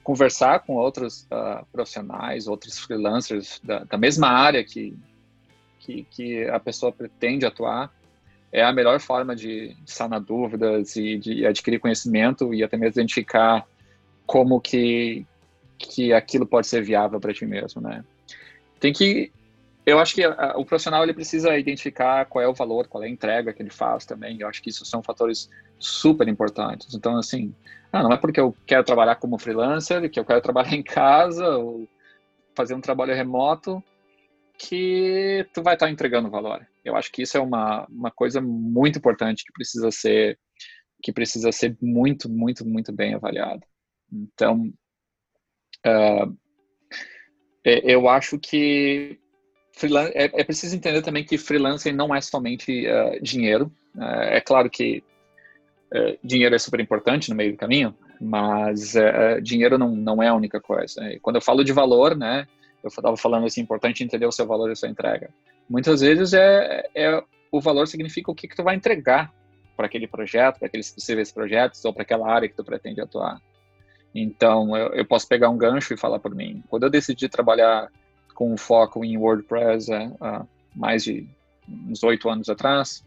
conversar 0.02 0.60
com 0.60 0.74
outros 0.74 1.22
uh, 1.24 1.66
profissionais, 1.72 2.46
outros 2.46 2.78
freelancers 2.78 3.60
da, 3.64 3.80
da 3.84 3.98
mesma 3.98 4.28
área 4.28 4.62
que, 4.62 4.96
que, 5.80 6.06
que, 6.08 6.44
a 6.44 6.60
pessoa 6.60 6.92
pretende 6.92 7.44
atuar, 7.44 7.92
é 8.52 8.62
a 8.62 8.72
melhor 8.72 9.00
forma 9.00 9.34
de 9.34 9.76
sanar 9.84 10.20
dúvidas 10.20 10.94
e 10.94 11.18
de 11.18 11.44
adquirir 11.44 11.80
conhecimento 11.80 12.54
e 12.54 12.62
até 12.62 12.76
mesmo 12.76 13.00
identificar 13.00 13.66
como 14.24 14.60
que, 14.60 15.26
que 15.76 16.12
aquilo 16.12 16.46
pode 16.46 16.68
ser 16.68 16.82
viável 16.82 17.18
para 17.18 17.34
ti 17.34 17.44
mesmo, 17.44 17.80
né? 17.80 18.04
Tem 18.80 18.92
que 18.92 19.32
eu 19.86 20.00
acho 20.00 20.16
que 20.16 20.26
o 20.26 20.64
profissional 20.64 21.04
ele 21.04 21.14
precisa 21.14 21.56
identificar 21.56 22.24
qual 22.26 22.42
é 22.42 22.48
o 22.48 22.52
valor, 22.52 22.88
qual 22.88 23.04
é 23.04 23.06
a 23.06 23.08
entrega 23.10 23.52
que 23.52 23.62
ele 23.62 23.70
faz 23.70 24.04
também. 24.04 24.36
Eu 24.40 24.48
acho 24.48 24.60
que 24.60 24.68
isso 24.68 24.84
são 24.84 25.00
fatores 25.00 25.48
super 25.78 26.26
importantes. 26.26 26.92
Então, 26.92 27.16
assim, 27.16 27.54
ah, 27.92 28.02
não 28.02 28.12
é 28.12 28.16
porque 28.16 28.40
eu 28.40 28.52
quero 28.66 28.82
trabalhar 28.82 29.14
como 29.14 29.38
freelancer, 29.38 30.10
que 30.10 30.18
eu 30.18 30.24
quero 30.24 30.40
trabalhar 30.40 30.74
em 30.74 30.82
casa 30.82 31.48
ou 31.56 31.88
fazer 32.52 32.74
um 32.74 32.80
trabalho 32.80 33.14
remoto, 33.14 33.80
que 34.58 35.46
tu 35.54 35.62
vai 35.62 35.74
estar 35.74 35.88
entregando 35.88 36.30
valor. 36.30 36.66
Eu 36.84 36.96
acho 36.96 37.12
que 37.12 37.22
isso 37.22 37.36
é 37.36 37.40
uma, 37.40 37.86
uma 37.88 38.10
coisa 38.10 38.40
muito 38.40 38.98
importante 38.98 39.44
que 39.44 39.52
precisa 39.52 39.92
ser 39.92 40.36
que 41.00 41.12
precisa 41.12 41.52
ser 41.52 41.76
muito, 41.80 42.28
muito, 42.28 42.66
muito 42.66 42.92
bem 42.92 43.14
avaliada. 43.14 43.64
Então, 44.10 44.72
uh, 45.86 46.36
é, 47.66 47.82
eu 47.84 48.08
acho 48.08 48.38
que 48.38 49.18
é, 50.14 50.40
é, 50.40 50.44
preciso 50.44 50.76
entender 50.76 51.02
também 51.02 51.24
que 51.24 51.36
freelancer 51.36 51.92
não 51.92 52.14
é 52.14 52.20
somente 52.20 52.86
uh, 52.86 53.20
dinheiro. 53.20 53.72
Uh, 53.96 54.04
é 54.04 54.40
claro 54.40 54.70
que 54.70 55.02
uh, 55.92 56.16
dinheiro 56.22 56.54
é 56.54 56.58
super 56.58 56.78
importante 56.78 57.28
no 57.28 57.34
meio 57.34 57.50
do 57.50 57.58
caminho, 57.58 57.92
mas 58.20 58.94
dinheiro 59.42 59.76
não, 59.76 59.90
não 59.96 60.22
é 60.22 60.28
a 60.28 60.34
única 60.34 60.60
coisa. 60.60 61.02
Quando 61.20 61.36
eu 61.36 61.42
falo 61.42 61.64
de 61.64 61.72
valor, 61.72 62.16
né, 62.16 62.46
eu 62.84 62.88
estava 62.88 63.16
falando 63.16 63.46
assim, 63.46 63.60
importante 63.60 64.04
entender 64.04 64.26
o 64.26 64.32
seu 64.32 64.46
valor 64.46 64.68
e 64.68 64.72
a 64.72 64.76
sua 64.76 64.88
entrega. 64.88 65.28
Muitas 65.68 66.00
vezes 66.00 66.32
é, 66.32 66.88
é 66.94 67.22
o 67.50 67.60
valor 67.60 67.88
significa 67.88 68.30
o 68.30 68.34
que, 68.34 68.46
que 68.46 68.56
tu 68.56 68.62
vai 68.62 68.76
entregar 68.76 69.34
para 69.76 69.86
aquele 69.86 70.06
projeto, 70.06 70.58
para 70.58 70.68
aqueles 70.68 70.90
possíveis 70.90 71.32
projetos 71.32 71.84
ou 71.84 71.92
para 71.92 72.02
aquela 72.02 72.32
área 72.32 72.48
que 72.48 72.54
tu 72.54 72.64
pretende 72.64 73.00
atuar. 73.00 73.40
Então, 74.18 74.74
eu, 74.74 74.88
eu, 74.94 75.04
posso 75.04 75.28
pegar 75.28 75.50
um 75.50 75.58
gancho 75.58 75.92
e 75.92 75.96
falar 75.96 76.18
por 76.18 76.34
mim. 76.34 76.64
Quando 76.70 76.84
eu 76.84 76.90
decidi 76.90 77.28
trabalhar 77.28 77.92
com 78.34 78.56
foco 78.56 79.04
em 79.04 79.18
WordPress 79.18 79.92
é, 79.92 80.10
há 80.20 80.46
mais 80.74 81.04
de 81.04 81.28
uns 81.68 82.02
oito 82.02 82.30
anos 82.30 82.48
atrás, 82.48 83.04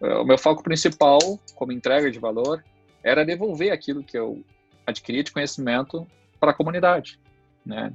é, 0.00 0.14
o 0.14 0.24
meu 0.24 0.38
foco 0.38 0.62
principal, 0.62 1.18
como 1.54 1.72
entrega 1.72 2.10
de 2.10 2.18
valor, 2.18 2.64
era 3.02 3.22
devolver 3.22 3.70
aquilo 3.70 4.02
que 4.02 4.16
eu 4.16 4.42
adquiri 4.86 5.22
de 5.22 5.30
conhecimento 5.30 6.06
para 6.40 6.52
a 6.52 6.54
comunidade, 6.54 7.20
né? 7.64 7.92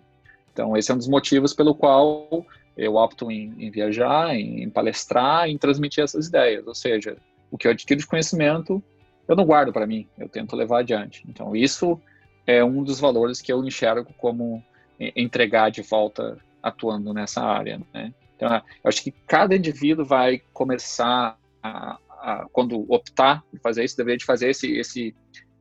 Então, 0.53 0.77
esse 0.77 0.91
é 0.91 0.93
um 0.93 0.97
dos 0.97 1.07
motivos 1.07 1.53
pelo 1.53 1.73
qual 1.73 2.45
eu 2.77 2.95
opto 2.95 3.31
em, 3.31 3.55
em 3.57 3.71
viajar, 3.71 4.35
em, 4.35 4.61
em 4.61 4.69
palestrar, 4.69 5.49
em 5.49 5.57
transmitir 5.57 6.03
essas 6.03 6.27
ideias. 6.27 6.67
Ou 6.67 6.75
seja, 6.75 7.17
o 7.49 7.57
que 7.57 7.67
eu 7.67 7.71
adquiro 7.71 8.01
de 8.01 8.05
conhecimento, 8.05 8.83
eu 9.27 9.35
não 9.35 9.45
guardo 9.45 9.73
para 9.73 9.87
mim, 9.87 10.07
eu 10.19 10.29
tento 10.29 10.55
levar 10.55 10.79
adiante. 10.79 11.23
Então, 11.27 11.55
isso 11.55 11.99
é 12.45 12.63
um 12.63 12.83
dos 12.83 12.99
valores 12.99 13.41
que 13.41 13.51
eu 13.51 13.63
enxergo 13.63 14.13
como 14.17 14.63
entregar 15.15 15.69
de 15.69 15.81
volta 15.81 16.37
atuando 16.61 17.13
nessa 17.13 17.41
área. 17.41 17.81
Né? 17.93 18.13
Então, 18.35 18.49
eu 18.53 18.61
acho 18.87 19.03
que 19.03 19.11
cada 19.27 19.55
indivíduo 19.55 20.05
vai 20.05 20.41
começar 20.53 21.37
a, 21.61 21.97
a, 22.09 22.47
quando 22.51 22.85
optar 22.91 23.43
por 23.49 23.59
fazer 23.59 23.83
isso, 23.83 23.97
deveria 23.97 24.17
de 24.17 24.25
fazer 24.25 24.49
esse, 24.49 24.71
esse, 24.77 25.15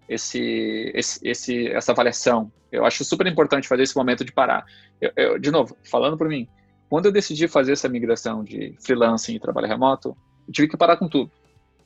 esse, 0.08 0.92
esse, 0.94 1.28
esse, 1.28 1.68
essa 1.68 1.92
avaliação. 1.92 2.52
Eu 2.70 2.84
acho 2.84 3.04
super 3.04 3.26
importante 3.26 3.68
fazer 3.68 3.82
esse 3.82 3.96
momento 3.96 4.24
de 4.24 4.32
parar. 4.32 4.64
Eu, 5.00 5.12
eu, 5.16 5.38
de 5.38 5.50
novo, 5.50 5.76
falando 5.84 6.16
por 6.16 6.28
mim, 6.28 6.48
quando 6.88 7.06
eu 7.06 7.12
decidi 7.12 7.46
fazer 7.48 7.72
essa 7.72 7.88
migração 7.88 8.42
de 8.42 8.74
freelancing 8.80 9.34
e 9.34 9.40
trabalho 9.40 9.68
remoto, 9.68 10.16
eu 10.46 10.52
tive 10.52 10.68
que 10.68 10.76
parar 10.76 10.96
com 10.96 11.08
tudo. 11.08 11.30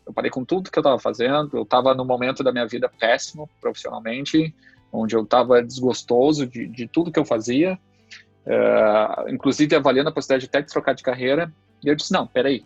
Eu 0.07 0.13
parei 0.13 0.31
com 0.31 0.45
tudo 0.45 0.71
que 0.71 0.79
eu 0.79 0.83
estava 0.83 0.99
fazendo. 0.99 1.51
Eu 1.57 1.63
estava 1.63 1.95
no 1.95 2.05
momento 2.05 2.43
da 2.43 2.53
minha 2.53 2.67
vida 2.67 2.89
péssimo 2.89 3.49
profissionalmente, 3.61 4.55
onde 4.95 5.17
eu 5.17 5.23
estava 5.23 5.63
desgostoso 5.63 6.47
de, 6.47 6.67
de 6.69 6.87
tudo 6.87 7.11
que 7.11 7.19
eu 7.19 7.25
fazia, 7.25 7.79
uh, 8.47 9.29
inclusive 9.29 9.75
avaliando 9.75 10.09
a 10.09 10.13
possibilidade 10.13 10.45
de 10.45 10.49
até 10.49 10.63
de 10.63 10.73
trocar 10.73 10.95
de 10.95 11.03
carreira. 11.03 11.53
E 11.83 11.89
eu 11.89 11.97
disse: 11.97 12.13
não, 12.13 12.27
peraí, 12.27 12.65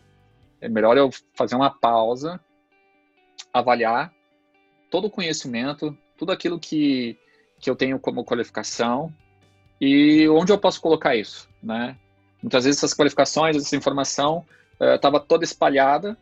é 0.60 0.68
melhor 0.68 0.96
eu 0.96 1.10
fazer 1.34 1.56
uma 1.56 1.70
pausa, 1.70 2.38
avaliar 3.52 4.12
todo 4.90 5.06
o 5.06 5.10
conhecimento, 5.10 5.96
tudo 6.16 6.32
aquilo 6.32 6.58
que, 6.58 7.16
que 7.58 7.70
eu 7.70 7.76
tenho 7.76 7.98
como 7.98 8.24
qualificação 8.24 9.12
e 9.80 10.28
onde 10.28 10.52
eu 10.52 10.58
posso 10.58 10.80
colocar 10.80 11.16
isso, 11.16 11.48
né? 11.62 11.96
Muitas 12.42 12.64
vezes 12.64 12.78
essas 12.78 12.94
qualificações, 12.96 13.56
essa 13.56 13.76
informação 13.76 14.44
estava 14.80 15.16
uh, 15.16 15.20
toda 15.20 15.44
espalhada 15.44 16.16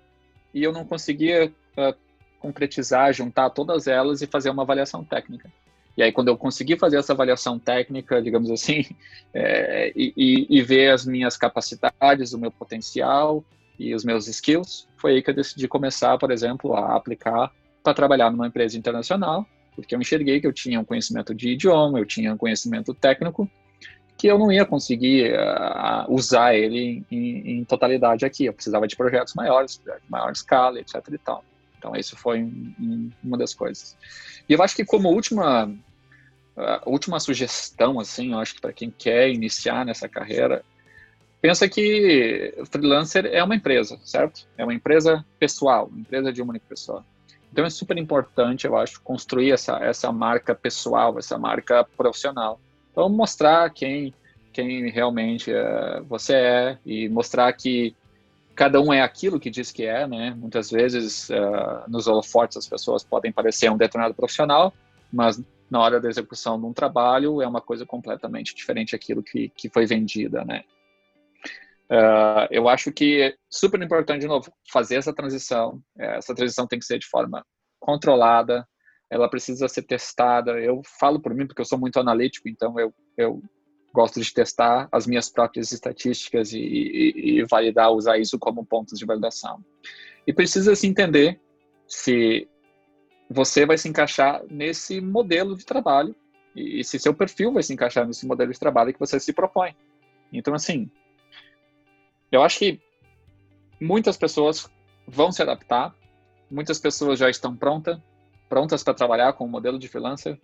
e 0.54 0.62
eu 0.62 0.72
não 0.72 0.84
conseguia 0.84 1.52
uh, 1.76 1.94
concretizar, 2.38 3.12
juntar 3.12 3.50
todas 3.50 3.86
elas 3.86 4.22
e 4.22 4.26
fazer 4.26 4.50
uma 4.50 4.62
avaliação 4.62 5.04
técnica. 5.04 5.50
E 5.97 6.03
aí, 6.03 6.12
quando 6.12 6.28
eu 6.28 6.36
consegui 6.36 6.76
fazer 6.76 6.99
essa 6.99 7.12
avaliação 7.12 7.59
técnica, 7.59 8.20
digamos 8.20 8.51
assim, 8.51 8.84
é, 9.32 9.92
e, 9.97 10.47
e, 10.49 10.62
ver 10.62 10.90
as 10.90 11.07
minhas 11.07 11.36
capacidades, 11.36 12.32
o 12.32 12.38
meu 12.38 12.51
potencial 12.51 13.42
e 13.78 13.94
os 13.94 14.05
meus 14.05 14.28
skills, 14.28 14.86
foi 14.97 15.12
aí 15.12 15.22
que 15.22 15.30
eu 15.30 15.34
decidi 15.34 15.66
começar, 15.66 16.18
por 16.18 16.30
exemplo, 16.30 16.74
a 16.74 16.97
aplicar 16.97 17.51
para 17.82 17.94
trabalhar 17.94 18.30
numa 18.30 18.47
empresa 18.47 18.76
internacional, 18.76 19.47
porque 19.74 19.94
eu 19.94 20.01
enxerguei 20.01 20.40
que 20.40 20.47
eu 20.47 20.53
tinha 20.53 20.80
um 20.80 20.84
conhecimento 20.84 21.34
de 21.34 21.51
idioma, 21.51 21.99
eu 21.99 22.05
tinha 22.05 22.32
um 22.32 22.36
conhecimento 22.36 22.92
técnico, 22.92 23.49
que 24.16 24.26
eu 24.26 24.38
não 24.38 24.51
ia 24.51 24.64
conseguir 24.64 25.32
uh, 25.34 26.11
usar 26.12 26.55
ele 26.55 27.05
em, 27.11 27.59
em, 27.59 27.64
totalidade 27.64 28.24
aqui. 28.24 28.47
Eu 28.47 28.55
precisava 28.55 28.86
de 28.86 28.97
projetos 28.97 29.34
maiores, 29.34 29.80
de 29.84 30.11
maior 30.11 30.32
escala, 30.32 30.80
etc. 30.80 30.94
e 31.12 31.18
tal. 31.18 31.44
Então, 31.87 31.95
isso 31.95 32.16
foi 32.16 32.43
um, 32.43 32.74
um, 32.80 33.11
uma 33.22 33.39
das 33.39 33.55
coisas. 33.55 33.97
E 34.49 34.53
eu 34.53 34.62
acho 34.62 34.74
que 34.74 34.84
como 34.84 35.09
última, 35.09 35.66
uh, 35.66 36.91
última 36.91 37.20
sugestão, 37.20 38.01
assim, 38.01 38.32
eu 38.32 38.41
acho 38.41 38.57
que 38.57 38.61
para 38.61 38.72
quem 38.72 38.91
quer 38.91 39.30
iniciar 39.30 39.87
nessa 39.87 40.09
carreira, 40.09 40.64
pensa 41.41 41.68
que 41.68 42.53
freelancer 42.68 43.26
é 43.26 43.43
uma 43.45 43.55
empresa, 43.55 44.01
certo? 44.05 44.49
É 44.59 44.64
uma 44.64 44.74
empresa 44.74 45.24
pessoal, 45.39 45.87
uma 45.87 46.01
empresa 46.01 46.32
de 46.32 46.43
uma 46.43 46.51
única 46.51 46.66
pessoa. 46.68 47.05
Então 47.53 47.64
é 47.64 47.70
super 47.70 47.97
importante, 47.97 48.66
eu 48.66 48.76
acho, 48.76 49.01
construir 49.03 49.53
essa, 49.53 49.78
essa 49.78 50.11
marca 50.11 50.57
pessoal, 50.57 51.16
essa 51.20 51.39
marca 51.39 51.84
profissional. 51.97 52.59
Então 52.91 53.09
mostrar 53.09 53.70
quem, 53.70 54.12
quem 54.53 54.91
realmente 54.91 55.53
uh, 55.53 56.03
você 56.09 56.34
é 56.34 56.78
e 56.84 57.09
mostrar 57.09 57.53
que 57.53 57.95
cada 58.57 58.80
um 58.80 58.92
é 58.92 59.02
aquilo 59.02 59.38
que 59.38 59.50
diz 59.50 59.70
que 59.70 59.84
é, 59.84 60.07
né? 60.07 60.34
Muitas 60.36 60.70
vezes 60.70 61.28
uh, 61.28 61.88
nos 61.88 62.09
holofotes 62.09 62.57
as 62.57 62.66
pessoas 62.66 63.04
podem 63.04 63.30
parecer 63.30 63.70
um 63.70 63.76
determinado 63.76 64.14
profissional, 64.14 64.72
mas 65.12 65.40
na 65.70 65.80
hora 65.80 66.00
da 66.00 66.09
execução 66.09 66.59
de 66.59 66.64
um 66.64 66.72
trabalho 66.72 67.42
é 67.42 67.46
uma 67.46 67.61
coisa 67.61 67.84
completamente 67.84 68.54
diferente 68.54 68.92
daquilo 68.92 69.22
que, 69.22 69.50
que 69.50 69.68
foi 69.68 69.84
vendida, 69.84 70.44
né? 70.44 70.64
Uh, 71.88 72.48
eu 72.50 72.68
acho 72.68 72.90
que 72.90 73.22
é 73.22 73.34
super 73.48 73.80
importante, 73.80 74.22
de 74.22 74.26
novo, 74.26 74.50
fazer 74.72 74.96
essa 74.96 75.12
transição. 75.12 75.80
Essa 75.96 76.34
transição 76.34 76.66
tem 76.66 76.78
que 76.78 76.84
ser 76.84 76.98
de 76.98 77.07
forma 77.07 77.44
controlada, 77.78 78.66
ela 79.11 79.28
precisa 79.28 79.68
ser 79.68 79.82
testada. 79.82 80.59
Eu 80.59 80.80
falo 80.98 81.20
por 81.20 81.34
mim 81.34 81.46
porque 81.46 81.61
eu 81.61 81.66
sou 81.66 81.78
muito 81.78 82.00
analítico, 82.00 82.48
então 82.48 82.78
eu, 82.80 82.92
eu 83.16 83.42
gosto 83.97 84.20
de 84.20 84.30
testar 84.30 84.90
as 84.92 85.07
minhas 85.07 85.30
próprias 85.30 85.72
estatísticas 85.72 86.53
e, 86.53 86.59
e, 86.59 87.38
e 87.38 87.44
validar, 87.44 87.90
usar 87.90 88.18
isso 88.18 88.38
como 88.38 88.62
pontos 88.62 88.99
de 88.99 89.07
validação. 89.07 89.64
E 90.26 90.34
precisa 90.34 90.76
se 90.76 90.86
entender 90.86 91.40
se 91.88 92.47
você 93.30 93.64
vai 93.64 93.78
se 93.78 93.88
encaixar 93.88 94.42
nesse 94.51 95.01
modelo 95.01 95.57
de 95.57 95.64
trabalho 95.64 96.14
e 96.55 96.84
se 96.84 96.99
seu 96.99 97.14
perfil 97.14 97.55
vai 97.55 97.62
se 97.62 97.72
encaixar 97.72 98.07
nesse 98.07 98.26
modelo 98.26 98.53
de 98.53 98.59
trabalho 98.59 98.92
que 98.92 99.01
você 99.01 99.18
se 99.18 99.32
propõe. 99.32 99.74
Então, 100.30 100.53
assim, 100.53 100.90
eu 102.30 102.42
acho 102.42 102.59
que 102.59 102.78
muitas 103.80 104.18
pessoas 104.18 104.70
vão 105.09 105.32
se 105.32 105.40
adaptar, 105.40 105.94
muitas 106.51 106.78
pessoas 106.78 107.18
já 107.18 107.30
estão 107.30 107.57
prontas, 107.57 107.99
prontas 108.47 108.84
para 108.84 108.92
trabalhar 108.92 109.32
com 109.32 109.47
o 109.47 109.49
modelo 109.49 109.78
de 109.78 109.88
freelancer, 109.88 110.38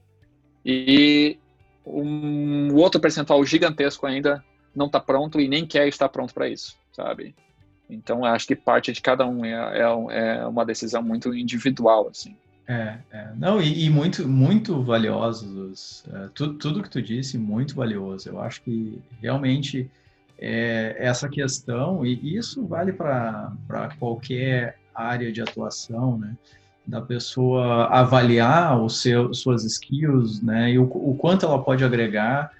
e 0.64 1.38
um 1.84 2.74
outro 2.74 3.00
percentual 3.00 3.44
gigantesco 3.44 4.06
ainda 4.06 4.44
não 4.74 4.86
está 4.86 5.00
pronto 5.00 5.40
e 5.40 5.48
nem 5.48 5.66
quer 5.66 5.86
estar 5.88 6.08
pronto 6.08 6.32
para 6.32 6.48
isso, 6.48 6.76
sabe? 6.92 7.34
Então, 7.88 8.24
acho 8.24 8.46
que 8.46 8.56
parte 8.56 8.92
de 8.92 9.00
cada 9.00 9.26
um 9.26 9.44
é, 9.44 9.52
é, 9.52 10.38
é 10.38 10.46
uma 10.46 10.64
decisão 10.64 11.02
muito 11.02 11.34
individual, 11.34 12.08
assim. 12.08 12.34
É, 12.66 12.96
é. 13.10 13.28
não, 13.36 13.60
e, 13.60 13.84
e, 13.84 13.90
muito, 13.90 14.26
muito 14.26 14.82
valiosos, 14.82 16.04
é, 16.12 16.28
tudo, 16.34 16.54
tudo 16.54 16.82
que 16.82 16.88
tu 16.88 17.02
disse, 17.02 17.36
muito 17.36 17.74
valioso. 17.74 18.28
Eu 18.28 18.40
acho 18.40 18.62
que 18.62 18.98
realmente 19.20 19.90
é, 20.38 20.96
essa 20.98 21.28
questão, 21.28 22.06
e 22.06 22.36
isso 22.36 22.66
vale 22.66 22.92
para 22.92 23.52
qualquer 23.98 24.78
área 24.94 25.30
de 25.32 25.42
atuação, 25.42 26.18
né? 26.18 26.36
Da 26.86 27.00
pessoa 27.00 27.86
avaliar 27.86 28.80
o 28.80 28.88
seu, 28.88 29.32
suas 29.32 29.64
skills, 29.64 30.42
né, 30.42 30.72
e 30.72 30.78
o, 30.78 30.84
o 30.84 31.16
quanto 31.16 31.46
ela 31.46 31.62
pode 31.62 31.84
agregar 31.84 32.50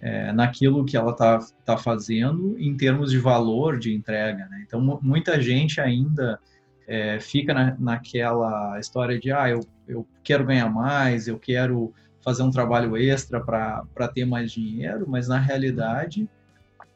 é, 0.00 0.32
naquilo 0.32 0.84
que 0.84 0.96
ela 0.96 1.12
está 1.12 1.38
tá 1.64 1.76
fazendo 1.76 2.56
em 2.58 2.76
termos 2.76 3.10
de 3.10 3.18
valor 3.18 3.78
de 3.78 3.94
entrega. 3.94 4.48
Né? 4.50 4.64
Então, 4.66 4.80
muita 5.00 5.40
gente 5.40 5.80
ainda 5.80 6.40
é, 6.88 7.20
fica 7.20 7.54
na, 7.54 7.76
naquela 7.78 8.78
história 8.80 9.18
de, 9.18 9.30
ah, 9.30 9.48
eu, 9.48 9.60
eu 9.86 10.06
quero 10.24 10.44
ganhar 10.44 10.68
mais, 10.68 11.28
eu 11.28 11.38
quero 11.38 11.94
fazer 12.20 12.42
um 12.42 12.50
trabalho 12.50 12.96
extra 12.96 13.40
para 13.40 14.08
ter 14.12 14.24
mais 14.24 14.50
dinheiro, 14.52 15.06
mas 15.08 15.28
na 15.28 15.38
realidade 15.38 16.28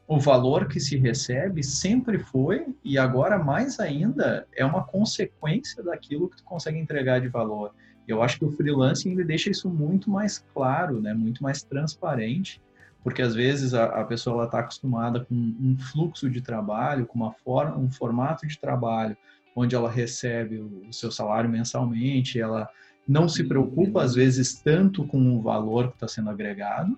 o 0.09 0.21
valor 0.21 0.69
que 0.69 0.79
se 0.79 0.97
recebe 0.97 1.63
sempre 1.63 2.19
foi 2.19 2.67
e 2.85 2.97
agora 2.97 3.39
mais 3.39 3.81
ainda 3.81 4.47
é 4.55 4.65
uma 4.65 4.85
consequência 4.85 5.83
daquilo 5.83 6.29
que 6.29 6.37
tu 6.37 6.45
consegue 6.45 6.79
entregar 6.79 7.21
de 7.21 7.29
valor. 7.29 7.75
Eu 8.07 8.23
acho 8.23 8.39
que 8.39 8.45
o 8.45 8.53
freelancing 8.53 9.11
ele 9.11 9.25
deixa 9.25 9.51
isso 9.51 9.69
muito 9.69 10.09
mais 10.09 10.45
claro, 10.55 11.01
né, 11.01 11.13
muito 11.13 11.43
mais 11.43 11.63
transparente, 11.65 12.63
porque 13.03 13.21
às 13.21 13.35
vezes 13.35 13.75
a, 13.75 13.85
a 14.01 14.05
pessoa 14.05 14.45
está 14.45 14.61
acostumada 14.61 15.25
com 15.25 15.35
um 15.35 15.77
fluxo 15.77 16.31
de 16.31 16.41
trabalho, 16.41 17.07
com 17.07 17.17
uma 17.17 17.33
forma, 17.33 17.77
um 17.77 17.91
formato 17.91 18.47
de 18.47 18.59
trabalho, 18.59 19.17
onde 19.57 19.75
ela 19.75 19.91
recebe 19.91 20.59
o, 20.59 20.89
o 20.89 20.93
seu 20.93 21.11
salário 21.11 21.51
mensalmente, 21.51 22.41
ela 22.41 22.69
não 23.09 23.29
se 23.29 23.43
preocupa 23.43 24.03
às 24.03 24.15
vezes 24.15 24.61
tanto 24.61 25.05
com 25.05 25.37
o 25.37 25.43
valor 25.43 25.89
que 25.89 25.95
está 25.95 26.07
sendo 26.07 26.31
agregado, 26.31 26.97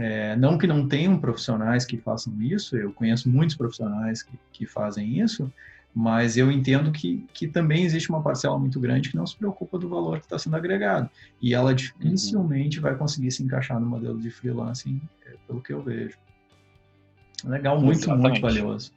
é, 0.00 0.34
não 0.34 0.56
que 0.56 0.66
não 0.66 0.88
tenham 0.88 1.20
profissionais 1.20 1.84
que 1.84 1.98
façam 1.98 2.32
isso, 2.40 2.74
eu 2.74 2.90
conheço 2.90 3.28
muitos 3.28 3.54
profissionais 3.54 4.22
que, 4.22 4.32
que 4.50 4.64
fazem 4.64 5.20
isso, 5.20 5.52
mas 5.94 6.38
eu 6.38 6.50
entendo 6.50 6.90
que, 6.90 7.26
que 7.34 7.46
também 7.46 7.84
existe 7.84 8.08
uma 8.08 8.22
parcela 8.22 8.58
muito 8.58 8.80
grande 8.80 9.10
que 9.10 9.16
não 9.16 9.26
se 9.26 9.36
preocupa 9.36 9.78
do 9.78 9.90
valor 9.90 10.18
que 10.18 10.24
está 10.24 10.38
sendo 10.38 10.56
agregado. 10.56 11.10
E 11.42 11.52
ela 11.52 11.74
dificilmente 11.74 12.78
uhum. 12.78 12.82
vai 12.84 12.94
conseguir 12.96 13.30
se 13.30 13.42
encaixar 13.42 13.78
no 13.78 13.84
modelo 13.86 14.18
de 14.18 14.30
freelancing, 14.30 15.02
é, 15.26 15.34
pelo 15.46 15.60
que 15.60 15.72
eu 15.74 15.82
vejo. 15.82 16.16
Legal, 17.44 17.78
muito, 17.78 17.98
Exatamente. 17.98 18.22
muito 18.22 18.40
valioso. 18.40 18.92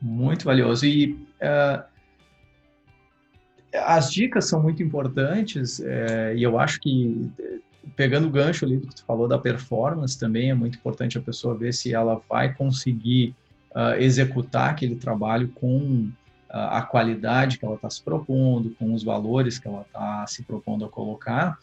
Muito 0.00 0.44
valioso. 0.44 0.86
E 0.86 1.14
uh, 1.42 1.82
as 3.84 4.12
dicas 4.12 4.44
são 4.44 4.62
muito 4.62 4.80
importantes, 4.80 5.80
uh, 5.80 6.36
e 6.36 6.42
eu 6.44 6.56
acho 6.56 6.78
que 6.78 7.32
pegando 7.96 8.26
o 8.26 8.30
gancho 8.30 8.64
ali 8.64 8.76
do 8.76 8.86
que 8.86 8.94
tu 8.94 9.04
falou 9.04 9.28
da 9.28 9.38
performance, 9.38 10.18
também 10.18 10.50
é 10.50 10.54
muito 10.54 10.78
importante 10.78 11.18
a 11.18 11.20
pessoa 11.20 11.56
ver 11.56 11.72
se 11.72 11.94
ela 11.94 12.20
vai 12.28 12.52
conseguir 12.52 13.34
uh, 13.74 14.00
executar 14.00 14.70
aquele 14.70 14.96
trabalho 14.96 15.48
com 15.48 15.78
uh, 15.78 16.12
a 16.50 16.82
qualidade 16.82 17.58
que 17.58 17.64
ela 17.64 17.74
está 17.74 17.90
se 17.90 18.02
propondo, 18.02 18.70
com 18.78 18.92
os 18.92 19.02
valores 19.02 19.58
que 19.58 19.68
ela 19.68 19.82
está 19.82 20.26
se 20.26 20.42
propondo 20.42 20.84
a 20.84 20.88
colocar. 20.88 21.58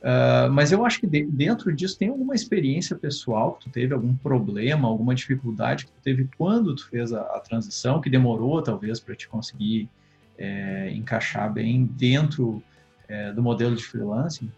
Uh, 0.00 0.52
mas 0.52 0.70
eu 0.70 0.84
acho 0.84 1.00
que 1.00 1.06
de, 1.06 1.24
dentro 1.24 1.74
disso 1.74 1.98
tem 1.98 2.08
alguma 2.08 2.34
experiência 2.34 2.94
pessoal 2.94 3.54
que 3.54 3.64
tu 3.64 3.70
teve, 3.70 3.94
algum 3.94 4.14
problema, 4.14 4.86
alguma 4.86 5.14
dificuldade 5.14 5.86
que 5.86 5.92
tu 5.92 6.00
teve 6.02 6.28
quando 6.36 6.74
tu 6.74 6.86
fez 6.90 7.12
a, 7.12 7.22
a 7.22 7.40
transição, 7.40 8.00
que 8.00 8.10
demorou 8.10 8.60
talvez 8.60 9.00
para 9.00 9.14
te 9.14 9.26
conseguir 9.26 9.88
é, 10.36 10.90
encaixar 10.92 11.50
bem 11.50 11.86
dentro 11.86 12.62
é, 13.08 13.32
do 13.32 13.42
modelo 13.42 13.74
de 13.74 13.82
freelancing? 13.82 14.50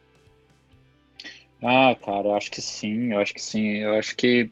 Ah, 1.69 1.97
cara, 1.97 2.29
eu 2.29 2.37
acho 2.37 2.49
que 2.49 2.62
sim, 2.62 3.12
eu 3.12 3.19
acho 3.19 3.35
que 3.35 3.43
sim. 3.43 3.79
Eu 3.79 3.95
acho 3.95 4.14
que 4.14 4.49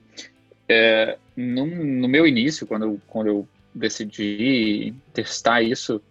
é, 0.68 1.16
no, 1.36 1.64
no, 1.64 2.08
meu 2.08 2.26
início, 2.26 2.66
quando 2.66 2.86
eu, 2.86 3.00
quando 3.06 3.28
eu 3.28 3.48
decidi 3.72 4.92
testar 5.12 5.62
isso, 5.62 6.02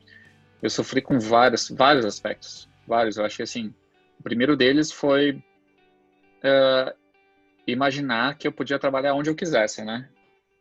eu 0.62 0.70
sofri 0.70 1.02
com 1.02 1.20
vários, 1.20 1.70
vários 1.70 2.06
aspectos. 2.06 2.70
Vários. 2.88 3.18
Eu 3.18 3.26
acho 3.26 3.36
que 3.36 3.44
assim, 3.44 3.74
O 4.18 4.24
primeiro 4.24 4.56
deles 4.56 4.94
foi 4.94 5.32
uh, 6.42 6.96
imaginar 7.68 8.38
que 8.38 8.48
eu 8.48 8.54
podia 8.54 8.80
trabalhar 8.80 9.14
onde 9.14 9.30
eu 9.30 9.36
quisesse, 9.36 9.84
né? 9.84 10.08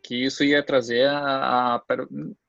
Que 0.02 0.24
isso 0.24 0.42
ia 0.42 0.60
trazer 0.60 1.06
a, 1.08 1.76
a, 1.76 1.82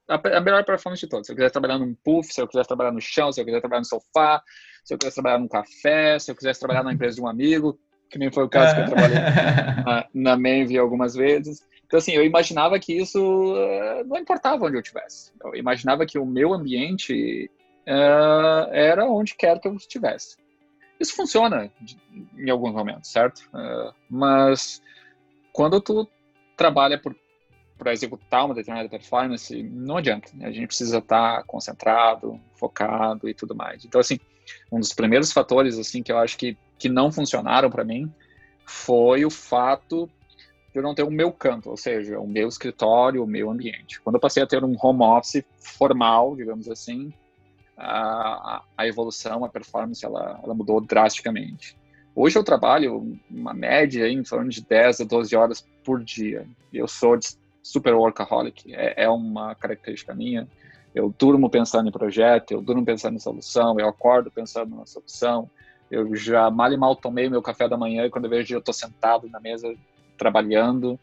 a, 0.07 0.41
melhor 0.41 0.65
performance 0.65 1.01
de 1.01 1.07
todos. 1.07 1.27
Se 1.27 1.31
eu 1.31 1.35
quisesse 1.35 1.53
trabalhar 1.53 1.77
num 1.77 1.93
puff, 1.93 2.33
se 2.33 2.41
eu 2.41 2.47
quisesse 2.47 2.67
trabalhar 2.67 2.91
no 2.91 2.99
chão, 2.99 3.31
se 3.31 3.39
eu 3.39 3.45
quisesse 3.45 3.61
trabalhar 3.61 3.81
no 3.81 3.85
sofá, 3.85 4.41
se 4.83 4.93
eu 4.93 4.97
quisesse 4.97 5.15
trabalhar 5.15 5.39
num 5.39 5.47
café, 5.47 6.19
se 6.19 6.29
eu 6.29 6.35
quisesse 6.35 6.59
trabalhar 6.59 6.83
na 6.83 6.93
empresa 6.93 7.15
de 7.15 7.21
um 7.21 7.27
amigo, 7.27 7.79
que 8.09 8.19
nem 8.19 8.31
foi 8.31 8.43
o 8.43 8.49
caso 8.49 8.75
que 8.75 8.81
eu 8.81 8.85
trabalhei 8.85 9.17
na, 9.85 10.07
na 10.13 10.37
Menvi 10.37 10.77
algumas 10.77 11.15
vezes. 11.15 11.65
Então, 11.85 11.97
assim, 11.97 12.11
eu 12.13 12.23
imaginava 12.23 12.79
que 12.79 12.93
isso 12.93 13.19
uh, 13.19 14.03
não 14.05 14.17
importava 14.17 14.65
onde 14.65 14.75
eu 14.75 14.81
estivesse. 14.81 15.31
Eu 15.43 15.55
imaginava 15.55 16.05
que 16.05 16.19
o 16.19 16.25
meu 16.25 16.53
ambiente 16.53 17.49
uh, 17.87 18.69
era 18.71 19.05
onde 19.05 19.35
quer 19.35 19.59
que 19.59 19.67
eu 19.67 19.75
estivesse. 19.75 20.37
Isso 20.99 21.15
funciona 21.15 21.71
em 22.37 22.49
alguns 22.49 22.73
momentos, 22.73 23.11
certo? 23.11 23.39
Uh, 23.53 23.93
mas 24.09 24.81
quando 25.51 25.79
tu 25.81 26.07
trabalha 26.55 27.01
para 27.77 27.93
executar 27.93 28.45
uma 28.45 28.55
determinada 28.55 28.89
performance, 28.89 29.61
não 29.63 29.97
adianta. 29.97 30.29
Né? 30.33 30.47
A 30.47 30.51
gente 30.51 30.67
precisa 30.67 30.99
estar 30.99 31.43
concentrado, 31.45 32.39
focado 32.55 33.27
e 33.27 33.33
tudo 33.33 33.55
mais. 33.55 33.83
Então, 33.85 33.99
assim, 33.99 34.19
um 34.71 34.79
dos 34.79 34.93
primeiros 34.93 35.31
fatores 35.31 35.77
assim 35.77 36.01
que 36.01 36.11
eu 36.11 36.17
acho 36.17 36.37
que, 36.37 36.57
que 36.77 36.89
não 36.89 37.11
funcionaram 37.11 37.69
para 37.69 37.83
mim 37.83 38.11
foi 38.65 39.25
o 39.25 39.29
fato 39.29 40.09
de 40.71 40.79
eu 40.79 40.83
não 40.83 40.95
ter 40.95 41.03
o 41.03 41.11
meu 41.11 41.31
canto, 41.31 41.69
ou 41.69 41.77
seja, 41.77 42.19
o 42.19 42.27
meu 42.27 42.47
escritório, 42.47 43.23
o 43.23 43.27
meu 43.27 43.51
ambiente. 43.51 44.01
Quando 44.01 44.15
eu 44.15 44.19
passei 44.19 44.41
a 44.41 44.47
ter 44.47 44.63
um 44.63 44.75
home 44.81 45.03
office 45.03 45.43
formal, 45.59 46.35
digamos 46.35 46.67
assim, 46.67 47.13
a, 47.77 48.63
a 48.75 48.87
evolução, 48.87 49.45
a 49.45 49.49
performance, 49.49 50.03
ela, 50.03 50.39
ela 50.43 50.53
mudou 50.53 50.81
drasticamente. 50.81 51.77
Hoje 52.15 52.37
eu 52.37 52.43
trabalho 52.43 53.17
uma 53.29 53.53
média 53.53 54.07
em 54.07 54.21
torno 54.23 54.49
de 54.49 54.61
10 54.61 55.01
a 55.01 55.03
12 55.03 55.35
horas 55.35 55.67
por 55.83 56.03
dia. 56.03 56.47
Eu 56.71 56.87
sou 56.87 57.19
super 57.61 57.93
workaholic, 57.93 58.73
é, 58.73 59.03
é 59.03 59.09
uma 59.09 59.55
característica 59.55 60.13
minha. 60.13 60.47
Eu 60.93 61.13
durmo 61.17 61.49
pensando 61.49 61.89
em 61.89 61.91
projeto, 61.91 62.51
eu 62.51 62.61
durmo 62.61 62.85
pensando 62.85 63.15
em 63.15 63.19
solução, 63.19 63.79
eu 63.79 63.87
acordo 63.87 64.29
pensando 64.29 64.75
na 64.75 64.85
solução. 64.85 65.49
Eu 65.89 66.15
já 66.15 66.49
mal 66.49 66.71
e 66.71 66.77
mal 66.77 66.95
tomei 66.95 67.29
meu 67.29 67.41
café 67.41 67.67
da 67.67 67.77
manhã 67.77 68.05
e 68.05 68.09
quando 68.09 68.25
eu 68.25 68.29
vejo 68.29 68.53
eu 68.53 68.59
estou 68.59 68.73
sentado 68.73 69.27
na 69.29 69.39
mesa 69.39 69.73
trabalhando. 70.17 70.99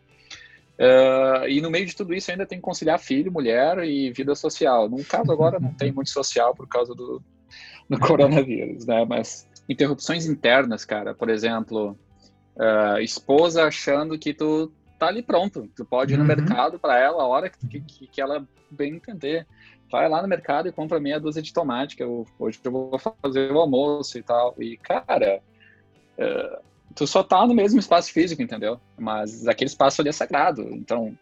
Uh, 0.78 1.46
e 1.46 1.60
no 1.60 1.70
meio 1.70 1.84
de 1.84 1.94
tudo 1.94 2.14
isso 2.14 2.30
ainda 2.30 2.46
tem 2.46 2.58
que 2.58 2.64
conciliar 2.64 2.98
filho, 2.98 3.30
mulher 3.30 3.78
e 3.84 4.10
vida 4.12 4.34
social. 4.34 4.88
No 4.88 5.04
caso 5.04 5.30
agora 5.30 5.60
não 5.60 5.74
tem 5.74 5.92
muito 5.92 6.10
social 6.10 6.54
por 6.54 6.66
causa 6.66 6.94
do, 6.94 7.22
do 7.88 7.98
coronavírus, 8.00 8.86
né? 8.86 9.04
Mas 9.04 9.46
interrupções 9.68 10.26
internas, 10.26 10.84
cara, 10.84 11.14
por 11.14 11.28
exemplo, 11.28 11.98
uh, 12.56 12.98
esposa 13.00 13.64
achando 13.64 14.18
que 14.18 14.32
tu 14.32 14.72
tá 15.00 15.06
ali 15.06 15.22
pronto, 15.22 15.66
tu 15.74 15.82
pode 15.82 16.12
ir 16.12 16.18
no 16.18 16.22
uhum. 16.22 16.28
mercado 16.28 16.78
para 16.78 16.98
ela 16.98 17.22
a 17.22 17.26
hora 17.26 17.48
que, 17.48 17.80
que, 17.80 18.06
que, 18.06 18.20
ela 18.20 18.46
bem 18.70 18.96
entender. 18.96 19.46
Vai 19.90 20.08
lá 20.08 20.20
no 20.20 20.28
mercado 20.28 20.68
e 20.68 20.72
compra 20.72 21.00
meia 21.00 21.18
dúzia 21.18 21.40
de 21.40 21.52
tomate, 21.54 21.96
que 21.96 22.02
eu, 22.02 22.26
hoje 22.38 22.60
eu 22.62 22.70
vou 22.70 22.98
fazer 22.98 23.50
o 23.50 23.58
almoço 23.58 24.18
e 24.18 24.22
tal. 24.22 24.54
E, 24.58 24.76
cara, 24.76 25.40
uh, 26.18 26.62
tu 26.94 27.06
só 27.06 27.22
tá 27.22 27.44
no 27.46 27.54
mesmo 27.54 27.80
espaço 27.80 28.12
físico, 28.12 28.42
entendeu? 28.42 28.78
Mas 28.96 29.48
aquele 29.48 29.70
espaço 29.70 30.02
ali 30.02 30.10
é 30.10 30.12
sagrado. 30.12 30.62
Então, 30.70 31.18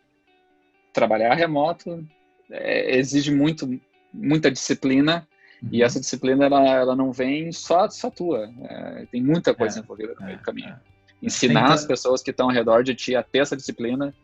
trabalhar 0.92 1.32
remoto 1.34 2.04
é, 2.50 2.98
exige 2.98 3.32
muito, 3.32 3.80
muita 4.12 4.50
disciplina. 4.50 5.26
Uhum. 5.62 5.68
E 5.72 5.82
essa 5.84 6.00
disciplina, 6.00 6.44
ela, 6.44 6.66
ela 6.66 6.96
não 6.96 7.12
vem 7.12 7.52
só, 7.52 7.88
só 7.88 8.10
tua. 8.10 8.52
É, 8.60 9.06
tem 9.06 9.22
muita 9.22 9.54
coisa 9.54 9.78
é, 9.78 9.82
envolvida 9.82 10.14
no 10.18 10.26
meio 10.26 10.38
do 10.38 10.42
caminho. 10.42 10.76
Ensinar 11.22 11.72
as 11.72 11.84
pessoas 11.84 12.22
que 12.22 12.30
estão 12.30 12.46
ao 12.46 12.52
redor 12.52 12.82
de 12.82 12.94
ti 12.94 13.16
a 13.16 13.22
ter 13.22 13.38
essa 13.38 13.56
disciplina 13.56 14.14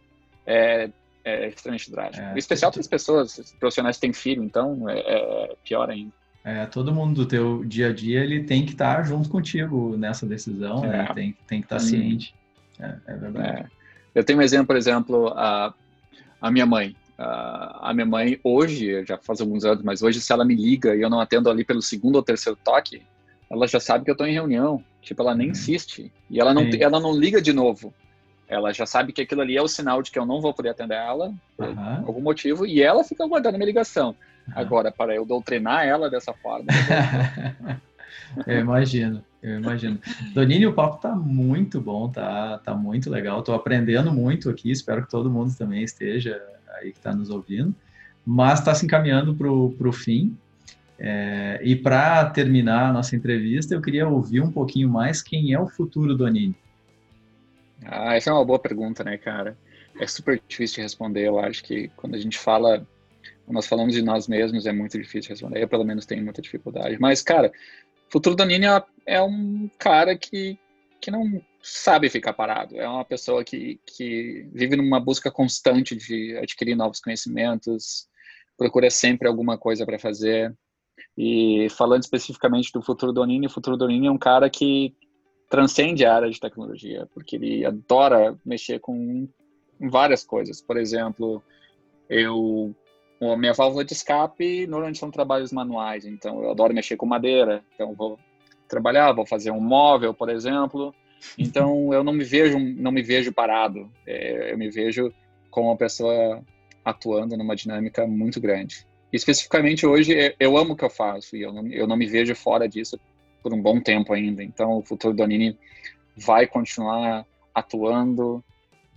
é, 0.46 0.90
é 1.24 1.48
extremamente 1.48 1.90
drástico. 1.90 2.24
É, 2.24 2.38
especial 2.38 2.70
para 2.70 2.80
as 2.80 2.86
pessoas 2.86 3.54
profissionais 3.58 3.96
que 3.96 4.02
têm 4.02 4.12
filho, 4.12 4.44
então 4.44 4.88
é, 4.88 4.98
é 4.98 5.56
pior 5.64 5.90
ainda. 5.90 6.12
É, 6.44 6.66
todo 6.66 6.92
mundo 6.92 7.22
do 7.22 7.26
teu 7.26 7.64
dia 7.64 7.88
a 7.88 7.92
dia 7.92 8.20
ele 8.20 8.44
tem 8.44 8.66
que 8.66 8.72
estar 8.72 8.96
tá 8.96 9.02
junto 9.02 9.30
contigo 9.30 9.96
nessa 9.96 10.26
decisão, 10.26 10.82
né? 10.82 10.88
é. 10.88 10.98
né? 10.98 11.14
Tem, 11.14 11.36
tem 11.46 11.60
que 11.60 11.66
estar 11.66 11.76
tá 11.76 11.82
ciente. 11.82 12.34
É, 12.78 12.94
é 13.06 13.16
verdade. 13.16 13.48
É. 13.48 13.66
Eu 14.14 14.22
tenho 14.22 14.38
um 14.38 14.42
exemplo, 14.42 14.66
por 14.66 14.76
exemplo, 14.76 15.28
a, 15.28 15.74
a 16.40 16.50
minha 16.50 16.66
mãe. 16.66 16.94
A, 17.16 17.90
a 17.90 17.94
minha 17.94 18.06
mãe 18.06 18.38
hoje, 18.44 19.04
já 19.06 19.16
faz 19.16 19.40
alguns 19.40 19.64
anos, 19.64 19.82
mas 19.82 20.02
hoje 20.02 20.20
se 20.20 20.32
ela 20.32 20.44
me 20.44 20.54
liga 20.54 20.94
e 20.94 21.00
eu 21.00 21.08
não 21.08 21.20
atendo 21.20 21.48
ali 21.48 21.64
pelo 21.64 21.80
segundo 21.80 22.16
ou 22.16 22.22
terceiro 22.22 22.58
toque, 22.62 23.02
ela 23.54 23.68
já 23.68 23.78
sabe 23.78 24.04
que 24.04 24.10
eu 24.10 24.14
estou 24.14 24.26
em 24.26 24.32
reunião. 24.32 24.82
Tipo, 25.00 25.22
ela 25.22 25.34
nem 25.34 25.46
uhum. 25.46 25.52
insiste. 25.52 26.12
E 26.28 26.40
ela 26.40 26.52
não, 26.52 26.62
ela 26.62 27.00
não 27.00 27.16
liga 27.16 27.40
de 27.40 27.52
novo. 27.52 27.94
Ela 28.48 28.72
já 28.72 28.84
sabe 28.84 29.12
que 29.12 29.22
aquilo 29.22 29.40
ali 29.40 29.56
é 29.56 29.62
o 29.62 29.68
sinal 29.68 30.02
de 30.02 30.10
que 30.10 30.18
eu 30.18 30.26
não 30.26 30.40
vou 30.40 30.52
poder 30.52 30.70
atender 30.70 30.96
ela, 30.96 31.32
por 31.56 31.68
uhum. 31.68 31.96
algum 32.06 32.20
motivo, 32.20 32.66
e 32.66 32.82
ela 32.82 33.02
fica 33.02 33.24
aguardando 33.24 33.56
a 33.56 33.58
minha 33.58 33.66
ligação. 33.66 34.14
Agora, 34.54 34.92
para 34.92 35.14
eu 35.14 35.24
doutrinar 35.24 35.86
ela 35.86 36.10
dessa 36.10 36.34
forma. 36.34 36.66
eu 38.46 38.58
imagino, 38.58 39.24
eu 39.42 39.58
imagino. 39.58 39.98
Donini, 40.34 40.66
o 40.66 40.74
papo 40.74 41.00
tá 41.00 41.14
muito 41.14 41.80
bom, 41.80 42.10
tá, 42.10 42.58
tá 42.58 42.74
muito 42.74 43.08
legal. 43.08 43.38
Estou 43.38 43.54
aprendendo 43.54 44.12
muito 44.12 44.50
aqui, 44.50 44.70
espero 44.70 45.02
que 45.02 45.10
todo 45.10 45.30
mundo 45.30 45.54
também 45.56 45.82
esteja 45.82 46.42
aí 46.76 46.92
que 46.92 46.98
está 46.98 47.14
nos 47.14 47.30
ouvindo. 47.30 47.74
Mas 48.26 48.58
está 48.58 48.74
se 48.74 48.84
encaminhando 48.84 49.34
para 49.34 49.48
o 49.48 49.92
fim. 49.92 50.36
É, 50.98 51.60
e 51.62 51.74
para 51.74 52.30
terminar 52.30 52.90
a 52.90 52.92
nossa 52.92 53.16
entrevista, 53.16 53.74
eu 53.74 53.82
queria 53.82 54.08
ouvir 54.08 54.40
um 54.40 54.50
pouquinho 54.50 54.88
mais 54.88 55.22
quem 55.22 55.52
é 55.52 55.60
o 55.60 55.66
futuro 55.66 56.14
Donini. 56.14 56.54
Ah, 57.84 58.14
essa 58.14 58.30
é 58.30 58.32
uma 58.32 58.44
boa 58.44 58.58
pergunta, 58.58 59.02
né, 59.02 59.18
cara? 59.18 59.56
É 60.00 60.06
super 60.06 60.40
difícil 60.48 60.76
de 60.76 60.82
responder. 60.82 61.26
Eu 61.26 61.38
acho 61.38 61.62
que 61.62 61.88
quando 61.96 62.14
a 62.14 62.18
gente 62.18 62.38
fala 62.38 62.86
nós 63.46 63.66
falamos 63.66 63.94
de 63.94 64.02
nós 64.02 64.26
mesmos, 64.26 64.66
é 64.66 64.72
muito 64.72 64.98
difícil 64.98 65.30
responder. 65.30 65.62
Eu, 65.62 65.68
pelo 65.68 65.84
menos, 65.84 66.06
tenho 66.06 66.24
muita 66.24 66.40
dificuldade. 66.40 66.96
Mas, 66.98 67.20
cara, 67.20 67.52
Futuro 68.08 68.36
Danini 68.36 68.66
é, 68.66 68.82
é 69.06 69.22
um 69.22 69.68
cara 69.78 70.16
que, 70.16 70.58
que 71.00 71.10
não 71.10 71.42
sabe 71.62 72.08
ficar 72.08 72.32
parado. 72.32 72.78
É 72.78 72.88
uma 72.88 73.04
pessoa 73.04 73.44
que, 73.44 73.80
que 73.86 74.48
vive 74.52 74.76
numa 74.76 75.00
busca 75.00 75.30
constante 75.30 75.94
de 75.96 76.36
adquirir 76.38 76.74
novos 76.74 77.00
conhecimentos, 77.00 78.08
procura 78.56 78.90
sempre 78.90 79.28
alguma 79.28 79.58
coisa 79.58 79.84
para 79.84 79.98
fazer. 79.98 80.54
E 81.16 81.68
falando 81.70 82.02
especificamente 82.02 82.72
do 82.72 82.82
Futuro 82.82 83.12
Donini, 83.12 83.46
o 83.46 83.50
Futuro 83.50 83.76
Donini 83.76 84.08
é 84.08 84.10
um 84.10 84.18
cara 84.18 84.50
que 84.50 84.94
transcende 85.48 86.04
a 86.04 86.14
área 86.14 86.30
de 86.30 86.40
tecnologia, 86.40 87.08
porque 87.14 87.36
ele 87.36 87.64
adora 87.64 88.36
mexer 88.44 88.80
com 88.80 89.28
várias 89.80 90.24
coisas. 90.24 90.60
Por 90.60 90.76
exemplo, 90.76 91.42
eu 92.08 92.74
a 93.20 93.36
minha 93.36 93.52
válvula 93.52 93.84
de 93.84 93.92
escape 93.92 94.66
normalmente 94.66 94.98
são 94.98 95.10
trabalhos 95.10 95.52
manuais, 95.52 96.04
então 96.04 96.42
eu 96.42 96.50
adoro 96.50 96.74
mexer 96.74 96.96
com 96.96 97.06
madeira, 97.06 97.64
então 97.74 97.94
vou 97.94 98.18
trabalhar, 98.68 99.12
vou 99.12 99.24
fazer 99.24 99.50
um 99.50 99.60
móvel, 99.60 100.12
por 100.12 100.28
exemplo. 100.28 100.94
Então 101.38 101.92
eu 101.92 102.04
não 102.04 102.12
me 102.12 102.24
vejo, 102.24 102.58
não 102.58 102.92
me 102.92 103.02
vejo 103.02 103.32
parado. 103.32 103.90
É, 104.06 104.52
eu 104.52 104.58
me 104.58 104.68
vejo 104.70 105.12
como 105.50 105.68
uma 105.68 105.76
pessoa 105.76 106.42
atuando 106.84 107.36
numa 107.36 107.56
dinâmica 107.56 108.06
muito 108.06 108.40
grande. 108.40 108.86
Especificamente 109.16 109.86
hoje 109.86 110.34
eu 110.38 110.56
amo 110.56 110.72
o 110.74 110.76
que 110.76 110.84
eu 110.84 110.90
faço 110.90 111.36
e 111.36 111.42
eu 111.42 111.52
não, 111.52 111.66
eu 111.68 111.86
não 111.86 111.96
me 111.96 112.06
vejo 112.06 112.34
fora 112.34 112.68
disso 112.68 112.98
por 113.42 113.52
um 113.52 113.60
bom 113.60 113.80
tempo 113.80 114.12
ainda. 114.12 114.42
Então 114.42 114.78
o 114.78 114.82
futuro 114.82 115.14
do 115.14 115.22
Anini 115.22 115.58
vai 116.16 116.46
continuar 116.46 117.26
atuando, 117.54 118.42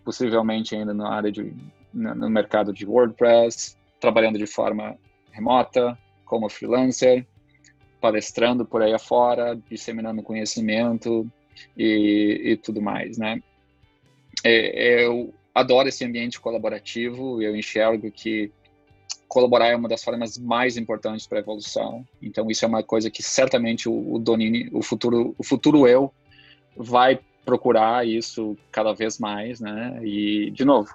possivelmente 0.03 0.75
ainda 0.75 0.93
na 0.93 1.09
área 1.09 1.31
de 1.31 1.53
no 1.93 2.29
mercado 2.29 2.71
de 2.71 2.85
WordPress, 2.85 3.75
trabalhando 3.99 4.37
de 4.37 4.45
forma 4.45 4.97
remota, 5.31 5.97
como 6.25 6.49
freelancer, 6.49 7.25
palestrando 7.99 8.65
por 8.65 8.81
aí 8.81 8.93
afora, 8.93 9.59
disseminando 9.69 10.21
conhecimento 10.21 11.29
e, 11.75 12.41
e 12.43 12.57
tudo 12.57 12.81
mais, 12.81 13.17
né? 13.17 13.41
É, 14.43 15.03
eu 15.05 15.33
adoro 15.53 15.89
esse 15.89 16.05
ambiente 16.05 16.39
colaborativo, 16.39 17.41
eu 17.41 17.55
enxergo 17.55 18.11
que 18.11 18.51
colaborar 19.27 19.67
é 19.67 19.75
uma 19.75 19.89
das 19.89 20.03
formas 20.03 20.37
mais 20.37 20.77
importantes 20.77 21.27
para 21.27 21.39
a 21.39 21.41
evolução. 21.41 22.05
Então 22.21 22.49
isso 22.49 22.63
é 22.63 22.67
uma 22.67 22.83
coisa 22.83 23.09
que 23.09 23.21
certamente 23.21 23.89
o, 23.89 24.17
Donini, 24.19 24.69
o 24.71 24.81
futuro, 24.81 25.35
o 25.37 25.43
futuro 25.43 25.87
eu, 25.87 26.11
vai 26.75 27.19
procurar 27.45 28.07
isso 28.07 28.57
cada 28.71 28.93
vez 28.93 29.19
mais, 29.19 29.59
né? 29.59 29.99
E 30.03 30.51
de 30.51 30.65
novo, 30.65 30.89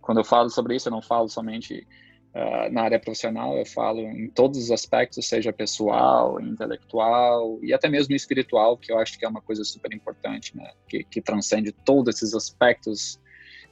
quando 0.00 0.18
eu 0.18 0.24
falo 0.24 0.48
sobre 0.50 0.76
isso, 0.76 0.88
eu 0.88 0.92
não 0.92 1.02
falo 1.02 1.28
somente 1.28 1.86
Uh, 2.32 2.70
na 2.70 2.82
área 2.82 3.00
profissional, 3.00 3.58
eu 3.58 3.66
falo 3.66 3.98
em 4.02 4.30
todos 4.30 4.56
os 4.56 4.70
aspectos, 4.70 5.26
seja 5.26 5.52
pessoal, 5.52 6.40
intelectual 6.40 7.58
e 7.60 7.74
até 7.74 7.88
mesmo 7.88 8.14
espiritual, 8.14 8.78
que 8.78 8.92
eu 8.92 9.00
acho 9.00 9.18
que 9.18 9.24
é 9.24 9.28
uma 9.28 9.42
coisa 9.42 9.64
super 9.64 9.92
importante, 9.92 10.56
né? 10.56 10.70
que, 10.88 11.02
que 11.02 11.20
transcende 11.20 11.72
todos 11.72 12.14
esses 12.14 12.32
aspectos 12.32 13.18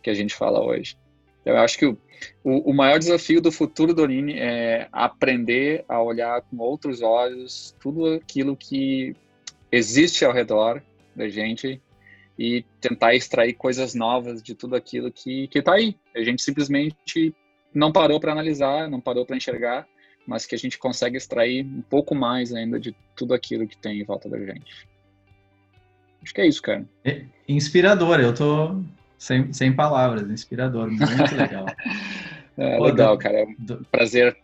que 0.02 0.10
a 0.10 0.14
gente 0.14 0.34
fala 0.34 0.60
hoje. 0.60 0.98
Então, 1.40 1.54
eu 1.54 1.60
acho 1.60 1.78
que 1.78 1.86
o, 1.86 1.96
o, 2.42 2.74
maior 2.74 2.98
desafio 2.98 3.40
do 3.40 3.52
futuro 3.52 3.94
do 3.94 4.06
Nini 4.06 4.38
é 4.38 4.88
aprender 4.92 5.84
a 5.88 6.02
olhar 6.02 6.42
com 6.42 6.58
outros 6.58 7.00
olhos 7.02 7.74
tudo 7.80 8.14
aquilo 8.14 8.56
que 8.56 9.14
existe 9.70 10.24
ao 10.24 10.32
redor 10.32 10.82
da 11.14 11.28
gente 11.28 11.80
e 12.38 12.64
tentar 12.80 13.14
extrair 13.14 13.54
coisas 13.54 13.94
novas 13.94 14.42
de 14.42 14.54
tudo 14.54 14.76
aquilo 14.76 15.10
que 15.10 15.48
que 15.48 15.58
está 15.58 15.74
aí. 15.74 15.96
A 16.14 16.22
gente 16.22 16.42
simplesmente 16.42 17.34
não 17.74 17.92
parou 17.92 18.20
para 18.20 18.32
analisar, 18.32 18.88
não 18.88 19.00
parou 19.00 19.26
para 19.26 19.36
enxergar, 19.36 19.86
mas 20.26 20.46
que 20.46 20.54
a 20.54 20.58
gente 20.58 20.78
consegue 20.78 21.16
extrair 21.16 21.64
um 21.64 21.82
pouco 21.82 22.14
mais 22.14 22.52
ainda 22.52 22.78
de 22.78 22.94
tudo 23.16 23.34
aquilo 23.34 23.66
que 23.66 23.76
tem 23.76 24.00
em 24.00 24.04
volta 24.04 24.28
da 24.28 24.38
gente. 24.38 24.86
Acho 26.22 26.34
que 26.34 26.40
é 26.40 26.46
isso, 26.46 26.62
cara. 26.62 26.86
É 27.04 27.24
inspirador, 27.48 28.20
eu 28.20 28.34
tô 28.34 28.82
sem, 29.18 29.52
sem 29.52 29.74
palavras, 29.74 30.30
inspirador, 30.30 30.88
muito 30.88 31.34
legal. 31.34 31.66
é, 32.56 32.76
Pô, 32.76 32.84
legal, 32.84 33.16
do, 33.16 33.22
cara. 33.22 33.46
Do, 33.58 33.84
prazer. 33.90 34.36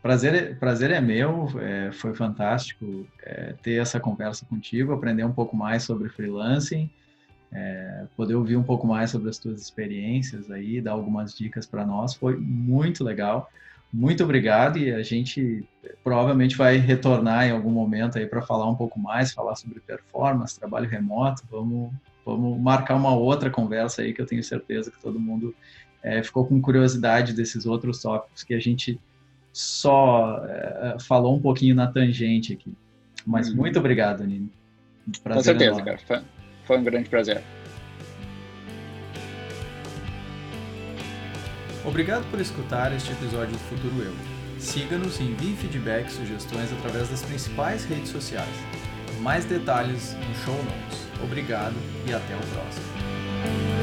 Prazer, 0.00 0.58
prazer 0.58 0.90
é 0.90 1.00
meu, 1.00 1.48
é, 1.60 1.92
foi 1.92 2.12
fantástico 2.14 3.06
é, 3.22 3.54
ter 3.62 3.80
essa 3.80 4.00
conversa 4.00 4.44
contigo, 4.46 4.92
aprender 4.92 5.24
um 5.24 5.32
pouco 5.32 5.54
mais 5.54 5.84
sobre 5.84 6.08
freelancing, 6.08 6.90
é, 7.52 8.06
poder 8.16 8.34
ouvir 8.34 8.56
um 8.56 8.64
pouco 8.64 8.84
mais 8.86 9.10
sobre 9.10 9.28
as 9.28 9.38
tuas 9.38 9.60
experiências 9.60 10.50
aí, 10.50 10.80
dar 10.80 10.92
algumas 10.92 11.36
dicas 11.36 11.66
para 11.66 11.86
nós, 11.86 12.14
foi 12.14 12.36
muito 12.36 13.04
legal. 13.04 13.48
Muito 13.92 14.24
obrigado 14.24 14.78
e 14.78 14.90
a 14.90 15.02
gente 15.02 15.62
provavelmente 16.02 16.56
vai 16.56 16.78
retornar 16.78 17.46
em 17.46 17.50
algum 17.50 17.70
momento 17.70 18.18
aí 18.18 18.26
para 18.26 18.40
falar 18.40 18.68
um 18.68 18.74
pouco 18.74 18.98
mais, 18.98 19.34
falar 19.34 19.54
sobre 19.54 19.80
performance, 19.80 20.58
trabalho 20.58 20.88
remoto. 20.88 21.42
Vamos, 21.50 21.92
vamos 22.24 22.60
marcar 22.60 22.94
uma 22.94 23.14
outra 23.14 23.50
conversa 23.50 24.02
aí 24.02 24.12
que 24.12 24.20
eu 24.20 24.26
tenho 24.26 24.42
certeza 24.42 24.90
que 24.90 25.00
todo 25.00 25.18
mundo 25.18 25.54
é, 26.02 26.22
ficou 26.22 26.46
com 26.46 26.60
curiosidade 26.60 27.32
desses 27.32 27.66
outros 27.66 28.00
tópicos 28.00 28.42
que 28.42 28.54
a 28.54 28.60
gente 28.60 29.00
só 29.52 30.42
é, 30.46 30.96
falou 31.00 31.36
um 31.36 31.40
pouquinho 31.40 31.74
na 31.74 31.86
tangente 31.86 32.52
aqui. 32.52 32.72
Mas 33.26 33.48
uhum. 33.48 33.56
muito 33.56 33.78
obrigado, 33.78 34.24
Nino. 34.24 34.50
Com 35.22 35.42
certeza, 35.42 35.80
enorme. 35.80 35.84
cara. 35.84 35.98
Foi, 35.98 36.20
foi 36.64 36.78
um 36.78 36.84
grande 36.84 37.08
prazer. 37.08 37.42
Obrigado 41.84 42.28
por 42.30 42.40
escutar 42.40 42.92
este 42.92 43.10
episódio 43.12 43.52
do 43.52 43.58
Futuro 43.58 44.02
Eu. 44.02 44.14
Siga-nos 44.58 45.18
e 45.18 45.24
envie 45.24 45.56
feedback 45.56 46.06
e 46.06 46.12
sugestões 46.12 46.72
através 46.72 47.08
das 47.08 47.22
principais 47.22 47.84
redes 47.84 48.10
sociais. 48.10 48.54
Mais 49.20 49.44
detalhes 49.44 50.14
no 50.14 50.34
show 50.44 50.54
notes. 50.54 51.01
Obrigado 51.22 51.74
e 52.06 52.12
até 52.12 52.34
o 52.34 52.40
próximo. 52.40 53.81